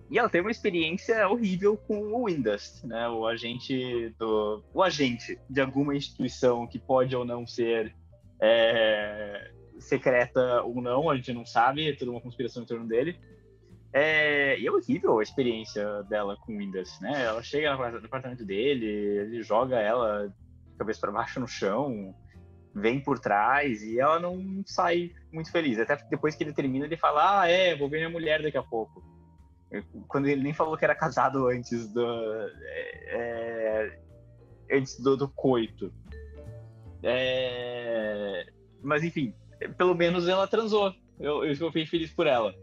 E 0.10 0.20
ela 0.20 0.30
teve 0.30 0.46
uma 0.46 0.52
experiência 0.52 1.28
horrível 1.28 1.76
com 1.78 2.14
o 2.14 2.26
Windows, 2.28 2.84
né? 2.84 3.10
O 3.10 3.26
agente 3.26 4.14
do, 4.20 4.64
o 4.74 4.84
agente 4.84 5.40
de 5.50 5.60
alguma 5.60 5.96
instituição 5.96 6.68
que 6.68 6.78
pode 6.78 7.16
ou 7.16 7.26
não 7.26 7.46
ser 7.48 7.96
é, 8.40 9.52
secreta 9.80 10.62
ou 10.62 10.82
não, 10.82 11.10
a 11.10 11.16
gente 11.16 11.34
não 11.34 11.46
sabe, 11.46 11.90
é 11.90 11.96
tudo 11.96 12.12
uma 12.12 12.22
conspiração 12.22 12.64
em 12.64 12.66
torno 12.68 12.88
dele. 12.88 13.20
É, 13.92 14.60
e 14.60 14.68
é 14.68 14.72
horrível 14.72 15.20
a 15.20 15.24
experiência 15.24 16.04
dela 16.04 16.36
com 16.38 16.54
o 16.54 16.58
Windows, 16.58 17.00
né? 17.00 17.24
Ela 17.24 17.42
chega 17.42 17.76
no 17.76 18.06
apartamento 18.06 18.46
dele, 18.46 18.86
ele 18.86 19.42
joga 19.42 19.80
ela 19.80 20.28
de 20.28 20.78
cabeça 20.78 21.00
para 21.00 21.12
baixo 21.14 21.40
no 21.40 21.48
chão, 21.48 22.14
vem 22.76 23.00
por 23.00 23.18
trás 23.18 23.82
e 23.82 24.00
ela 24.00 24.20
não 24.20 24.62
sai 24.66 25.14
muito 25.32 25.50
feliz. 25.50 25.80
Até 25.80 25.96
depois 26.10 26.36
que 26.36 26.44
ele 26.44 26.54
termina, 26.54 26.86
ele 26.86 26.98
fala: 26.98 27.42
Ah, 27.42 27.50
é, 27.50 27.74
vou 27.76 27.90
ver 27.90 27.98
minha 27.98 28.10
mulher 28.10 28.44
daqui 28.44 28.58
a 28.58 28.64
pouco. 28.64 29.15
Quando 30.08 30.28
ele 30.28 30.44
nem 30.44 30.54
falou 30.54 30.78
que 30.78 30.86
era 30.86 30.96
casado 30.96 31.48
antes 31.48 31.88
do. 31.92 32.02
É, 32.02 33.10
é, 33.10 34.00
antes 34.72 35.00
do, 35.00 35.18
do 35.18 35.28
coito. 35.30 35.92
É, 37.04 38.46
mas 38.82 39.04
enfim, 39.04 39.34
pelo 39.78 39.96
menos 39.96 40.28
ela 40.28 40.48
transou. 40.48 40.94
Eu, 41.20 41.44
eu 41.44 41.56
fiquei 41.56 41.86
feliz 41.86 42.12
por 42.12 42.28
ela. 42.28 42.54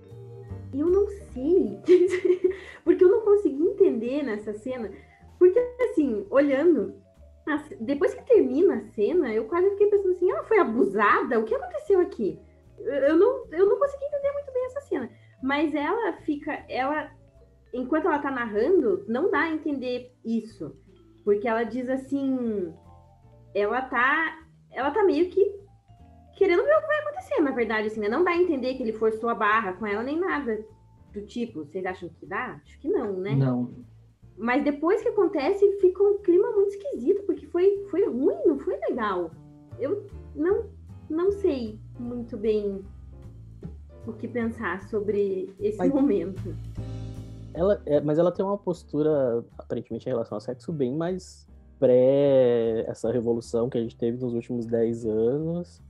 Eu 0.72 0.86
não 0.88 1.06
sei. 1.32 1.78
porque 2.84 3.04
eu 3.04 3.08
não 3.08 3.20
consegui 3.20 3.62
entender 3.62 4.22
nessa 4.22 4.52
cena. 4.54 4.90
Porque, 5.38 5.58
assim, 5.90 6.26
olhando, 6.30 6.94
depois 7.80 8.14
que 8.14 8.22
termina 8.22 8.76
a 8.76 8.84
cena, 8.92 9.32
eu 9.32 9.44
quase 9.46 9.70
fiquei 9.70 9.88
pensando 9.88 10.12
assim: 10.12 10.30
ela 10.30 10.44
foi 10.44 10.58
abusada? 10.58 11.38
O 11.38 11.44
que 11.44 11.54
aconteceu 11.54 12.00
aqui? 12.00 12.38
Eu 12.78 13.16
não, 13.16 13.46
eu 13.52 13.68
não 13.68 13.78
consegui 13.78 14.04
entender 14.04 14.32
muito 14.32 14.52
bem 14.52 14.64
essa 14.66 14.80
cena. 14.82 15.10
Mas 15.42 15.74
ela 15.74 16.12
fica, 16.18 16.52
ela, 16.68 17.10
enquanto 17.74 18.06
ela 18.06 18.18
tá 18.20 18.30
narrando, 18.30 19.04
não 19.08 19.30
dá 19.30 19.40
a 19.40 19.52
entender 19.52 20.14
isso. 20.24 20.76
Porque 21.24 21.48
ela 21.48 21.64
diz 21.64 21.88
assim, 21.88 22.72
ela 23.54 23.82
tá, 23.82 24.38
ela 24.70 24.90
tá 24.90 25.02
meio 25.04 25.28
que 25.30 25.62
querendo 26.36 26.64
ver 26.64 26.76
o 26.76 26.80
que 26.80 26.86
vai 26.86 26.98
acontecer, 27.00 27.40
na 27.40 27.50
verdade, 27.50 27.88
assim, 27.88 28.00
né? 28.00 28.08
Não 28.08 28.24
dá 28.24 28.30
a 28.30 28.36
entender 28.36 28.74
que 28.74 28.82
ele 28.82 28.92
forçou 28.92 29.28
a 29.28 29.34
barra 29.34 29.72
com 29.74 29.86
ela 29.86 30.02
nem 30.02 30.18
nada 30.18 30.64
do 31.12 31.22
tipo. 31.26 31.64
Vocês 31.64 31.84
acham 31.84 32.08
que 32.08 32.26
dá? 32.26 32.60
Acho 32.64 32.78
que 32.80 32.88
não, 32.88 33.12
né? 33.14 33.34
Não. 33.34 33.70
Mas 34.36 34.64
depois 34.64 35.02
que 35.02 35.08
acontece, 35.08 35.78
fica 35.80 36.02
um 36.02 36.18
clima 36.18 36.50
muito 36.52 36.70
esquisito, 36.70 37.22
porque 37.24 37.46
foi, 37.46 37.86
foi 37.90 38.06
ruim, 38.06 38.36
não 38.46 38.58
foi 38.58 38.76
legal. 38.88 39.30
Eu 39.78 40.06
não, 40.34 40.70
não 41.08 41.30
sei 41.30 41.78
muito 41.98 42.36
bem 42.36 42.84
o 44.06 44.12
que 44.12 44.26
pensar 44.28 44.82
sobre 44.88 45.54
esse 45.60 45.78
Mas- 45.78 45.92
momento. 45.92 46.54
Ela, 47.54 47.82
é, 47.84 48.00
mas 48.00 48.18
ela 48.18 48.32
tem 48.32 48.44
uma 48.44 48.56
postura, 48.56 49.44
aparentemente, 49.58 50.06
em 50.06 50.10
relação 50.12 50.36
ao 50.36 50.40
sexo 50.40 50.72
bem 50.72 50.94
mais 50.94 51.46
pré 51.78 52.84
essa 52.88 53.10
revolução 53.12 53.68
que 53.68 53.76
a 53.76 53.80
gente 53.80 53.96
teve 53.96 54.22
nos 54.22 54.32
últimos 54.32 54.64
10 54.66 55.04
anos, 55.04 55.82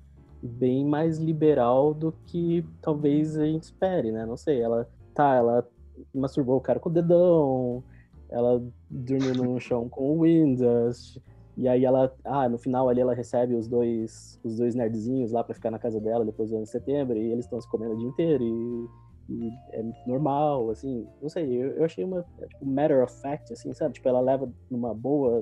bem 0.43 0.85
mais 0.85 1.19
liberal 1.19 1.95
do 1.95 2.13
que 2.27 2.67
talvez 2.81 3.39
a 3.39 3.45
gente 3.45 3.65
espere, 3.65 4.11
né? 4.11 4.27
Não 4.27 4.37
sei, 4.37 4.61
ela 4.61 4.89
tá, 5.15 5.35
ela 5.37 5.69
masturbou 6.13 6.57
o 6.57 6.61
cara 6.61 6.81
com 6.81 6.89
o 6.89 6.93
dedão, 6.93 7.85
ela 8.29 8.61
dormiu 8.91 9.35
no 9.35 9.61
chão 9.61 9.89
com 9.89 10.17
o 10.19 10.23
Windows, 10.23 11.19
e 11.57 11.69
aí 11.69 11.85
ela, 11.85 12.15
ah, 12.25 12.49
no 12.49 12.59
final 12.59 12.89
ali 12.89 13.01
ela 13.01 13.15
recebe 13.15 13.55
os 13.55 13.69
dois, 13.69 14.41
os 14.43 14.57
dois 14.57 14.75
nerdzinhos 14.75 15.33
lá 15.33 15.45
pra 15.45 15.55
ficar 15.55 15.71
na 15.71 15.79
casa 15.79 16.01
dela 16.01 16.25
depois 16.25 16.51
do 16.51 16.57
ano 16.57 16.65
de 16.65 16.71
setembro, 16.71 17.17
e 17.19 17.31
eles 17.31 17.45
estão 17.45 17.61
se 17.61 17.69
comendo 17.69 17.95
o 17.95 17.99
dia 17.99 18.09
inteiro, 18.09 18.43
e 18.45 18.89
e 19.29 19.53
é 19.71 19.83
normal, 20.07 20.71
assim, 20.71 21.07
não 21.21 21.29
sei, 21.29 21.45
eu, 21.47 21.77
eu 21.77 21.85
achei 21.85 22.05
uma, 22.05 22.25
é, 22.41 22.47
tipo, 22.47 22.67
matter 22.67 23.03
of 23.03 23.15
fact, 23.21 23.53
assim, 23.53 23.73
sabe? 23.73 23.95
Tipo, 23.95 24.09
ela 24.09 24.21
leva 24.21 24.53
numa 24.71 24.95
boa, 24.95 25.41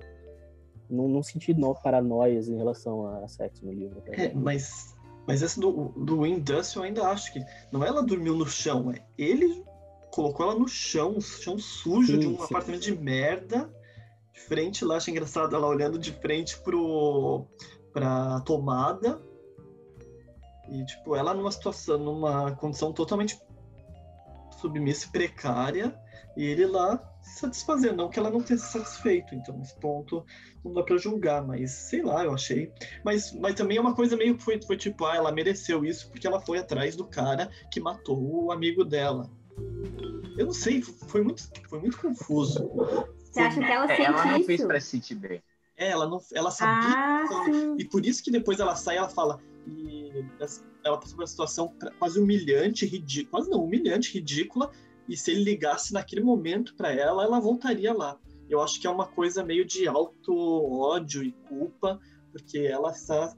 num, 0.89 1.09
num 1.09 1.23
sentido 1.23 1.61
não 1.61 1.75
paranoias 1.75 2.49
em 2.49 2.57
relação 2.57 3.07
a 3.07 3.27
sexo 3.27 3.65
no 3.65 3.73
livro. 3.73 4.01
tá? 4.03 4.13
É, 4.13 4.33
mas, 4.35 4.95
mas 5.27 5.43
esse 5.43 5.59
do, 5.59 5.89
do 5.97 6.27
Indus 6.27 6.75
eu 6.75 6.83
ainda 6.83 7.09
acho 7.09 7.33
que 7.33 7.45
não 7.73 7.85
é 7.85 7.89
ela 7.89 8.03
dormiu 8.03 8.37
no 8.37 8.47
chão, 8.47 8.93
é 8.93 9.03
ele 9.17 9.65
colocou 10.13 10.47
ela 10.47 10.59
no 10.59 10.69
chão, 10.69 11.17
um 11.17 11.21
chão 11.21 11.59
sujo 11.59 12.15
Sim, 12.15 12.19
de 12.19 12.27
um 12.27 12.37
sim. 12.39 12.45
apartamento 12.45 12.83
de 12.83 12.97
merda, 12.97 13.71
frente 14.41 14.85
lá, 14.85 14.97
acho 14.97 15.11
engraçado 15.11 15.55
ela 15.55 15.67
olhando 15.67 15.99
de 15.99 16.13
frente 16.13 16.59
pro, 16.59 17.47
pra 17.93 18.41
tomada. 18.41 19.21
E, 20.69 20.85
tipo, 20.85 21.17
ela 21.17 21.35
numa 21.35 21.51
situação, 21.51 21.99
numa 21.99 22.53
condição 22.53 22.93
totalmente 22.93 23.41
submissa 24.61 25.07
e 25.07 25.11
precária, 25.11 25.99
e 26.37 26.45
ele 26.45 26.67
lá 26.67 27.11
se 27.23 27.41
satisfazendo, 27.41 27.97
não 27.97 28.09
que 28.09 28.19
ela 28.19 28.31
não 28.31 28.41
tenha 28.41 28.59
se 28.59 28.73
satisfeito. 28.73 29.35
Então, 29.35 29.57
nesse 29.59 29.75
ponto, 29.77 30.25
não 30.65 30.73
dá 30.73 30.83
pra 30.83 30.97
julgar, 30.97 31.45
mas 31.45 31.71
sei 31.71 32.03
lá, 32.03 32.25
eu 32.25 32.33
achei 32.33 32.73
mas, 33.05 33.33
mas 33.33 33.55
também 33.55 33.77
é 33.77 33.81
uma 33.81 33.95
coisa 33.95 34.17
meio 34.17 34.37
que 34.37 34.43
foi, 34.43 34.61
foi 34.63 34.77
tipo, 34.77 35.05
ah, 35.05 35.17
ela 35.17 35.33
mereceu 35.33 35.85
isso 35.85 36.09
porque 36.11 36.27
ela 36.27 36.41
foi 36.41 36.59
atrás 36.59 36.97
do 36.97 37.05
cara 37.05 37.51
que 37.71 37.81
matou 37.81 38.45
o 38.45 38.53
amigo 38.53 38.85
dela. 38.85 39.31
Eu 40.37 40.47
não 40.47 40.53
sei, 40.53 40.81
foi 40.83 41.23
muito, 41.23 41.51
foi 41.69 41.81
muito 41.81 41.99
confuso. 41.99 42.71
Você 43.31 43.41
acha 43.41 43.61
que 43.61 43.71
ela 43.73 43.85
É, 43.85 43.97
sente 43.97 44.03
ela 44.09 44.25
não 44.25 44.37
isso? 44.39 44.47
fez 44.47 44.65
pra 44.65 44.81
se 44.81 44.87
sentir 44.89 45.15
bem. 45.15 45.43
É, 45.77 45.89
ela 45.91 46.07
não, 46.09 46.21
ela 46.35 46.51
sabia. 46.51 46.95
Ah. 46.97 47.25
E 47.79 47.85
por 47.85 48.05
isso 48.05 48.23
que 48.23 48.31
depois 48.31 48.61
ela 48.61 48.75
sai, 48.77 48.97
ela 48.99 49.09
fala. 49.09 49.41
E 49.67 50.11
ela 50.85 50.99
passou 50.99 51.15
por 51.17 51.23
uma 51.23 51.27
situação 51.27 51.75
quase 51.99 52.19
humilhante, 52.21 52.85
ridícula. 52.87 53.31
Quase 53.43 53.51
não, 53.51 53.65
humilhante, 53.65 54.13
ridícula. 54.13 54.71
E 55.09 55.17
se 55.17 55.31
ele 55.31 55.45
ligasse 55.45 55.93
naquele 55.93 56.23
momento 56.23 56.75
pra 56.75 56.93
ela, 56.93 57.25
ela 57.25 57.41
voltaria 57.41 57.93
lá. 57.93 58.19
Eu 58.49 58.61
acho 58.61 58.81
que 58.81 58.87
é 58.87 58.91
uma 58.91 59.07
coisa 59.07 59.45
meio 59.45 59.65
de 59.65 59.87
alto 59.87 60.35
ódio 60.35 61.23
e 61.23 61.33
culpa, 61.49 62.01
porque 62.33 62.59
ela 62.59 62.91
está 62.91 63.35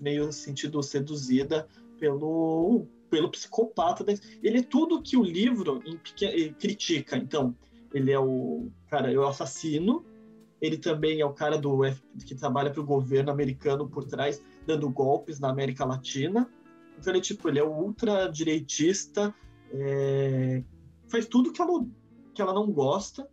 meio 0.00 0.32
sentido 0.32 0.82
seduzida 0.82 1.68
pelo 1.98 2.86
pelo 3.10 3.30
psicopata. 3.30 4.02
da- 4.02 4.14
Ele 4.42 4.58
é 4.58 4.62
tudo 4.62 5.00
que 5.02 5.16
o 5.16 5.22
livro 5.22 5.80
eh, 6.22 6.48
critica. 6.58 7.16
Então, 7.16 7.54
ele 7.96 8.12
é 8.12 8.18
o 8.18 8.70
cara, 8.90 9.10
é 9.12 9.16
o 9.16 9.26
assassino. 9.26 10.04
Ele 10.60 10.78
também 10.78 11.20
é 11.20 11.26
o 11.26 11.32
cara 11.32 11.58
do 11.58 11.84
F- 11.84 12.02
que 12.26 12.34
trabalha 12.34 12.70
para 12.70 12.80
o 12.80 12.86
governo 12.86 13.30
americano 13.30 13.88
por 13.88 14.04
trás, 14.04 14.42
dando 14.66 14.88
golpes 14.90 15.38
na 15.40 15.50
América 15.50 15.84
Latina. 15.84 16.50
Então 16.98 17.12
ele 17.12 17.18
é 17.18 17.22
tipo, 17.22 17.48
ele 17.48 17.58
é 17.58 17.62
o 17.62 17.72
ultradireitista, 17.72 19.34
é, 19.72 20.62
faz 21.08 21.26
tudo 21.26 21.52
que 21.52 21.60
ela, 21.60 21.86
que 22.34 22.40
ela 22.40 22.54
não 22.54 22.70
gosta 22.70 23.28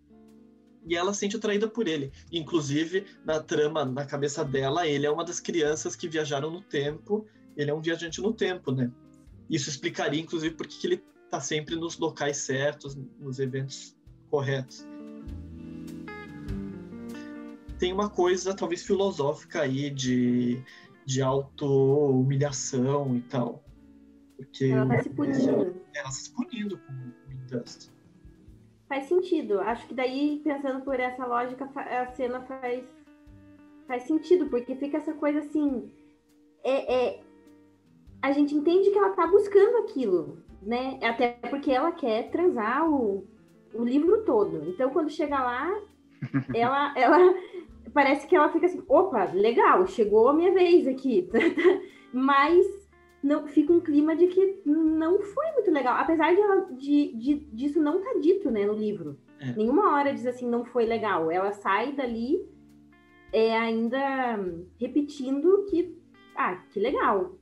e 0.85 0.95
ela 0.95 1.13
se 1.13 1.21
sente 1.21 1.37
atraída 1.37 1.67
por 1.67 1.87
ele. 1.87 2.11
Inclusive, 2.31 3.05
na 3.25 3.41
trama, 3.41 3.85
na 3.85 4.05
cabeça 4.05 4.43
dela, 4.43 4.85
ele 4.85 5.05
é 5.05 5.11
uma 5.11 5.23
das 5.23 5.39
crianças 5.39 5.95
que 5.95 6.09
viajaram 6.09 6.51
no 6.51 6.61
tempo, 6.61 7.25
ele 7.55 7.71
é 7.71 7.73
um 7.73 7.81
viajante 7.81 8.21
no 8.21 8.33
tempo, 8.33 8.71
né? 8.71 8.91
Isso 9.49 9.69
explicaria, 9.69 10.19
inclusive, 10.21 10.55
porque 10.55 10.77
que 10.77 10.87
ele 10.87 11.03
tá 11.29 11.39
sempre 11.39 11.75
nos 11.75 11.97
locais 11.97 12.37
certos, 12.37 12.97
nos 13.19 13.39
eventos 13.39 13.95
corretos. 14.33 14.83
Tem 17.77 17.93
uma 17.93 18.09
coisa, 18.09 18.55
talvez, 18.55 18.83
filosófica 18.83 19.61
aí 19.61 19.91
de, 19.91 20.59
de 21.05 21.21
auto-humilhação 21.21 23.15
e 23.15 23.21
tal. 23.21 23.63
Porque 24.35 24.65
Ela 24.65 24.87
tá 24.87 25.03
se 25.03 25.09
punindo. 25.11 25.75
ela 25.93 26.09
se 26.09 26.33
punindo 26.33 26.79
com 26.79 26.93
o 26.93 27.47
Dust. 27.47 27.91
Faz 28.89 29.05
sentido. 29.05 29.59
Acho 29.59 29.85
que 29.87 29.93
daí, 29.93 30.41
pensando 30.43 30.83
por 30.83 30.99
essa 30.99 31.27
lógica, 31.27 31.65
a 31.75 32.07
cena 32.07 32.41
faz, 32.41 32.83
faz 33.87 34.01
sentido, 34.03 34.47
porque 34.47 34.75
fica 34.75 34.97
essa 34.97 35.13
coisa 35.13 35.39
assim. 35.41 35.91
É, 36.63 36.95
é- 36.95 37.23
a 38.19 38.31
gente 38.31 38.55
entende 38.55 38.89
que 38.89 38.97
ela 38.97 39.11
tá 39.11 39.27
buscando 39.27 39.77
aquilo, 39.83 40.39
né? 40.59 40.99
Até 41.03 41.33
porque 41.51 41.71
ela 41.71 41.91
quer 41.91 42.31
transar 42.31 42.89
o, 42.89 43.27
o 43.73 43.83
livro 43.83 44.23
todo. 44.23 44.63
Então, 44.69 44.89
quando 44.89 45.09
chega 45.09 45.39
lá, 45.39 45.81
ela, 46.53 46.93
ela 46.97 47.35
parece 47.93 48.27
que 48.27 48.35
ela 48.35 48.49
fica 48.51 48.65
assim: 48.65 48.83
opa, 48.87 49.25
legal, 49.33 49.85
chegou 49.87 50.27
a 50.29 50.33
minha 50.33 50.53
vez 50.53 50.87
aqui. 50.87 51.29
Mas 52.13 52.65
não 53.23 53.47
fica 53.47 53.71
um 53.73 53.79
clima 53.79 54.15
de 54.15 54.27
que 54.27 54.61
não 54.65 55.21
foi 55.21 55.51
muito 55.53 55.71
legal. 55.71 55.95
Apesar 55.97 56.33
de, 56.33 56.41
ela- 56.41 56.67
de, 56.71 57.13
de- 57.15 57.45
disso 57.53 57.81
não 57.81 58.01
tá 58.01 58.19
dito, 58.21 58.51
né, 58.51 58.65
no 58.65 58.73
livro. 58.73 59.17
É. 59.39 59.53
Nenhuma 59.53 59.93
hora 59.95 60.13
diz 60.13 60.25
assim, 60.25 60.47
não 60.49 60.63
foi 60.65 60.85
legal. 60.85 61.31
Ela 61.31 61.51
sai 61.53 61.93
dali 61.93 62.45
é, 63.31 63.57
ainda 63.57 64.39
repetindo 64.79 65.65
que, 65.69 65.97
ah, 66.35 66.55
que 66.71 66.79
legal. 66.79 67.33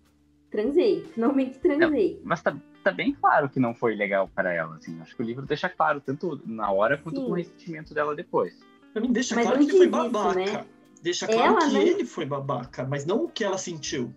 Transei, 0.49 1.01
finalmente 1.13 1.59
transei. 1.59 2.21
Mas 2.23 2.41
tá, 2.41 2.55
tá 2.83 2.91
bem 2.91 3.13
claro 3.13 3.49
que 3.49 3.59
não 3.59 3.73
foi 3.73 3.95
legal 3.95 4.27
para 4.33 4.53
ela, 4.53 4.75
assim. 4.75 4.99
Acho 5.01 5.15
que 5.15 5.21
o 5.21 5.25
livro 5.25 5.45
deixa 5.45 5.69
claro, 5.69 6.01
tanto 6.01 6.41
na 6.45 6.71
hora 6.71 6.97
quanto 6.97 7.19
Sim. 7.19 7.25
com 7.25 7.31
o 7.31 7.35
ressentimento 7.35 7.93
dela 7.93 8.15
depois. 8.15 8.59
Pra 8.93 9.01
mim, 9.01 9.11
deixa 9.11 9.35
Mas 9.35 9.45
claro 9.45 9.59
que 9.59 9.65
ele 9.65 9.77
foi 9.77 9.87
isso, 9.87 10.11
babaca. 10.11 10.35
né? 10.39 10.65
Deixa 11.01 11.25
claro 11.27 11.41
Ela 11.43 11.59
que 11.59 11.73
não- 11.73 11.81
ele 11.81 12.05
foi 12.05 12.25
babaca, 12.25 12.85
mas 12.85 13.05
não 13.05 13.23
o 13.25 13.29
que 13.29 13.43
ela 13.43 13.57
sentiu. 13.57 14.13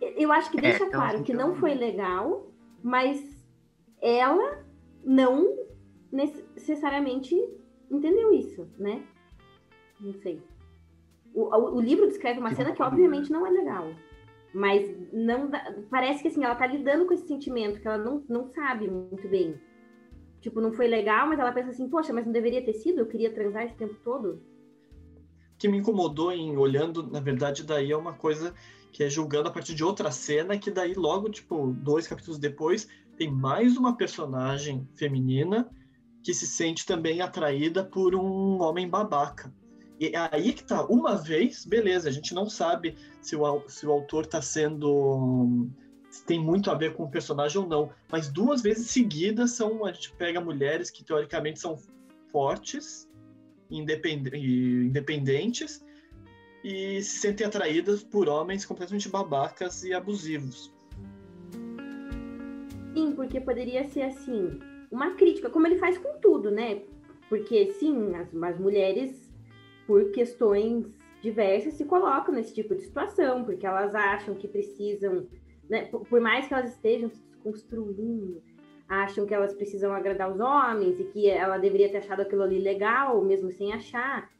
Eu 0.00 0.30
acho 0.30 0.50
que 0.50 0.58
É, 0.58 0.60
deixa 0.62 0.82
ela 0.84 0.92
claro 0.92 1.22
que 1.22 1.32
sentiu- 1.32 1.36
não 1.38 1.54
foi 1.56 1.74
legal, 1.74 2.46
mas 2.82 3.20
ela 4.00 4.64
não 5.04 5.56
necessariamente 6.12 7.34
entendeu 7.90 8.32
isso, 8.32 8.68
né? 8.78 9.02
Não 10.00 10.12
sei. 10.14 10.42
O, 11.34 11.42
o- 11.54 11.76
o 11.76 11.80
livro 11.80 12.06
descreve 12.06 12.38
uma 12.40 12.50
cena 12.54 12.72
que 12.72 12.80
loucura. 12.80 12.88
obviamente 12.88 13.30
não 13.32 13.46
é 13.46 13.50
legal. 13.50 13.90
Mas 14.56 14.90
não 15.12 15.50
dá- 15.50 15.76
parece 15.90 16.22
que 16.22 16.28
assim, 16.28 16.42
ela 16.42 16.54
tá 16.54 16.66
lidando 16.66 17.04
com 17.04 17.12
esse 17.12 17.28
sentimento 17.28 17.78
que 17.78 17.86
ela 17.86 17.98
não, 17.98 18.24
não 18.26 18.46
sabe 18.46 18.88
muito 18.88 19.28
bem. 19.28 19.60
Tipo, 20.40 20.62
não 20.62 20.72
foi 20.72 20.88
legal, 20.88 21.28
mas 21.28 21.38
ela 21.38 21.52
pensa 21.52 21.68
assim, 21.68 21.90
poxa, 21.90 22.10
mas 22.10 22.24
não 22.24 22.32
deveria 22.32 22.64
ter 22.64 22.72
sido? 22.72 23.00
Eu 23.00 23.06
queria 23.06 23.34
transar 23.34 23.64
esse 23.66 23.76
tempo 23.76 23.94
todo? 24.02 24.40
O 25.52 25.58
que 25.58 25.68
me 25.68 25.76
incomodou 25.76 26.32
em 26.32 26.56
olhando, 26.56 27.02
na 27.06 27.20
verdade, 27.20 27.64
daí 27.64 27.92
é 27.92 27.96
uma 27.96 28.14
coisa 28.14 28.54
que 28.94 29.04
é 29.04 29.10
julgando 29.10 29.50
a 29.50 29.52
partir 29.52 29.74
de 29.74 29.84
outra 29.84 30.10
cena, 30.10 30.58
que 30.58 30.70
daí 30.70 30.94
logo, 30.94 31.28
tipo, 31.28 31.74
dois 31.74 32.08
capítulos 32.08 32.38
depois, 32.38 32.88
tem 33.14 33.30
mais 33.30 33.76
uma 33.76 33.94
personagem 33.94 34.88
feminina 34.94 35.70
que 36.22 36.32
se 36.32 36.46
sente 36.46 36.86
também 36.86 37.20
atraída 37.20 37.84
por 37.84 38.14
um 38.14 38.62
homem 38.62 38.88
babaca. 38.88 39.52
E 39.98 40.08
é 40.08 40.28
aí 40.30 40.52
que 40.52 40.62
tá, 40.64 40.84
uma 40.84 41.16
vez, 41.16 41.64
beleza, 41.64 42.08
a 42.08 42.12
gente 42.12 42.34
não 42.34 42.48
sabe 42.48 42.96
se 43.20 43.34
o, 43.34 43.68
se 43.68 43.86
o 43.86 43.92
autor 43.92 44.26
tá 44.26 44.42
sendo. 44.42 45.68
se 46.10 46.24
tem 46.24 46.38
muito 46.38 46.70
a 46.70 46.74
ver 46.74 46.94
com 46.94 47.04
o 47.04 47.10
personagem 47.10 47.60
ou 47.60 47.66
não, 47.66 47.90
mas 48.10 48.28
duas 48.28 48.62
vezes 48.62 48.90
seguidas 48.90 49.52
são. 49.52 49.84
A 49.86 49.92
gente 49.92 50.12
pega 50.14 50.40
mulheres 50.40 50.90
que 50.90 51.02
teoricamente 51.04 51.58
são 51.60 51.78
fortes, 52.30 53.08
independ- 53.70 54.34
e 54.34 54.84
independentes, 54.86 55.84
e 56.62 57.00
se 57.02 57.18
sentem 57.20 57.46
atraídas 57.46 58.02
por 58.02 58.28
homens 58.28 58.66
completamente 58.66 59.08
babacas 59.08 59.82
e 59.82 59.94
abusivos. 59.94 60.74
Sim, 62.92 63.12
porque 63.12 63.40
poderia 63.40 63.84
ser 63.88 64.02
assim, 64.02 64.58
uma 64.90 65.12
crítica, 65.12 65.48
como 65.48 65.66
ele 65.66 65.78
faz 65.78 65.96
com 65.96 66.18
tudo, 66.18 66.50
né? 66.50 66.82
Porque 67.28 67.72
sim, 67.72 68.14
as, 68.14 68.34
as 68.34 68.58
mulheres, 68.58 69.25
por 69.86 70.10
questões 70.10 70.86
diversas 71.22 71.74
se 71.74 71.84
colocam 71.84 72.34
nesse 72.34 72.54
tipo 72.54 72.74
de 72.74 72.82
situação, 72.82 73.44
porque 73.44 73.66
elas 73.66 73.94
acham 73.94 74.34
que 74.34 74.46
precisam, 74.48 75.26
né, 75.68 75.86
por 75.86 76.20
mais 76.20 76.46
que 76.46 76.54
elas 76.54 76.72
estejam 76.72 77.08
se 77.08 77.22
construindo, 77.42 78.42
acham 78.88 79.26
que 79.26 79.34
elas 79.34 79.54
precisam 79.54 79.92
agradar 79.92 80.30
os 80.30 80.40
homens 80.40 81.00
e 81.00 81.04
que 81.04 81.28
ela 81.28 81.58
deveria 81.58 81.90
ter 81.90 81.98
achado 81.98 82.20
aquilo 82.20 82.42
ali 82.42 82.58
legal, 82.58 83.24
mesmo 83.24 83.50
sem 83.50 83.72
achar. 83.72 84.30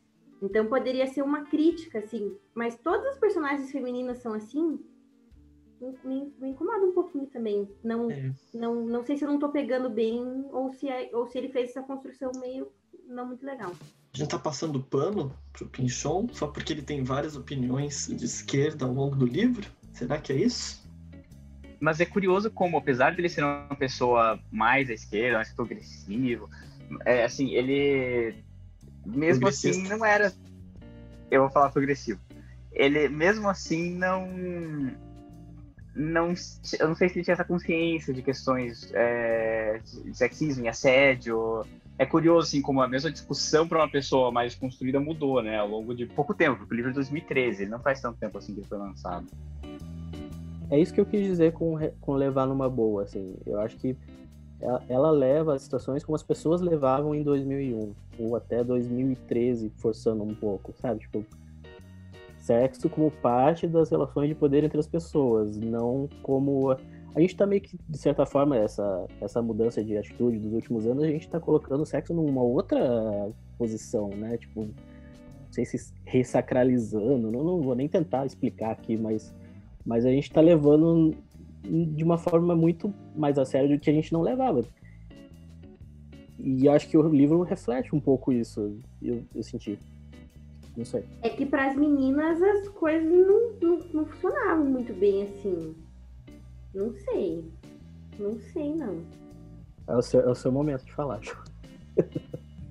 Então 0.41 0.67
poderia 0.67 1.07
ser 1.07 1.23
uma 1.23 1.45
crítica, 1.45 1.99
assim. 1.99 2.37
Mas 2.55 2.77
todas 2.79 3.07
as 3.07 3.19
personagens 3.19 3.71
femininas 3.73 4.19
são 4.19 4.35
assim. 4.35 4.79
Me, 6.05 6.33
me 6.39 6.51
incomoda 6.51 6.85
um 6.85 6.93
pouquinho 6.93 7.27
também. 7.27 7.69
Não, 7.83 8.11
é. 8.11 8.33
não, 8.55 8.87
não 8.87 9.03
sei 9.03 9.17
se 9.17 9.25
eu 9.25 9.29
não 9.29 9.39
tô 9.39 9.49
pegando 9.51 9.91
bem 9.91 10.47
ou 10.53 10.71
se, 10.73 10.89
é, 10.89 11.11
ou 11.13 11.27
se 11.27 11.39
ele 11.39 11.49
fez 11.49 11.71
essa 11.71 11.83
construção 11.83 12.31
meio 12.41 12.71
não 13.07 13.27
muito 13.27 13.45
legal. 13.45 13.73
A 14.17 14.19
gente 14.19 14.31
tá 14.31 14.39
passando 14.39 14.83
pano 14.83 15.31
pro 15.53 15.67
Pinchon 15.67 16.27
só 16.33 16.47
porque 16.47 16.73
ele 16.73 16.81
tem 16.81 17.05
várias 17.05 17.37
opiniões 17.37 18.07
de 18.07 18.25
esquerda 18.25 18.87
ao 18.87 18.93
longo 18.93 19.15
do 19.15 19.27
livro? 19.27 19.69
Será 19.93 20.17
que 20.17 20.33
é 20.33 20.37
isso? 20.37 20.89
Mas 21.79 22.01
é 22.01 22.07
curioso 22.07 22.51
como, 22.51 22.79
apesar 22.79 23.11
de 23.11 23.21
ele 23.21 23.29
ser 23.29 23.45
uma 23.45 23.77
pessoa 23.77 24.41
mais 24.51 24.89
à 24.89 24.95
esquerda, 24.95 25.37
mais 25.37 25.53
progressivo, 25.53 26.49
é, 27.05 27.25
assim, 27.25 27.51
ele 27.51 28.43
mesmo 29.05 29.49
assim 29.49 29.87
não 29.87 30.03
era. 30.03 30.33
Eu 31.31 31.43
vou 31.43 31.51
falar 31.51 31.69
progressivo. 31.69 32.19
Ele 32.73 33.11
mesmo 33.11 33.51
assim 33.51 33.95
não 33.99 34.27
não, 35.95 36.33
eu 36.81 36.89
não 36.89 36.95
sei 36.95 37.11
se 37.11 37.19
ele 37.19 37.25
tinha 37.25 37.35
essa 37.35 37.45
consciência 37.45 38.15
de 38.15 38.23
questões 38.23 38.91
é, 38.95 39.79
de 39.85 40.17
sexismo 40.17 40.65
e 40.65 40.69
assédio. 40.69 41.67
É 41.99 42.05
curioso, 42.05 42.49
assim, 42.49 42.61
como 42.61 42.83
a 42.83 42.89
mesma 42.89 43.11
discussão 43.11 43.67
para 43.67 43.79
uma 43.79 43.91
pessoa 43.91 44.31
mais 44.31 44.55
construída 44.55 45.01
mudou, 45.01 45.43
né, 45.43 45.59
ao 45.59 45.69
longo 45.69 45.95
de 45.95 46.05
pouco 46.07 46.35
tempo, 46.35 46.59
porque 46.59 46.75
o 46.75 46.77
livro 46.77 46.91
é 46.91 46.93
de 46.93 46.97
2013, 46.97 47.63
ele 47.63 47.71
não 47.71 47.81
faz 47.81 48.01
tanto 48.01 48.19
tempo 48.19 48.37
assim 48.37 48.53
que 48.53 48.61
ele 48.61 48.69
foi 48.69 48.79
lançado. 48.79 49.27
É 50.71 50.79
isso 50.79 50.93
que 50.93 51.01
eu 51.01 51.07
quis 51.07 51.25
dizer 51.25 51.53
com, 51.53 51.79
com 52.01 52.15
levar 52.15 52.47
numa 52.47 52.69
boa, 52.69 53.05
assim. 53.05 53.37
Eu 53.47 53.61
acho 53.61 53.77
que 53.77 53.97
ela, 54.61 54.83
ela 54.89 55.11
leva 55.11 55.55
as 55.55 55.63
situações 55.63 56.05
como 56.05 56.17
as 56.17 56.23
pessoas 56.23 56.61
levavam 56.61 57.15
em 57.15 57.23
2001, 57.23 57.95
ou 58.19 58.37
até 58.37 58.65
2013, 58.65 59.73
forçando 59.77 60.23
um 60.23 60.35
pouco, 60.35 60.75
sabe? 60.81 61.01
Tipo, 61.01 61.25
sexo 62.39 62.89
como 62.89 63.11
parte 63.11 63.67
das 63.67 63.91
relações 63.91 64.29
de 64.29 64.35
poder 64.35 64.65
entre 64.65 64.79
as 64.79 64.87
pessoas, 64.87 65.57
não 65.57 66.09
como. 66.23 66.77
A 67.17 67.21
gente 67.21 67.35
tá 67.35 67.47
meio 67.47 67.63
que, 67.63 67.79
de 67.89 67.97
certa 67.97 68.27
forma, 68.27 68.59
essa, 68.59 69.07
essa 69.23 69.41
mudança 69.41 69.83
de 69.83 69.97
atitude 69.97 70.39
dos 70.39 70.53
últimos 70.53 70.87
anos, 70.87 71.03
a 71.03 71.07
gente 71.07 71.27
tá 71.27 71.41
colocando 71.41 71.81
o 71.81 71.87
sexo 71.87 72.13
numa 72.13 72.43
outra 72.43 72.79
posição, 73.57 74.11
né? 74.11 74.37
Tipo, 74.37 74.65
não 74.65 75.51
sei 75.51 75.65
se 75.65 75.95
ressacralizando, 76.05 77.33
não, 77.33 77.43
não 77.43 77.63
vou 77.63 77.75
nem 77.75 77.89
tentar 77.89 78.27
explicar 78.27 78.73
aqui, 78.73 78.99
mas, 78.99 79.35
mas 79.83 80.05
a 80.05 80.11
gente 80.11 80.31
tá 80.31 80.43
levando 80.43 81.17
de 81.65 82.05
uma 82.05 82.19
forma 82.19 82.55
muito 82.55 82.93
mais 83.17 83.39
a 83.39 83.47
sério 83.47 83.71
do 83.71 83.81
que 83.81 83.89
a 83.89 83.95
gente 83.95 84.13
não 84.13 84.21
levava. 84.21 84.63
E 86.39 86.69
acho 86.69 86.87
que 86.87 86.99
o 86.99 87.09
livro 87.09 87.41
reflete 87.45 87.97
um 87.97 88.01
pouco 88.01 88.31
isso, 88.31 88.79
eu, 89.01 89.25
eu 89.35 89.43
senti. 89.43 89.79
Não 90.77 90.85
sei. 90.85 91.03
É 91.23 91.31
que 91.31 91.47
para 91.47 91.71
as 91.71 91.77
meninas 91.77 92.43
as 92.43 92.69
coisas 92.69 93.11
não, 93.11 93.53
não, 93.59 93.79
não, 93.95 94.05
funcionavam 94.05 94.67
muito 94.67 94.93
bem 94.93 95.23
assim. 95.23 95.75
Não 96.77 96.93
sei. 96.93 97.43
Não 98.19 98.39
sei, 98.39 98.75
não. 98.75 99.03
É 99.89 99.97
o 99.97 100.03
seu, 100.03 100.21
é 100.21 100.31
o 100.31 100.35
seu 100.35 100.53
momento 100.53 100.85
de 100.85 100.93
falar, 100.93 101.21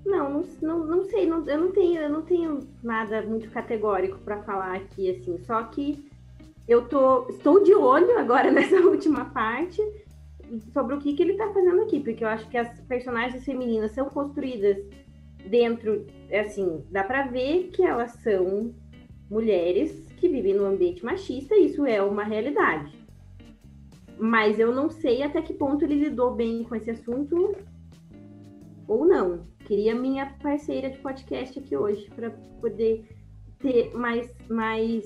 Não, 0.05 0.29
não, 0.29 0.45
não, 0.61 0.85
não 0.85 1.03
sei, 1.05 1.25
não, 1.25 1.43
eu 1.49 1.59
não 1.59 1.71
tenho, 1.71 1.99
eu 1.99 2.09
não 2.09 2.21
tenho 2.21 2.59
nada 2.83 3.23
muito 3.23 3.49
categórico 3.49 4.19
para 4.19 4.43
falar 4.43 4.75
aqui, 4.75 5.09
assim, 5.09 5.39
só 5.39 5.63
que 5.63 6.07
eu 6.67 6.87
tô, 6.87 7.27
estou 7.29 7.63
de 7.63 7.73
olho 7.73 8.15
agora 8.19 8.51
nessa 8.53 8.75
última 8.81 9.25
parte 9.25 9.81
sobre 10.71 10.93
o 10.93 10.99
que, 10.99 11.15
que 11.15 11.23
ele 11.23 11.31
está 11.31 11.51
fazendo 11.51 11.81
aqui, 11.81 11.99
porque 11.99 12.23
eu 12.23 12.27
acho 12.27 12.47
que 12.47 12.57
as 12.57 12.79
personagens 12.81 13.43
femininas 13.43 13.93
são 13.93 14.07
construídas 14.07 14.77
dentro, 15.49 16.05
assim, 16.31 16.85
dá 16.91 17.03
para 17.03 17.23
ver 17.23 17.71
que 17.73 17.81
elas 17.81 18.11
são 18.21 18.71
mulheres 19.27 20.07
que 20.17 20.29
vivem 20.29 20.53
no 20.53 20.65
ambiente 20.65 21.03
machista, 21.03 21.55
e 21.55 21.65
isso 21.65 21.83
é 21.87 21.99
uma 22.03 22.23
realidade. 22.23 23.04
Mas 24.17 24.59
eu 24.59 24.73
não 24.73 24.89
sei 24.89 25.23
até 25.23 25.41
que 25.41 25.53
ponto 25.53 25.83
ele 25.83 25.95
lidou 25.95 26.33
bem 26.33 26.63
com 26.63 26.75
esse 26.75 26.91
assunto 26.91 27.55
ou 28.87 29.05
não. 29.05 29.47
Queria 29.65 29.95
minha 29.95 30.27
parceira 30.41 30.89
de 30.89 30.97
podcast 30.99 31.57
aqui 31.59 31.75
hoje 31.75 32.09
para 32.15 32.31
poder 32.61 33.07
ter 33.59 33.93
mais 33.95 34.33
mais 34.49 35.05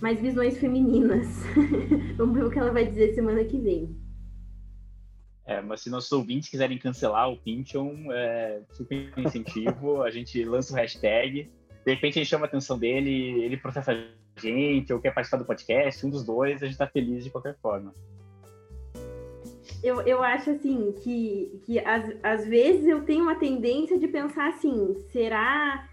mais 0.00 0.20
visões 0.20 0.58
femininas. 0.58 1.26
Vamos 2.16 2.36
ver 2.36 2.44
o 2.44 2.50
que 2.50 2.58
ela 2.58 2.72
vai 2.72 2.86
dizer 2.86 3.14
semana 3.14 3.44
que 3.44 3.58
vem. 3.58 3.96
É, 5.46 5.60
mas 5.60 5.80
se 5.80 5.90
nossos 5.90 6.10
ouvintes 6.10 6.48
quiserem 6.48 6.76
cancelar 6.76 7.30
o 7.30 7.36
Pinchon, 7.36 8.12
é, 8.12 8.62
super 8.72 9.12
incentivo, 9.16 10.02
a 10.02 10.10
gente 10.10 10.44
lança 10.44 10.72
o 10.72 10.76
hashtag, 10.76 11.48
de 11.84 11.94
repente 11.94 12.18
a 12.18 12.22
gente 12.22 12.28
chama 12.28 12.46
a 12.46 12.48
atenção 12.48 12.76
dele, 12.76 13.44
ele 13.44 13.56
processa 13.56 13.92
a 13.92 13.94
gente, 14.36 14.92
ou 14.92 15.00
quer 15.00 15.12
participar 15.12 15.38
do 15.38 15.44
podcast, 15.44 16.06
um 16.06 16.10
dos 16.10 16.24
dois, 16.24 16.62
a 16.62 16.66
gente 16.66 16.78
tá 16.78 16.86
feliz 16.86 17.24
de 17.24 17.30
qualquer 17.30 17.56
forma. 17.60 17.94
Eu, 19.82 20.00
eu 20.02 20.22
acho 20.22 20.50
assim 20.50 20.92
que, 21.02 21.60
que 21.64 21.78
às, 21.80 22.04
às 22.22 22.46
vezes 22.46 22.86
eu 22.86 23.04
tenho 23.04 23.22
uma 23.22 23.36
tendência 23.36 23.98
de 23.98 24.08
pensar 24.08 24.48
assim, 24.48 24.96
será 25.12 25.88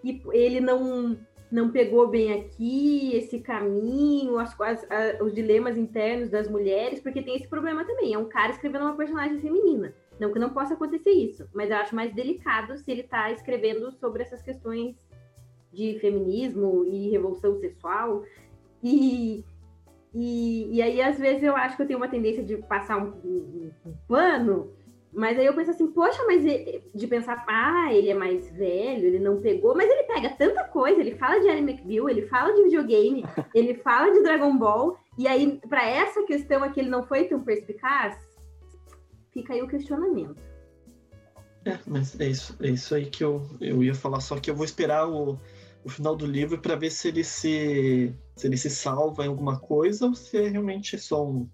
que 0.00 0.22
ele 0.32 0.60
não 0.60 1.18
não 1.50 1.70
pegou 1.70 2.08
bem 2.08 2.32
aqui 2.32 3.16
esse 3.16 3.40
caminho, 3.40 4.38
as, 4.38 4.54
as, 4.60 4.86
os 5.20 5.32
dilemas 5.32 5.78
internos 5.78 6.28
das 6.28 6.46
mulheres, 6.46 7.00
porque 7.00 7.22
tem 7.22 7.36
esse 7.36 7.48
problema 7.48 7.86
também. 7.86 8.12
É 8.12 8.18
um 8.18 8.28
cara 8.28 8.52
escrevendo 8.52 8.82
uma 8.82 8.96
personagem 8.96 9.40
feminina. 9.40 9.94
Não 10.20 10.32
que 10.32 10.38
não 10.38 10.50
possa 10.50 10.74
acontecer 10.74 11.10
isso, 11.10 11.48
mas 11.54 11.70
eu 11.70 11.76
acho 11.76 11.94
mais 11.94 12.14
delicado 12.14 12.76
se 12.76 12.90
ele 12.90 13.02
está 13.02 13.30
escrevendo 13.30 13.90
sobre 13.92 14.22
essas 14.22 14.42
questões 14.42 14.94
de 15.72 15.98
feminismo 16.00 16.84
e 16.84 17.10
revolução 17.10 17.58
sexual. 17.58 18.22
E, 18.82 19.44
e, 20.14 20.76
e 20.76 20.82
aí, 20.82 21.00
às 21.02 21.18
vezes, 21.18 21.42
eu 21.42 21.56
acho 21.56 21.76
que 21.76 21.82
eu 21.82 21.86
tenho 21.86 21.98
uma 21.98 22.08
tendência 22.08 22.42
de 22.42 22.56
passar 22.56 22.98
um, 22.98 23.12
um, 23.24 23.70
um 23.86 23.94
pano 24.06 24.70
mas 25.12 25.38
aí 25.38 25.46
eu 25.46 25.54
penso 25.54 25.70
assim, 25.70 25.86
poxa, 25.88 26.22
mas 26.26 26.44
de 26.94 27.06
pensar, 27.06 27.44
ah, 27.48 27.92
ele 27.92 28.10
é 28.10 28.14
mais 28.14 28.50
velho, 28.50 29.06
ele 29.06 29.18
não 29.18 29.40
pegou, 29.40 29.74
mas 29.74 29.90
ele 29.90 30.02
pega 30.04 30.30
tanta 30.30 30.64
coisa, 30.64 31.00
ele 31.00 31.16
fala 31.16 31.40
de 31.40 31.48
Annie 31.48 31.72
McBeal, 31.72 32.08
ele 32.08 32.26
fala 32.26 32.52
de 32.54 32.64
videogame, 32.64 33.24
ele 33.54 33.74
fala 33.74 34.12
de 34.12 34.22
Dragon 34.22 34.56
Ball, 34.56 34.98
e 35.16 35.26
aí, 35.26 35.60
para 35.68 35.84
essa 35.88 36.22
questão 36.24 36.62
aqui, 36.62 36.80
ele 36.80 36.90
não 36.90 37.06
foi 37.06 37.24
tão 37.24 37.40
perspicaz, 37.40 38.16
fica 39.32 39.54
aí 39.54 39.62
o 39.62 39.68
questionamento. 39.68 40.36
É, 41.64 41.78
mas 41.86 42.18
é 42.20 42.26
isso, 42.26 42.56
é 42.60 42.68
isso 42.68 42.94
aí 42.94 43.06
que 43.06 43.24
eu, 43.24 43.42
eu 43.60 43.82
ia 43.82 43.94
falar, 43.94 44.20
só 44.20 44.38
que 44.38 44.50
eu 44.50 44.54
vou 44.54 44.64
esperar 44.64 45.08
o, 45.08 45.38
o 45.84 45.88
final 45.88 46.16
do 46.16 46.26
livro 46.26 46.60
para 46.60 46.76
ver 46.76 46.90
se 46.90 47.08
ele 47.08 47.24
se, 47.24 48.14
se 48.36 48.46
ele 48.46 48.56
se 48.56 48.70
salva 48.70 49.24
em 49.24 49.28
alguma 49.28 49.58
coisa 49.58 50.06
ou 50.06 50.14
se 50.14 50.36
é 50.36 50.48
realmente 50.48 50.98
só 50.98 51.26
um. 51.26 51.48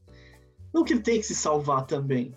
Não 0.73 0.85
que 0.85 0.93
ele 0.93 1.03
tem 1.03 1.21
que 1.21 1.27
se 1.27 1.35
salvar 1.35 1.87
também, 1.87 2.35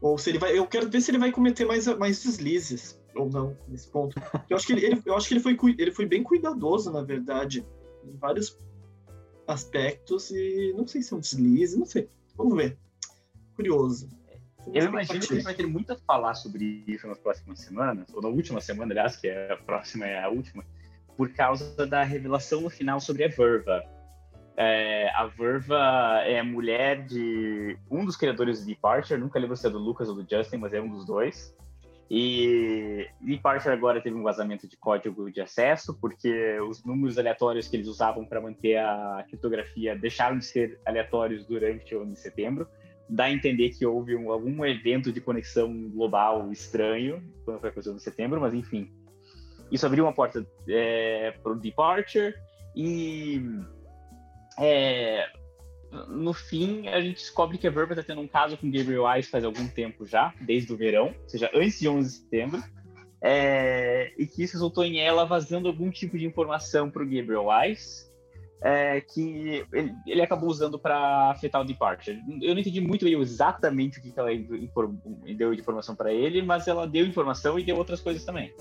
ou 0.00 0.16
se 0.16 0.30
ele 0.30 0.38
vai. 0.38 0.56
Eu 0.56 0.66
quero 0.66 0.88
ver 0.88 1.00
se 1.00 1.10
ele 1.10 1.18
vai 1.18 1.32
cometer 1.32 1.64
mais, 1.64 1.86
mais 1.98 2.22
deslizes 2.22 3.00
ou 3.14 3.28
não 3.28 3.56
nesse 3.68 3.88
ponto. 3.88 4.20
Eu 4.48 4.56
acho 4.56 4.66
que 4.66 4.72
ele, 4.72 4.86
ele 4.86 5.02
eu 5.04 5.16
acho 5.16 5.28
que 5.28 5.34
ele 5.34 5.40
foi, 5.40 5.56
ele 5.78 5.92
foi 5.92 6.06
bem 6.06 6.22
cuidadoso, 6.22 6.92
na 6.92 7.02
verdade, 7.02 7.66
em 8.04 8.16
vários 8.16 8.58
aspectos, 9.46 10.30
e 10.30 10.72
não 10.76 10.86
sei 10.86 11.02
se 11.02 11.12
é 11.12 11.16
um 11.16 11.20
deslize, 11.20 11.78
não 11.78 11.86
sei. 11.86 12.08
Vamos 12.36 12.56
ver. 12.56 12.78
Curioso. 13.56 14.08
Eu 14.72 14.84
imagino 14.84 15.20
que 15.20 15.34
ele 15.34 15.42
vai 15.42 15.54
ter 15.54 15.66
muito 15.66 15.92
a 15.92 15.96
falar 15.96 16.34
sobre 16.34 16.84
isso 16.86 17.06
nas 17.06 17.18
próximas 17.18 17.60
semanas, 17.60 18.06
ou 18.12 18.22
na 18.22 18.28
última 18.28 18.60
semana, 18.60 18.92
aliás, 18.92 19.16
que 19.16 19.26
é 19.26 19.52
a 19.52 19.56
próxima 19.56 20.06
é 20.06 20.22
a 20.22 20.28
última, 20.28 20.64
por 21.20 21.28
causa 21.34 21.86
da 21.86 22.02
revelação 22.02 22.62
no 22.62 22.70
final 22.70 22.98
sobre 22.98 23.24
a 23.24 23.28
Verva 23.28 23.84
é, 24.56 25.10
a 25.10 25.26
Verva 25.26 26.22
é 26.24 26.42
mulher 26.42 27.04
de 27.04 27.76
um 27.90 28.06
dos 28.06 28.16
criadores 28.16 28.60
de 28.60 28.74
Departure, 28.74 29.20
nunca 29.20 29.38
lembro 29.38 29.54
se 29.54 29.66
é 29.66 29.70
do 29.70 29.78
Lucas 29.78 30.08
ou 30.08 30.14
do 30.14 30.26
Justin, 30.26 30.56
mas 30.56 30.72
é 30.72 30.80
um 30.80 30.88
dos 30.88 31.04
dois. 31.04 31.54
E 32.10 33.06
Departure 33.20 33.74
agora 33.74 34.00
teve 34.00 34.16
um 34.16 34.22
vazamento 34.22 34.66
de 34.66 34.78
código 34.78 35.30
de 35.30 35.42
acesso, 35.42 35.94
porque 36.00 36.58
os 36.60 36.82
números 36.86 37.18
aleatórios 37.18 37.68
que 37.68 37.76
eles 37.76 37.86
usavam 37.86 38.24
para 38.24 38.40
manter 38.40 38.78
a 38.78 39.22
criptografia 39.28 39.94
deixaram 39.94 40.38
de 40.38 40.46
ser 40.46 40.80
aleatórios 40.86 41.44
durante 41.44 41.94
o 41.94 42.00
ano 42.00 42.14
de 42.14 42.18
setembro. 42.18 42.66
Dá 43.10 43.24
a 43.24 43.30
entender 43.30 43.68
que 43.70 43.84
houve 43.84 44.16
um, 44.16 44.32
algum 44.32 44.64
evento 44.64 45.12
de 45.12 45.20
conexão 45.20 45.90
global 45.90 46.50
estranho 46.50 47.22
quando 47.44 47.60
foi 47.60 47.68
a 47.68 47.72
coisa 47.72 47.92
de 47.92 48.02
setembro, 48.02 48.40
mas 48.40 48.54
enfim. 48.54 48.90
Isso 49.70 49.86
abriu 49.86 50.04
uma 50.04 50.12
porta 50.12 50.46
é, 50.68 51.32
para 51.42 51.52
o 51.52 51.56
Departure 51.56 52.34
e 52.74 53.42
é, 54.58 55.26
no 56.08 56.32
fim, 56.32 56.88
a 56.88 57.00
gente 57.00 57.16
descobre 57.16 57.58
que 57.58 57.66
a 57.66 57.70
Verba 57.70 57.92
está 57.92 58.02
tendo 58.02 58.20
um 58.20 58.28
caso 58.28 58.56
com 58.56 58.70
Gabriel 58.70 59.04
Ice 59.16 59.30
faz 59.30 59.44
algum 59.44 59.66
tempo 59.66 60.06
já, 60.06 60.32
desde 60.40 60.72
o 60.72 60.76
verão, 60.76 61.06
ou 61.06 61.28
seja, 61.28 61.50
antes 61.54 61.80
de 61.80 61.88
11 61.88 62.08
de 62.08 62.14
setembro. 62.16 62.62
é, 63.22 64.12
e 64.16 64.26
que 64.26 64.42
isso 64.42 64.54
resultou 64.54 64.84
em 64.84 64.98
ela 64.98 65.26
vazando 65.26 65.68
algum 65.68 65.90
tipo 65.90 66.16
de 66.16 66.24
informação 66.24 66.90
para 66.90 67.02
o 67.02 67.06
Gabriel 67.06 67.48
Wise, 67.48 68.08
é, 68.62 69.00
que 69.00 69.64
ele, 69.72 69.94
ele, 70.06 70.22
acabou 70.22 70.48
usando 70.48 70.78
para 70.78 71.30
afetar 71.30 71.60
o 71.60 71.64
Departure. 71.64 72.18
Eu 72.42 72.54
não 72.54 72.60
entendi 72.60 72.80
muito 72.80 73.06
exatamente 73.06 73.98
o 73.98 74.02
que, 74.02 74.12
que 74.12 74.20
ela 74.20 74.30
deu 75.36 75.54
de 75.54 75.60
informação 75.60 75.96
para 75.96 76.12
ele, 76.12 76.42
mas 76.42 76.68
ela 76.68 76.86
deu 76.86 77.06
informação 77.06 77.58
e 77.58 77.64
deu 77.64 77.76
outras 77.76 78.00
coisas 78.00 78.24
também. 78.24 78.54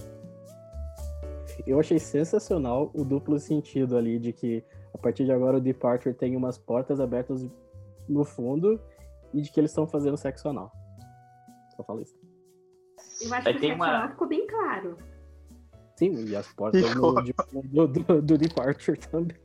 Eu 1.66 1.80
achei 1.80 2.00
sensacional 2.00 2.92
o 2.94 3.04
duplo 3.04 3.40
sentido 3.40 3.98
ali 3.98 4.20
de 4.20 4.34
que 4.34 4.64
a 4.94 4.98
partir 4.98 5.26
de 5.26 5.32
agora 5.32 5.58
o 5.58 5.62
Departure 5.62 6.14
tem 6.16 6.36
umas 6.36 6.58
portas 6.58 7.00
abertas 7.00 7.48
no 8.08 8.24
fundo 8.24 8.80
e 9.34 9.42
de 9.42 9.52
que 9.52 9.60
eles 9.60 9.72
estão 9.72 9.88
fazendo 9.88 10.18
sexo 10.18 10.50
anal. 10.50 10.72
Só 11.76 11.84
falo 11.84 12.02
isso. 12.02 12.16
Eu 13.22 13.34
acho 13.34 13.44
que 13.46 13.58
o 13.58 13.60
sexo 13.60 13.76
uma... 13.76 13.88
anal 13.88 14.10
ficou 14.10 14.28
bem 14.28 14.48
claro. 14.48 14.98
Sim, 15.96 16.26
e 16.26 16.36
as 16.36 16.48
portas 16.54 16.82
do, 16.94 17.88
do, 17.88 18.22
do 18.22 18.38
Departure 18.38 18.98
também. 19.12 19.38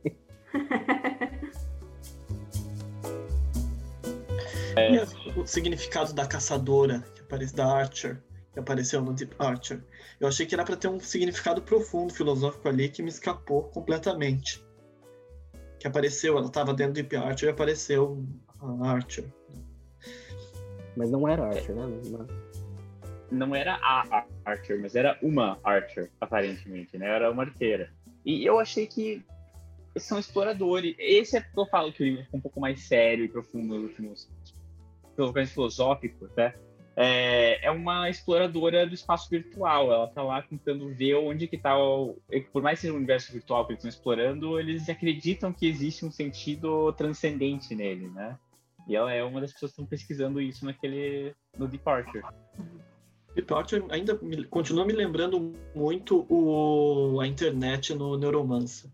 É. 4.77 5.03
o 5.39 5.45
significado 5.45 6.13
da 6.13 6.25
caçadora 6.25 7.03
que 7.13 7.21
aparece 7.21 7.55
da 7.55 7.65
Archer, 7.65 8.21
que 8.55 8.59
apareceu 8.61 9.01
no 9.01 9.13
Deep 9.13 9.35
Archer. 9.37 9.83
Eu 10.17 10.29
achei 10.29 10.45
que 10.45 10.55
era 10.55 10.63
para 10.63 10.77
ter 10.77 10.87
um 10.87 10.97
significado 10.97 11.61
profundo, 11.61 12.13
filosófico 12.13 12.69
ali, 12.69 12.87
que 12.87 13.03
me 13.03 13.09
escapou 13.09 13.63
completamente. 13.63 14.65
Que 15.77 15.85
apareceu, 15.85 16.37
ela 16.37 16.47
estava 16.47 16.73
dentro 16.73 16.93
do 16.93 16.95
Deep 16.95 17.17
Archer 17.17 17.49
e 17.49 17.51
apareceu 17.51 18.23
a 18.61 18.91
Archer. 18.91 19.25
Mas 20.95 21.11
não 21.11 21.27
era 21.27 21.47
Archer, 21.47 21.75
né? 21.75 21.85
Não 23.29 23.53
era 23.53 23.75
a 23.81 24.25
Archer, 24.45 24.79
mas 24.79 24.95
era 24.95 25.19
uma 25.21 25.59
Archer, 25.61 26.09
aparentemente, 26.21 26.97
né? 26.97 27.09
Era 27.09 27.29
uma 27.29 27.43
arqueira. 27.43 27.91
E 28.25 28.45
eu 28.45 28.57
achei 28.57 28.87
que 28.87 29.21
são 29.97 30.17
exploradores. 30.17 30.95
Esse 30.97 31.35
é 31.35 31.41
que 31.41 31.59
eu 31.59 31.65
falo 31.65 31.91
que 31.91 32.03
o 32.03 32.05
livro 32.05 32.23
ficou 32.23 32.37
um 32.37 32.41
pouco 32.41 32.61
mais 32.61 32.87
sério 32.87 33.25
e 33.25 33.27
profundo 33.27 33.75
nos 33.75 33.89
últimos. 33.89 34.29
Pelo 35.13 35.33
menos 35.33 35.51
filosófico, 35.51 36.29
né? 36.37 36.53
É, 36.97 37.65
é 37.65 37.71
uma 37.71 38.09
exploradora 38.09 38.87
do 38.87 38.93
espaço 38.93 39.29
virtual. 39.29 39.91
Ela 39.91 40.07
tá 40.07 40.23
lá 40.23 40.41
tentando 40.41 40.93
ver 40.93 41.15
onde 41.15 41.47
que 41.47 41.57
tá 41.57 41.77
o. 41.77 42.17
Por 42.53 42.61
mais 42.61 42.79
que 42.79 42.83
seja 42.83 42.93
um 42.93 42.97
universo 42.97 43.33
virtual 43.33 43.65
que 43.65 43.73
eles 43.73 43.83
estão 43.83 43.89
explorando, 43.89 44.59
eles 44.59 44.87
acreditam 44.87 45.51
que 45.51 45.67
existe 45.67 46.05
um 46.05 46.11
sentido 46.11 46.93
transcendente 46.93 47.75
nele, 47.75 48.09
né? 48.09 48.37
E 48.87 48.95
ela 48.95 49.11
é 49.11 49.23
uma 49.23 49.41
das 49.41 49.51
pessoas 49.51 49.71
que 49.71 49.81
estão 49.81 49.85
pesquisando 49.85 50.39
isso 50.39 50.63
naquele. 50.63 51.35
no 51.57 51.67
Departure. 51.67 52.23
Departure 53.35 53.83
ainda 53.89 54.17
me, 54.21 54.45
continua 54.45 54.85
me 54.85 54.93
lembrando 54.93 55.53
muito 55.75 56.25
o, 56.29 57.19
a 57.19 57.27
internet 57.27 57.93
no 57.93 58.17
Neuromancer. 58.17 58.89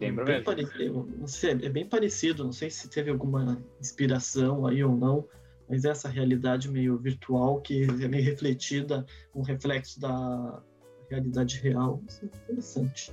Lembra 0.00 0.24
bem 0.24 0.42
parecido, 0.42 1.08
não 1.16 1.26
sei, 1.28 1.50
é 1.52 1.68
bem 1.68 1.86
parecido, 1.86 2.44
não 2.44 2.52
sei 2.52 2.68
se 2.68 2.90
teve 2.90 3.10
alguma 3.10 3.62
inspiração 3.80 4.66
aí 4.66 4.82
ou 4.82 4.96
não, 4.96 5.24
mas 5.68 5.84
essa 5.84 6.08
realidade 6.08 6.70
meio 6.70 6.96
virtual 6.98 7.60
que 7.60 7.84
é 7.84 8.08
meio 8.08 8.24
refletida, 8.24 9.04
um 9.34 9.42
reflexo 9.42 10.00
da 10.00 10.62
realidade 11.10 11.58
real. 11.60 12.02
Isso 12.08 12.24
é 12.24 12.26
interessante. 12.26 13.12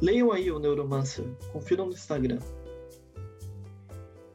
Leiam 0.00 0.30
aí 0.32 0.50
o 0.50 0.58
Neuromancer, 0.58 1.24
confiram 1.52 1.86
no 1.86 1.92
Instagram. 1.92 2.38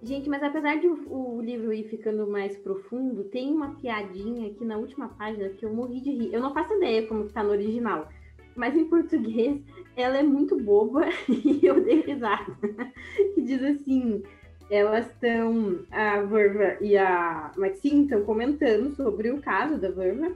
Gente, 0.02 0.30
mas 0.30 0.42
apesar 0.42 0.80
de 0.80 0.88
o, 0.88 1.38
o, 1.38 1.42
livro 1.42 1.74
ir 1.74 1.84
ficando 1.90 2.28
mais 2.28 2.56
profundo, 2.58 3.24
tem 3.26 3.52
uma 3.52 3.76
piadinha 3.76 4.48
aqui 4.48 4.64
na 4.64 4.78
última 4.78 5.10
página 5.10 5.50
que 5.50 5.66
eu 5.66 5.74
morri 5.74 6.00
de 6.02 6.12
rir. 6.12 6.34
Eu 6.34 6.42
não 6.42 6.54
faço 6.54 6.74
ideia 6.76 7.06
como 7.08 7.26
que 7.26 7.34
tá 7.34 7.44
no 7.44 7.50
original, 7.50 8.08
mas 8.56 8.76
em 8.76 8.86
português 8.86 9.62
ela 9.96 10.18
é 10.18 10.24
muito 10.24 10.56
boba 10.56 11.02
e 11.28 11.66
eu 11.66 11.84
dei 11.84 12.02
risada. 12.02 12.58
que 13.36 13.42
diz 13.42 13.62
assim: 13.62 14.24
elas 14.70 15.08
estão, 15.08 15.80
a 15.92 16.22
Verva 16.22 16.78
e 16.82 16.98
a 16.98 17.52
Maxine 17.56 18.04
estão 18.04 18.24
comentando 18.24 18.96
sobre 18.96 19.32
o 19.32 19.42
caso 19.42 19.78
da 19.78 19.90
Verva, 19.90 20.32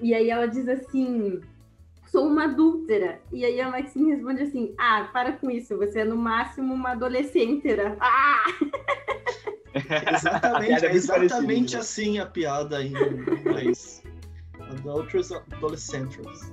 e 0.00 0.14
aí 0.14 0.30
ela 0.30 0.46
diz 0.46 0.68
assim: 0.68 1.40
sou 2.06 2.26
uma 2.26 2.44
adúltera. 2.44 3.20
E 3.32 3.44
aí 3.44 3.60
a 3.60 3.70
Maxine 3.70 4.12
responde 4.12 4.42
assim: 4.42 4.74
ah, 4.78 5.08
para 5.12 5.32
com 5.32 5.50
isso, 5.50 5.76
você 5.76 6.00
é 6.00 6.04
no 6.04 6.16
máximo 6.16 6.74
uma 6.74 6.90
adolescentera. 6.92 7.96
Ah! 8.00 8.44
exatamente, 10.12 10.84
é 10.84 10.92
exatamente 10.92 11.76
assim 11.76 12.18
a 12.18 12.26
piada 12.26 12.82
em 12.82 12.92
inglês. 12.92 14.02
Adulterers, 14.58 15.30
adolescentes. 15.30 16.52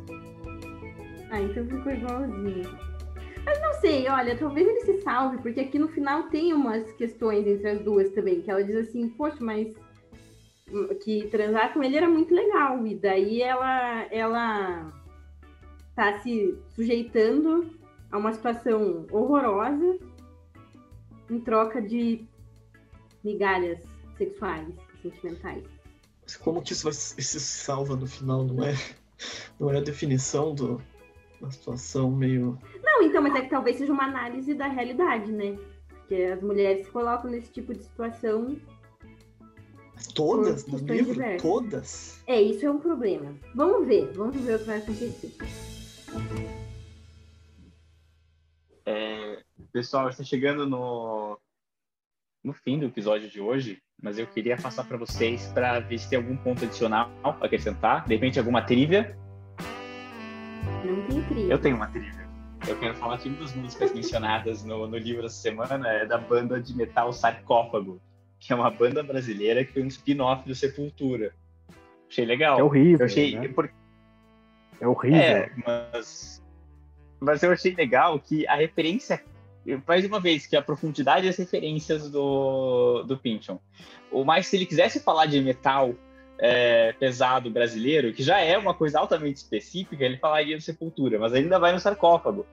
Ah, 1.31 1.41
então 1.41 1.65
ficou 1.65 1.91
igualzinho. 1.91 2.96
Mas 3.47 3.61
não 3.61 3.73
sei, 3.75 4.09
olha, 4.09 4.37
talvez 4.37 4.67
ele 4.67 4.81
se 4.81 5.01
salve, 5.01 5.37
porque 5.37 5.61
aqui 5.61 5.79
no 5.79 5.87
final 5.87 6.23
tem 6.23 6.53
umas 6.53 6.91
questões 6.91 7.47
entre 7.47 7.69
as 7.69 7.79
duas 7.79 8.09
também, 8.09 8.41
que 8.41 8.51
ela 8.51 8.61
diz 8.61 8.75
assim, 8.75 9.07
poxa, 9.07 9.37
mas 9.39 9.73
que 11.01 11.27
transar 11.27 11.73
com 11.73 11.81
ele 11.81 11.95
era 11.95 12.09
muito 12.09 12.35
legal, 12.35 12.85
e 12.85 12.93
daí 12.93 13.41
ela, 13.41 14.05
ela 14.11 14.91
tá 15.95 16.19
se 16.19 16.59
sujeitando 16.75 17.73
a 18.11 18.17
uma 18.17 18.33
situação 18.33 19.07
horrorosa 19.09 19.97
em 21.29 21.39
troca 21.39 21.81
de 21.81 22.25
migalhas 23.23 23.79
sexuais, 24.17 24.67
sentimentais. 25.01 25.63
Como 26.41 26.61
que 26.61 26.73
isso 26.73 26.91
se 26.91 27.39
salva 27.39 27.95
no 27.95 28.07
final, 28.07 28.43
não 28.43 28.61
é? 28.61 28.73
Não 29.57 29.71
é 29.71 29.77
a 29.77 29.81
definição 29.81 30.53
do, 30.53 30.81
uma 31.39 31.51
situação 31.51 32.11
meio. 32.11 32.57
Não, 32.83 33.03
então, 33.03 33.21
mas 33.21 33.35
é 33.35 33.41
que 33.41 33.49
talvez 33.49 33.77
seja 33.77 33.93
uma 33.93 34.05
análise 34.05 34.53
da 34.53 34.67
realidade, 34.67 35.31
né? 35.31 35.57
Porque 35.87 36.15
as 36.15 36.41
mulheres 36.41 36.85
se 36.85 36.91
colocam 36.91 37.29
nesse 37.29 37.51
tipo 37.51 37.73
de 37.73 37.83
situação. 37.83 38.57
Todas 40.13 40.65
no 40.67 40.77
livro? 40.77 41.13
Diversas. 41.13 41.41
Todas? 41.41 42.23
É, 42.27 42.41
isso 42.41 42.65
é 42.65 42.71
um 42.71 42.79
problema. 42.79 43.35
Vamos 43.55 43.87
ver, 43.87 44.11
vamos 44.13 44.35
ver 44.37 44.55
o 44.55 44.59
que 44.59 44.65
vai 44.65 44.77
acontecer. 44.77 45.35
É, 48.85 49.43
pessoal, 49.71 50.09
está 50.09 50.23
chegando 50.23 50.67
no, 50.67 51.37
no 52.43 52.53
fim 52.53 52.79
do 52.79 52.85
episódio 52.85 53.29
de 53.29 53.41
hoje, 53.41 53.81
mas 54.01 54.17
eu 54.17 54.25
queria 54.25 54.55
passar 54.55 54.87
para 54.87 54.97
vocês 54.97 55.47
para 55.47 55.79
ver 55.79 55.97
se 55.97 56.09
tem 56.09 56.17
algum 56.17 56.37
ponto 56.37 56.63
adicional 56.63 57.11
para 57.21 57.45
acrescentar, 57.45 58.05
de 58.05 58.15
repente 58.15 58.39
alguma 58.39 58.61
trivia 58.61 59.17
não 60.83 61.01
tem 61.07 61.21
trilha. 61.23 61.51
Eu 61.51 61.59
tenho 61.59 61.75
uma 61.75 61.87
trilha. 61.87 62.27
Eu 62.67 62.77
quero 62.79 62.95
falar 62.95 63.17
que 63.17 63.29
uma 63.29 63.37
das 63.37 63.53
músicas 63.53 63.93
mencionadas 63.93 64.63
no, 64.63 64.87
no 64.87 64.97
livro 64.97 65.25
essa 65.25 65.35
semana 65.35 65.87
é 65.87 66.05
da 66.05 66.17
banda 66.17 66.59
de 66.59 66.75
metal 66.75 67.13
Sarcófago, 67.13 68.01
que 68.39 68.51
é 68.51 68.55
uma 68.55 68.69
banda 68.69 69.03
brasileira 69.03 69.63
que 69.63 69.73
foi 69.73 69.83
um 69.83 69.87
spin-off 69.87 70.47
do 70.47 70.55
Sepultura. 70.55 71.33
Achei 72.09 72.25
legal. 72.25 72.59
É 72.59 72.63
horrível. 72.63 72.99
Eu 72.99 73.05
achei. 73.05 73.39
Né? 73.39 73.47
Por... 73.49 73.69
É 74.79 74.87
horrível. 74.87 75.19
É, 75.19 75.51
mas. 75.65 76.43
Mas 77.19 77.41
eu 77.41 77.51
achei 77.51 77.73
legal 77.73 78.19
que 78.19 78.47
a 78.47 78.55
referência. 78.55 79.23
Mais 79.85 80.05
uma 80.05 80.19
vez, 80.19 80.47
que 80.47 80.55
a 80.55 80.61
profundidade 80.61 81.27
das 81.27 81.35
referências 81.35 82.09
do, 82.09 83.03
do 83.03 83.17
Pinchon. 83.17 83.59
O 84.09 84.23
mais, 84.23 84.47
se 84.47 84.55
ele 84.55 84.65
quisesse 84.65 85.01
falar 85.01 85.25
de 85.25 85.41
metal 85.41 85.93
é, 86.39 86.93
pesado 86.93 87.49
brasileiro, 87.49 88.13
que 88.13 88.23
já 88.23 88.39
é 88.39 88.57
uma 88.57 88.73
coisa 88.73 88.99
altamente 88.99 89.37
específica, 89.37 90.03
ele 90.03 90.17
falaria 90.17 90.55
do 90.55 90.61
Sepultura, 90.61 91.17
mas 91.19 91.33
ainda 91.33 91.59
vai 91.59 91.71
no 91.71 91.79
sarcófago. 91.79 92.45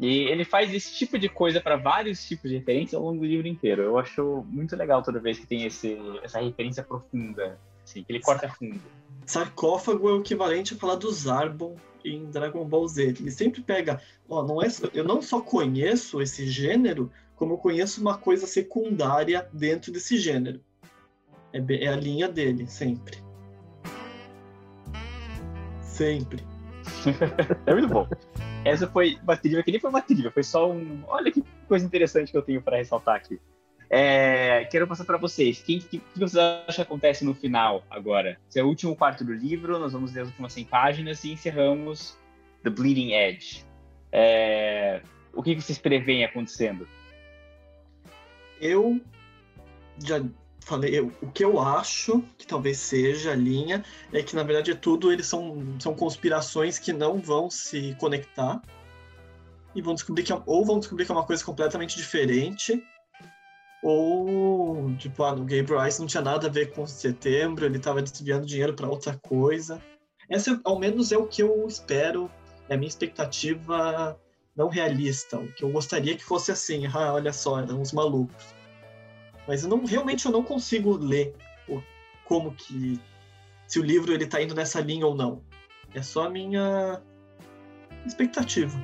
E 0.00 0.22
ele 0.24 0.44
faz 0.44 0.74
esse 0.74 0.92
tipo 0.94 1.18
de 1.18 1.28
coisa 1.28 1.60
para 1.60 1.76
vários 1.76 2.26
tipos 2.26 2.50
de 2.50 2.58
referências 2.58 2.94
ao 2.94 3.06
longo 3.06 3.20
do 3.20 3.26
livro 3.26 3.46
inteiro. 3.46 3.82
Eu 3.82 3.96
acho 3.96 4.44
muito 4.48 4.74
legal 4.74 5.02
toda 5.02 5.20
vez 5.20 5.38
que 5.38 5.46
tem 5.46 5.64
esse, 5.64 5.96
essa 6.22 6.40
referência 6.40 6.82
profunda, 6.82 7.58
assim, 7.84 8.02
que 8.02 8.10
ele 8.10 8.20
corta 8.20 8.48
fundo. 8.48 8.80
Sarcófago 9.24 10.08
é 10.08 10.12
o 10.12 10.20
equivalente 10.20 10.74
a 10.74 10.76
falar 10.76 10.96
do 10.96 11.10
Zarbon 11.12 11.76
em 12.04 12.24
Dragon 12.26 12.64
Ball 12.64 12.86
Z. 12.88 13.14
Ele 13.20 13.30
sempre 13.30 13.62
pega, 13.62 14.00
ó, 14.28 14.42
não 14.42 14.60
é, 14.60 14.66
eu 14.92 15.04
não 15.04 15.22
só 15.22 15.40
conheço 15.40 16.20
esse 16.20 16.46
gênero, 16.48 17.10
como 17.36 17.54
eu 17.54 17.58
conheço 17.58 18.00
uma 18.00 18.18
coisa 18.18 18.46
secundária 18.46 19.48
dentro 19.52 19.92
desse 19.92 20.18
gênero. 20.18 20.60
É, 21.54 21.84
é 21.84 21.88
a 21.88 21.96
linha 21.96 22.28
dele, 22.28 22.66
sempre. 22.66 23.18
Sempre. 25.80 26.42
é 27.64 27.72
muito 27.72 27.88
bom. 27.88 28.08
Essa 28.64 28.88
foi 28.88 29.18
uma 29.22 29.36
trilha, 29.36 29.62
que 29.62 29.70
nem 29.70 29.80
foi 29.80 29.90
uma 29.90 30.02
trilha, 30.02 30.32
foi 30.32 30.42
só 30.42 30.70
um. 30.70 31.04
Olha 31.06 31.30
que 31.30 31.44
coisa 31.68 31.86
interessante 31.86 32.32
que 32.32 32.36
eu 32.36 32.42
tenho 32.42 32.60
para 32.60 32.76
ressaltar 32.76 33.14
aqui. 33.14 33.40
É, 33.88 34.64
quero 34.64 34.88
passar 34.88 35.04
para 35.04 35.16
vocês. 35.16 35.60
O 35.60 35.64
que, 35.64 35.78
que, 35.78 35.98
que, 35.98 36.18
vocês 36.18 36.36
acham 36.36 36.74
que 36.74 36.82
acontece 36.82 37.24
no 37.24 37.34
final 37.34 37.84
agora? 37.88 38.36
Esse 38.48 38.58
é 38.58 38.64
o 38.64 38.66
último 38.66 38.96
quarto 38.96 39.22
do 39.22 39.32
livro, 39.32 39.78
nós 39.78 39.92
vamos 39.92 40.12
ler 40.12 40.22
as 40.22 40.28
últimas 40.28 40.52
100 40.52 40.64
páginas 40.64 41.22
e 41.22 41.32
encerramos 41.32 42.18
The 42.64 42.70
Bleeding 42.70 43.12
Edge. 43.12 43.64
É, 44.10 45.00
o 45.32 45.42
que, 45.42 45.54
que 45.54 45.60
vocês 45.60 45.78
preveem 45.78 46.24
acontecendo? 46.24 46.88
Eu 48.60 49.00
já 50.02 50.20
falei, 50.64 51.00
o 51.00 51.30
que 51.32 51.44
eu 51.44 51.60
acho 51.60 52.22
que 52.38 52.46
talvez 52.46 52.78
seja 52.78 53.32
a 53.32 53.36
linha 53.36 53.84
é 54.12 54.22
que, 54.22 54.34
na 54.34 54.42
verdade, 54.42 54.74
tudo 54.74 55.12
eles 55.12 55.26
são, 55.26 55.62
são 55.78 55.94
conspirações 55.94 56.78
que 56.78 56.92
não 56.92 57.18
vão 57.18 57.50
se 57.50 57.94
conectar 57.98 58.60
e 59.74 59.82
vão 59.82 59.94
descobrir 59.94 60.22
que 60.22 60.32
é, 60.32 60.42
ou 60.46 60.64
vão 60.64 60.78
descobrir 60.78 61.04
que 61.04 61.12
é 61.12 61.14
uma 61.14 61.26
coisa 61.26 61.44
completamente 61.44 61.96
diferente 61.96 62.82
ou, 63.82 64.94
tipo, 64.96 65.22
ah, 65.22 65.34
o 65.34 65.44
Gabriel 65.44 65.82
Rice 65.82 66.00
não 66.00 66.06
tinha 66.06 66.22
nada 66.22 66.46
a 66.46 66.50
ver 66.50 66.72
com 66.72 66.86
setembro, 66.86 67.66
ele 67.66 67.76
estava 67.76 68.00
desviando 68.00 68.46
dinheiro 68.46 68.72
para 68.72 68.88
outra 68.88 69.14
coisa. 69.28 69.78
Essa, 70.26 70.58
ao 70.64 70.78
menos, 70.78 71.12
é 71.12 71.18
o 71.18 71.26
que 71.26 71.42
eu 71.42 71.66
espero, 71.68 72.30
é 72.66 72.74
a 72.74 72.78
minha 72.78 72.88
expectativa 72.88 74.18
não 74.56 74.68
realista, 74.68 75.36
o 75.36 75.52
que 75.52 75.62
eu 75.62 75.70
gostaria 75.70 76.16
que 76.16 76.24
fosse 76.24 76.50
assim, 76.50 76.86
ah, 76.86 77.12
olha 77.12 77.30
só, 77.30 77.60
eram 77.60 77.82
uns 77.82 77.92
malucos. 77.92 78.54
Mas 79.46 79.62
eu 79.62 79.68
não, 79.68 79.84
realmente 79.84 80.26
eu 80.26 80.32
não 80.32 80.42
consigo 80.42 80.96
ler 80.96 81.34
o, 81.68 81.80
como 82.24 82.52
que 82.52 83.00
se 83.66 83.78
o 83.78 83.82
livro 83.82 84.12
ele 84.12 84.26
tá 84.26 84.40
indo 84.42 84.54
nessa 84.54 84.80
linha 84.80 85.06
ou 85.06 85.14
não. 85.14 85.42
É 85.94 86.02
só 86.02 86.26
a 86.26 86.30
minha 86.30 87.00
expectativa. 88.06 88.76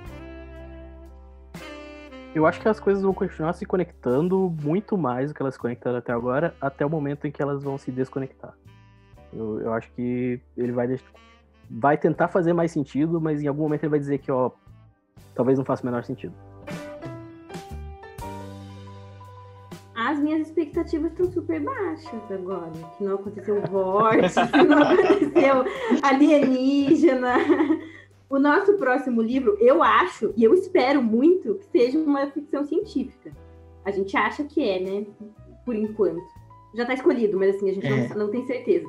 Eu 2.34 2.46
acho 2.46 2.60
que 2.60 2.68
as 2.68 2.78
coisas 2.78 3.02
vão 3.02 3.12
continuar 3.12 3.52
se 3.54 3.66
conectando 3.66 4.54
muito 4.62 4.96
mais 4.96 5.30
do 5.30 5.34
que 5.34 5.42
elas 5.42 5.54
se 5.54 5.60
conectaram 5.60 5.98
até 5.98 6.12
agora, 6.12 6.54
até 6.60 6.86
o 6.86 6.90
momento 6.90 7.26
em 7.26 7.32
que 7.32 7.42
elas 7.42 7.64
vão 7.64 7.76
se 7.76 7.90
desconectar. 7.90 8.54
Eu, 9.32 9.60
eu 9.60 9.72
acho 9.72 9.90
que 9.92 10.40
ele 10.56 10.70
vai, 10.70 10.86
deix- 10.86 11.02
vai 11.68 11.98
tentar 11.98 12.28
fazer 12.28 12.52
mais 12.52 12.70
sentido, 12.70 13.20
mas 13.20 13.42
em 13.42 13.48
algum 13.48 13.62
momento 13.62 13.82
ele 13.82 13.90
vai 13.90 13.98
dizer 13.98 14.18
que, 14.18 14.30
ó, 14.30 14.52
talvez 15.34 15.58
não 15.58 15.64
faça 15.64 15.82
o 15.82 15.86
menor 15.86 16.04
sentido. 16.04 16.32
Minhas 20.30 20.46
expectativas 20.46 21.10
estão 21.10 21.30
super 21.32 21.60
baixas 21.60 22.30
agora. 22.30 22.70
Que 22.96 23.04
não 23.04 23.16
aconteceu 23.16 23.60
vórtice, 23.62 24.38
que 24.48 24.62
não 24.62 24.82
aconteceu 24.82 25.64
alienígena. 26.02 27.36
O 28.28 28.38
nosso 28.38 28.74
próximo 28.74 29.20
livro, 29.20 29.56
eu 29.60 29.82
acho, 29.82 30.32
e 30.36 30.44
eu 30.44 30.54
espero 30.54 31.02
muito, 31.02 31.56
que 31.56 31.64
seja 31.66 31.98
uma 31.98 32.28
ficção 32.28 32.64
científica. 32.64 33.32
A 33.84 33.90
gente 33.90 34.16
acha 34.16 34.44
que 34.44 34.62
é, 34.62 34.78
né? 34.78 35.06
Por 35.64 35.74
enquanto. 35.74 36.22
Já 36.74 36.86
tá 36.86 36.94
escolhido, 36.94 37.36
mas 37.36 37.56
assim, 37.56 37.68
a 37.70 37.74
gente 37.74 37.86
É. 37.86 38.08
não, 38.10 38.18
não 38.18 38.30
tem 38.30 38.46
certeza. 38.46 38.86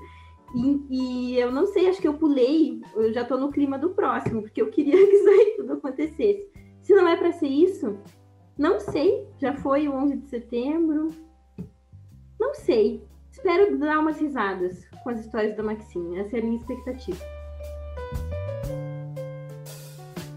E, 0.53 0.81
e 0.91 1.39
eu 1.39 1.51
não 1.51 1.65
sei, 1.65 1.89
acho 1.89 1.99
que 1.99 2.07
eu 2.07 2.13
pulei, 2.13 2.79
eu 2.93 3.11
já 3.13 3.23
tô 3.23 3.37
no 3.37 3.49
clima 3.49 3.79
do 3.79 3.89
próximo, 3.91 4.41
porque 4.43 4.61
eu 4.61 4.69
queria 4.69 4.93
que 5.07 5.15
isso 5.15 5.29
aí 5.29 5.53
tudo 5.57 5.73
acontecesse. 5.73 6.45
Se 6.83 6.93
não 6.93 7.07
é 7.07 7.15
pra 7.15 7.31
ser 7.31 7.47
isso, 7.47 7.97
não 8.57 8.79
sei. 8.79 9.25
Já 9.39 9.53
foi 9.55 9.87
o 9.87 9.93
11 9.93 10.17
de 10.17 10.29
setembro. 10.29 11.09
Não 12.41 12.55
sei. 12.55 12.99
Espero 13.31 13.77
dar 13.77 13.99
umas 13.99 14.19
risadas 14.19 14.83
com 15.03 15.11
as 15.11 15.19
histórias 15.19 15.55
da 15.55 15.61
Maxine. 15.61 16.17
Essa 16.17 16.37
é 16.37 16.39
a 16.39 16.43
minha 16.43 16.57
expectativa. 16.57 17.23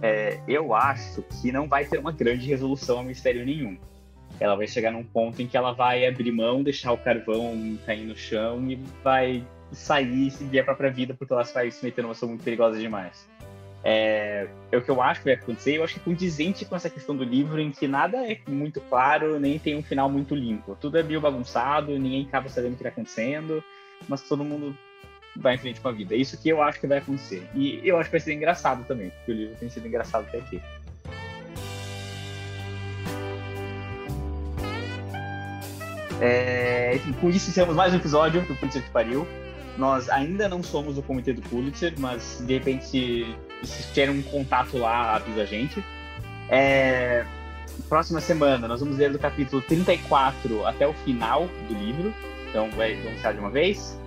É, 0.02 0.38
eu 0.46 0.74
acho 0.74 1.22
que 1.22 1.50
não 1.50 1.66
vai 1.66 1.86
ter 1.86 1.98
uma 1.98 2.12
grande 2.12 2.46
resolução 2.46 3.00
a 3.00 3.02
mistério 3.02 3.42
nenhum. 3.46 3.78
Ela 4.38 4.54
vai 4.54 4.66
chegar 4.66 4.90
num 4.92 5.02
ponto 5.02 5.40
em 5.40 5.46
que 5.46 5.56
ela 5.56 5.72
vai 5.72 6.06
abrir 6.06 6.30
mão, 6.30 6.62
deixar 6.62 6.92
o 6.92 6.98
carvão 6.98 7.78
cair 7.86 8.04
no 8.04 8.14
chão 8.14 8.70
e 8.70 8.76
vai 9.02 9.42
sair 9.72 10.26
e 10.26 10.30
seguir 10.30 10.60
a 10.60 10.64
própria 10.64 10.90
vida 10.90 11.14
porque 11.14 11.32
ela 11.32 11.42
vai 11.42 11.70
se 11.70 11.82
meter 11.82 12.02
numa 12.02 12.12
situação 12.12 12.28
muito 12.28 12.44
perigosa 12.44 12.78
demais. 12.78 13.26
É, 13.86 14.48
é 14.72 14.76
o 14.78 14.82
que 14.82 14.90
eu 14.90 15.02
acho 15.02 15.20
que 15.20 15.26
vai 15.26 15.34
acontecer. 15.34 15.76
Eu 15.76 15.84
acho 15.84 15.94
que 15.94 16.00
é 16.00 16.02
condizente 16.02 16.64
com 16.64 16.74
essa 16.74 16.88
questão 16.88 17.14
do 17.14 17.22
livro, 17.22 17.60
em 17.60 17.70
que 17.70 17.86
nada 17.86 18.16
é 18.26 18.38
muito 18.48 18.80
claro, 18.80 19.38
nem 19.38 19.58
tem 19.58 19.76
um 19.76 19.82
final 19.82 20.08
muito 20.08 20.34
limpo. 20.34 20.76
Tudo 20.80 20.96
é 20.96 21.02
meio 21.02 21.20
bagunçado, 21.20 21.98
ninguém 21.98 22.26
acaba 22.26 22.48
sabendo 22.48 22.72
o 22.72 22.76
que 22.76 22.82
está 22.82 22.88
acontecendo, 22.88 23.62
mas 24.08 24.22
todo 24.22 24.42
mundo 24.42 24.74
vai 25.36 25.56
em 25.56 25.58
frente 25.58 25.80
com 25.80 25.88
a 25.88 25.92
vida. 25.92 26.14
É 26.14 26.18
isso 26.18 26.40
que 26.40 26.48
eu 26.48 26.62
acho 26.62 26.80
que 26.80 26.86
vai 26.86 26.98
acontecer. 26.98 27.46
E 27.54 27.80
eu 27.84 27.98
acho 27.98 28.08
que 28.08 28.12
vai 28.12 28.20
ser 28.20 28.32
engraçado 28.32 28.84
também, 28.86 29.10
porque 29.10 29.32
o 29.32 29.34
livro 29.34 29.56
tem 29.56 29.68
sido 29.68 29.86
engraçado 29.86 30.26
até 30.28 30.38
aqui. 30.38 30.62
É, 36.20 36.98
com 37.20 37.28
isso 37.28 37.50
encerramos 37.50 37.76
mais 37.76 37.92
um 37.92 37.96
episódio 37.96 38.40
do 38.42 38.54
Pulitzer 38.54 38.82
que 38.82 38.90
Pariu. 38.90 39.26
Nós 39.76 40.08
ainda 40.08 40.48
não 40.48 40.62
somos 40.62 40.96
o 40.96 41.02
comitê 41.02 41.32
do 41.32 41.42
Pulitzer, 41.42 41.92
mas 41.98 42.42
de 42.46 42.54
repente, 42.54 43.36
se, 43.62 43.92
tiver 43.92 44.10
um 44.10 44.22
contato 44.22 44.78
lá, 44.78 45.16
avisa 45.16 45.42
a 45.42 45.46
gente. 45.46 45.82
É, 46.48 47.24
próxima 47.88 48.20
semana, 48.20 48.68
nós 48.68 48.80
vamos 48.80 48.96
ler 48.98 49.10
do 49.10 49.18
capítulo 49.18 49.62
34 49.62 50.66
até 50.66 50.86
o 50.86 50.92
final 50.92 51.48
do 51.68 51.74
livro. 51.74 52.14
Então, 52.48 52.70
vai 52.70 52.94
anunciar 52.94 53.34
de 53.34 53.40
uma 53.40 53.50
vez. 53.50 53.98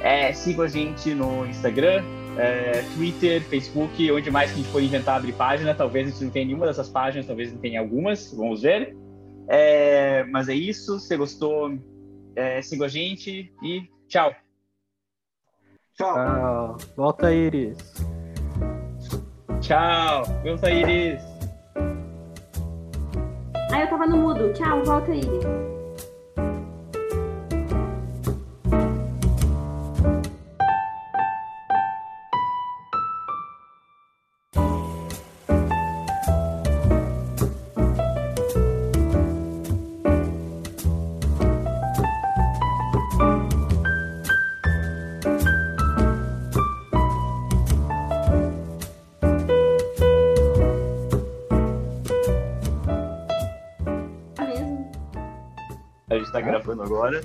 É, 0.00 0.32
sigam 0.32 0.64
a 0.64 0.68
gente 0.68 1.14
no 1.14 1.46
Instagram, 1.46 2.02
é, 2.36 2.82
Twitter, 2.94 3.40
Facebook, 3.42 4.10
onde 4.10 4.30
mais 4.30 4.50
que 4.50 4.58
a 4.58 4.62
gente 4.62 4.72
for 4.72 4.82
inventar 4.82 5.16
abrir 5.16 5.32
página. 5.32 5.74
Talvez 5.74 6.08
a 6.08 6.10
gente 6.10 6.24
não 6.24 6.30
tenha 6.30 6.46
nenhuma 6.46 6.66
dessas 6.66 6.88
páginas, 6.88 7.26
talvez 7.26 7.52
não 7.52 7.60
tenha 7.60 7.80
algumas, 7.80 8.32
vamos 8.32 8.62
ver. 8.62 8.96
É, 9.48 10.24
mas 10.24 10.48
é 10.48 10.54
isso, 10.54 10.98
se 10.98 11.08
você 11.08 11.16
gostou, 11.16 11.78
é, 12.34 12.62
siga 12.62 12.86
a 12.86 12.88
gente 12.88 13.52
e 13.62 13.88
tchau. 14.08 14.34
Tchau. 15.94 16.16
Ah, 16.16 16.76
volta, 16.96 17.32
Iris. 17.32 17.76
Tchau, 19.62 20.24
meu 20.42 20.56
Iris. 20.68 21.22
Ah, 23.70 23.80
eu 23.80 23.88
tava 23.88 24.06
no 24.08 24.16
mudo. 24.16 24.52
Tchau, 24.52 24.82
volta 24.84 25.12
aí. 25.12 25.22
Agora. 56.92 57.20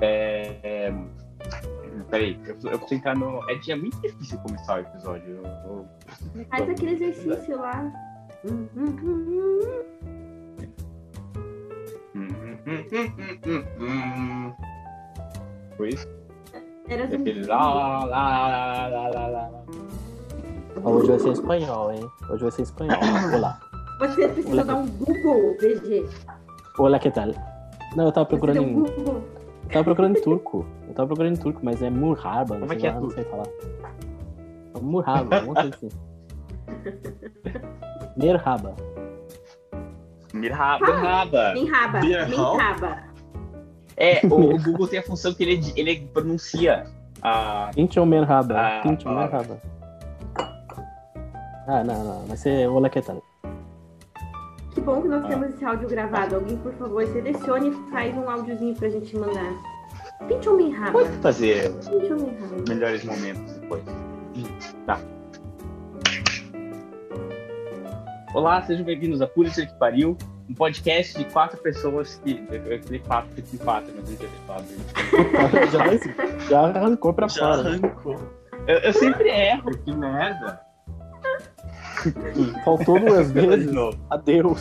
É, 0.00 0.58
é, 0.62 0.94
Peraí, 2.10 2.38
eu, 2.44 2.56
eu 2.70 2.78
preciso 2.78 2.94
entrar 2.94 3.16
no. 3.16 3.40
É, 3.50 3.58
é 3.68 3.76
muito 3.76 4.00
difícil 4.00 4.38
começar 4.38 4.76
o 4.76 4.80
episódio. 4.80 5.36
Eu, 5.36 5.42
eu- 5.44 5.86
eu- 6.36 6.44
Faz 6.50 6.68
aquele 6.68 6.92
exercício 6.92 7.56
lá. 7.58 7.92
Hum. 8.44 8.68
Foi 15.76 15.88
isso? 15.90 16.08
Era 16.88 17.06
zumbi. 17.06 17.30
Aquele 17.30 17.46
lá, 17.46 18.04
lá, 18.04 18.88
lá, 18.88 18.88
lá, 18.88 19.08
lá, 19.08 19.26
lá. 19.28 19.50
Hoje 20.84 21.06
vai 21.08 21.18
ser 21.18 21.28
em 21.28 21.32
espanhol, 21.32 21.92
hein? 21.92 22.08
Hoje 22.30 22.42
vai 22.42 22.50
ser 22.50 22.60
em 22.62 22.64
espanhol. 22.64 22.98
Olá. 23.34 23.60
Você 24.00 24.28
precisa 24.28 24.52
Olá. 24.54 24.62
dar 24.64 24.74
um 24.76 24.86
Google, 24.88 25.56
VG. 25.60 26.06
Olá, 26.76 26.98
que 26.98 27.08
tal? 27.08 27.28
Não, 27.94 28.06
eu 28.06 28.12
tava 28.12 28.26
procurando 28.26 28.60
um 28.60 28.64
em. 28.64 28.86
Eu 28.86 29.70
tava 29.70 29.84
procurando 29.84 30.18
em 30.18 30.20
turco. 30.20 30.66
Eu 30.88 30.94
tava 30.94 31.06
procurando 31.06 31.34
em 31.34 31.40
turco, 31.40 31.60
mas 31.62 31.80
é 31.80 31.88
Murhaba, 31.88 32.58
não 32.58 32.66
Como 32.66 32.72
é 32.72 32.74
sei 32.74 32.80
que 32.80 32.86
é 32.88 32.92
lá, 32.92 33.00
não 33.00 33.10
sei 33.10 33.24
falar. 33.24 33.46
Murhaba, 34.82 35.36
alguma 35.36 35.54
coisa 35.54 35.76
assim. 35.76 35.88
Merhaba. 38.16 38.74
Hall? 42.36 42.56
raba. 42.56 43.04
É, 43.96 44.20
o, 44.26 44.54
o 44.56 44.60
Google 44.60 44.88
tem 44.88 44.98
a 44.98 45.02
função 45.04 45.32
que 45.32 45.44
ele, 45.44 45.72
ele 45.76 46.08
pronuncia 46.12 46.86
a. 47.22 47.70
Inchon 47.76 48.04
Merhaba. 48.04 48.82
Inchon. 48.84 49.14
Merhaba. 49.14 49.62
Ah, 51.68 51.84
não, 51.84 52.04
não. 52.04 52.26
Vai 52.26 52.36
ser 52.36 52.68
Olá, 52.68 52.90
que 52.90 53.00
tal? 53.00 53.22
Que 54.74 54.80
bom 54.80 55.00
que 55.02 55.08
nós 55.08 55.24
Ah. 55.24 55.28
temos 55.28 55.48
esse 55.50 55.64
áudio 55.64 55.88
gravado. 55.88 56.34
Alguém, 56.34 56.56
por 56.58 56.72
favor, 56.74 57.06
selecione 57.06 57.68
e 57.70 57.90
faz 57.90 58.14
um 58.16 58.28
áudiozinho 58.28 58.74
pra 58.74 58.88
gente 58.88 59.16
mandar. 59.16 59.52
Pinte 60.28 60.48
homem 60.48 60.72
raba. 60.72 60.92
Pode 60.92 61.10
fazer 61.18 61.70
Pinte 61.72 62.12
homem 62.12 62.36
raba. 62.40 62.56
melhores 62.68 63.04
momentos 63.04 63.52
depois. 63.58 63.82
Tá. 64.86 64.98
Olá, 68.34 68.62
sejam 68.62 68.84
bem-vindos 68.84 69.22
a 69.22 69.28
Pulitzer 69.28 69.68
que 69.68 69.78
Pariu, 69.78 70.16
um 70.50 70.54
podcast 70.54 71.16
de 71.16 71.24
quatro 71.32 71.56
pessoas 71.62 72.20
que. 72.24 72.44
Eu 72.50 72.82
falei 72.82 72.98
quatro, 72.98 73.30
porque 73.34 73.56
quatro, 73.58 73.92
mas 73.96 74.10
não 74.10 74.16
tinha 74.16 74.30
quatro. 74.46 74.66
já, 75.70 76.48
já 76.48 76.60
arrancou 76.80 77.14
pra 77.14 77.28
Já 77.28 77.40
fora. 77.40 77.62
né? 77.62 77.70
arrancou. 77.82 78.16
Eu, 78.66 78.78
eu 78.78 78.92
sempre 78.92 79.28
erro, 79.28 79.70
que 79.84 79.94
merda. 79.94 80.60
Faltou 82.64 82.98
duas 83.00 83.30
vezes. 83.30 83.74
Adeus. 84.10 84.60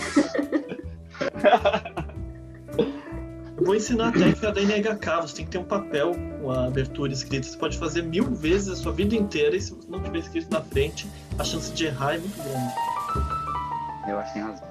vou 3.63 3.75
ensinar 3.75 4.09
a 4.09 4.11
técnica 4.11 4.51
da 4.51 4.61
NHK. 4.61 5.21
Você 5.21 5.35
tem 5.37 5.45
que 5.45 5.51
ter 5.51 5.57
um 5.57 5.63
papel 5.63 6.11
com 6.41 6.51
a 6.51 6.67
abertura 6.67 7.11
escrita. 7.11 7.47
Você 7.47 7.57
pode 7.57 7.77
fazer 7.77 8.03
mil 8.03 8.25
vezes 8.25 8.69
a 8.69 8.75
sua 8.75 8.91
vida 8.91 9.15
inteira 9.15 9.55
e 9.55 9.61
se 9.61 9.73
você 9.73 9.89
não 9.89 10.01
tiver 10.01 10.19
escrito 10.19 10.51
na 10.51 10.61
frente, 10.61 11.07
a 11.37 11.43
chance 11.43 11.71
de 11.73 11.85
errar 11.85 12.15
é 12.15 12.17
muito 12.19 12.35
grande. 12.43 12.73
Eu 14.07 14.19
acho 14.19 14.33
que 14.33 14.39
tem 14.39 14.43
razão. 14.43 14.67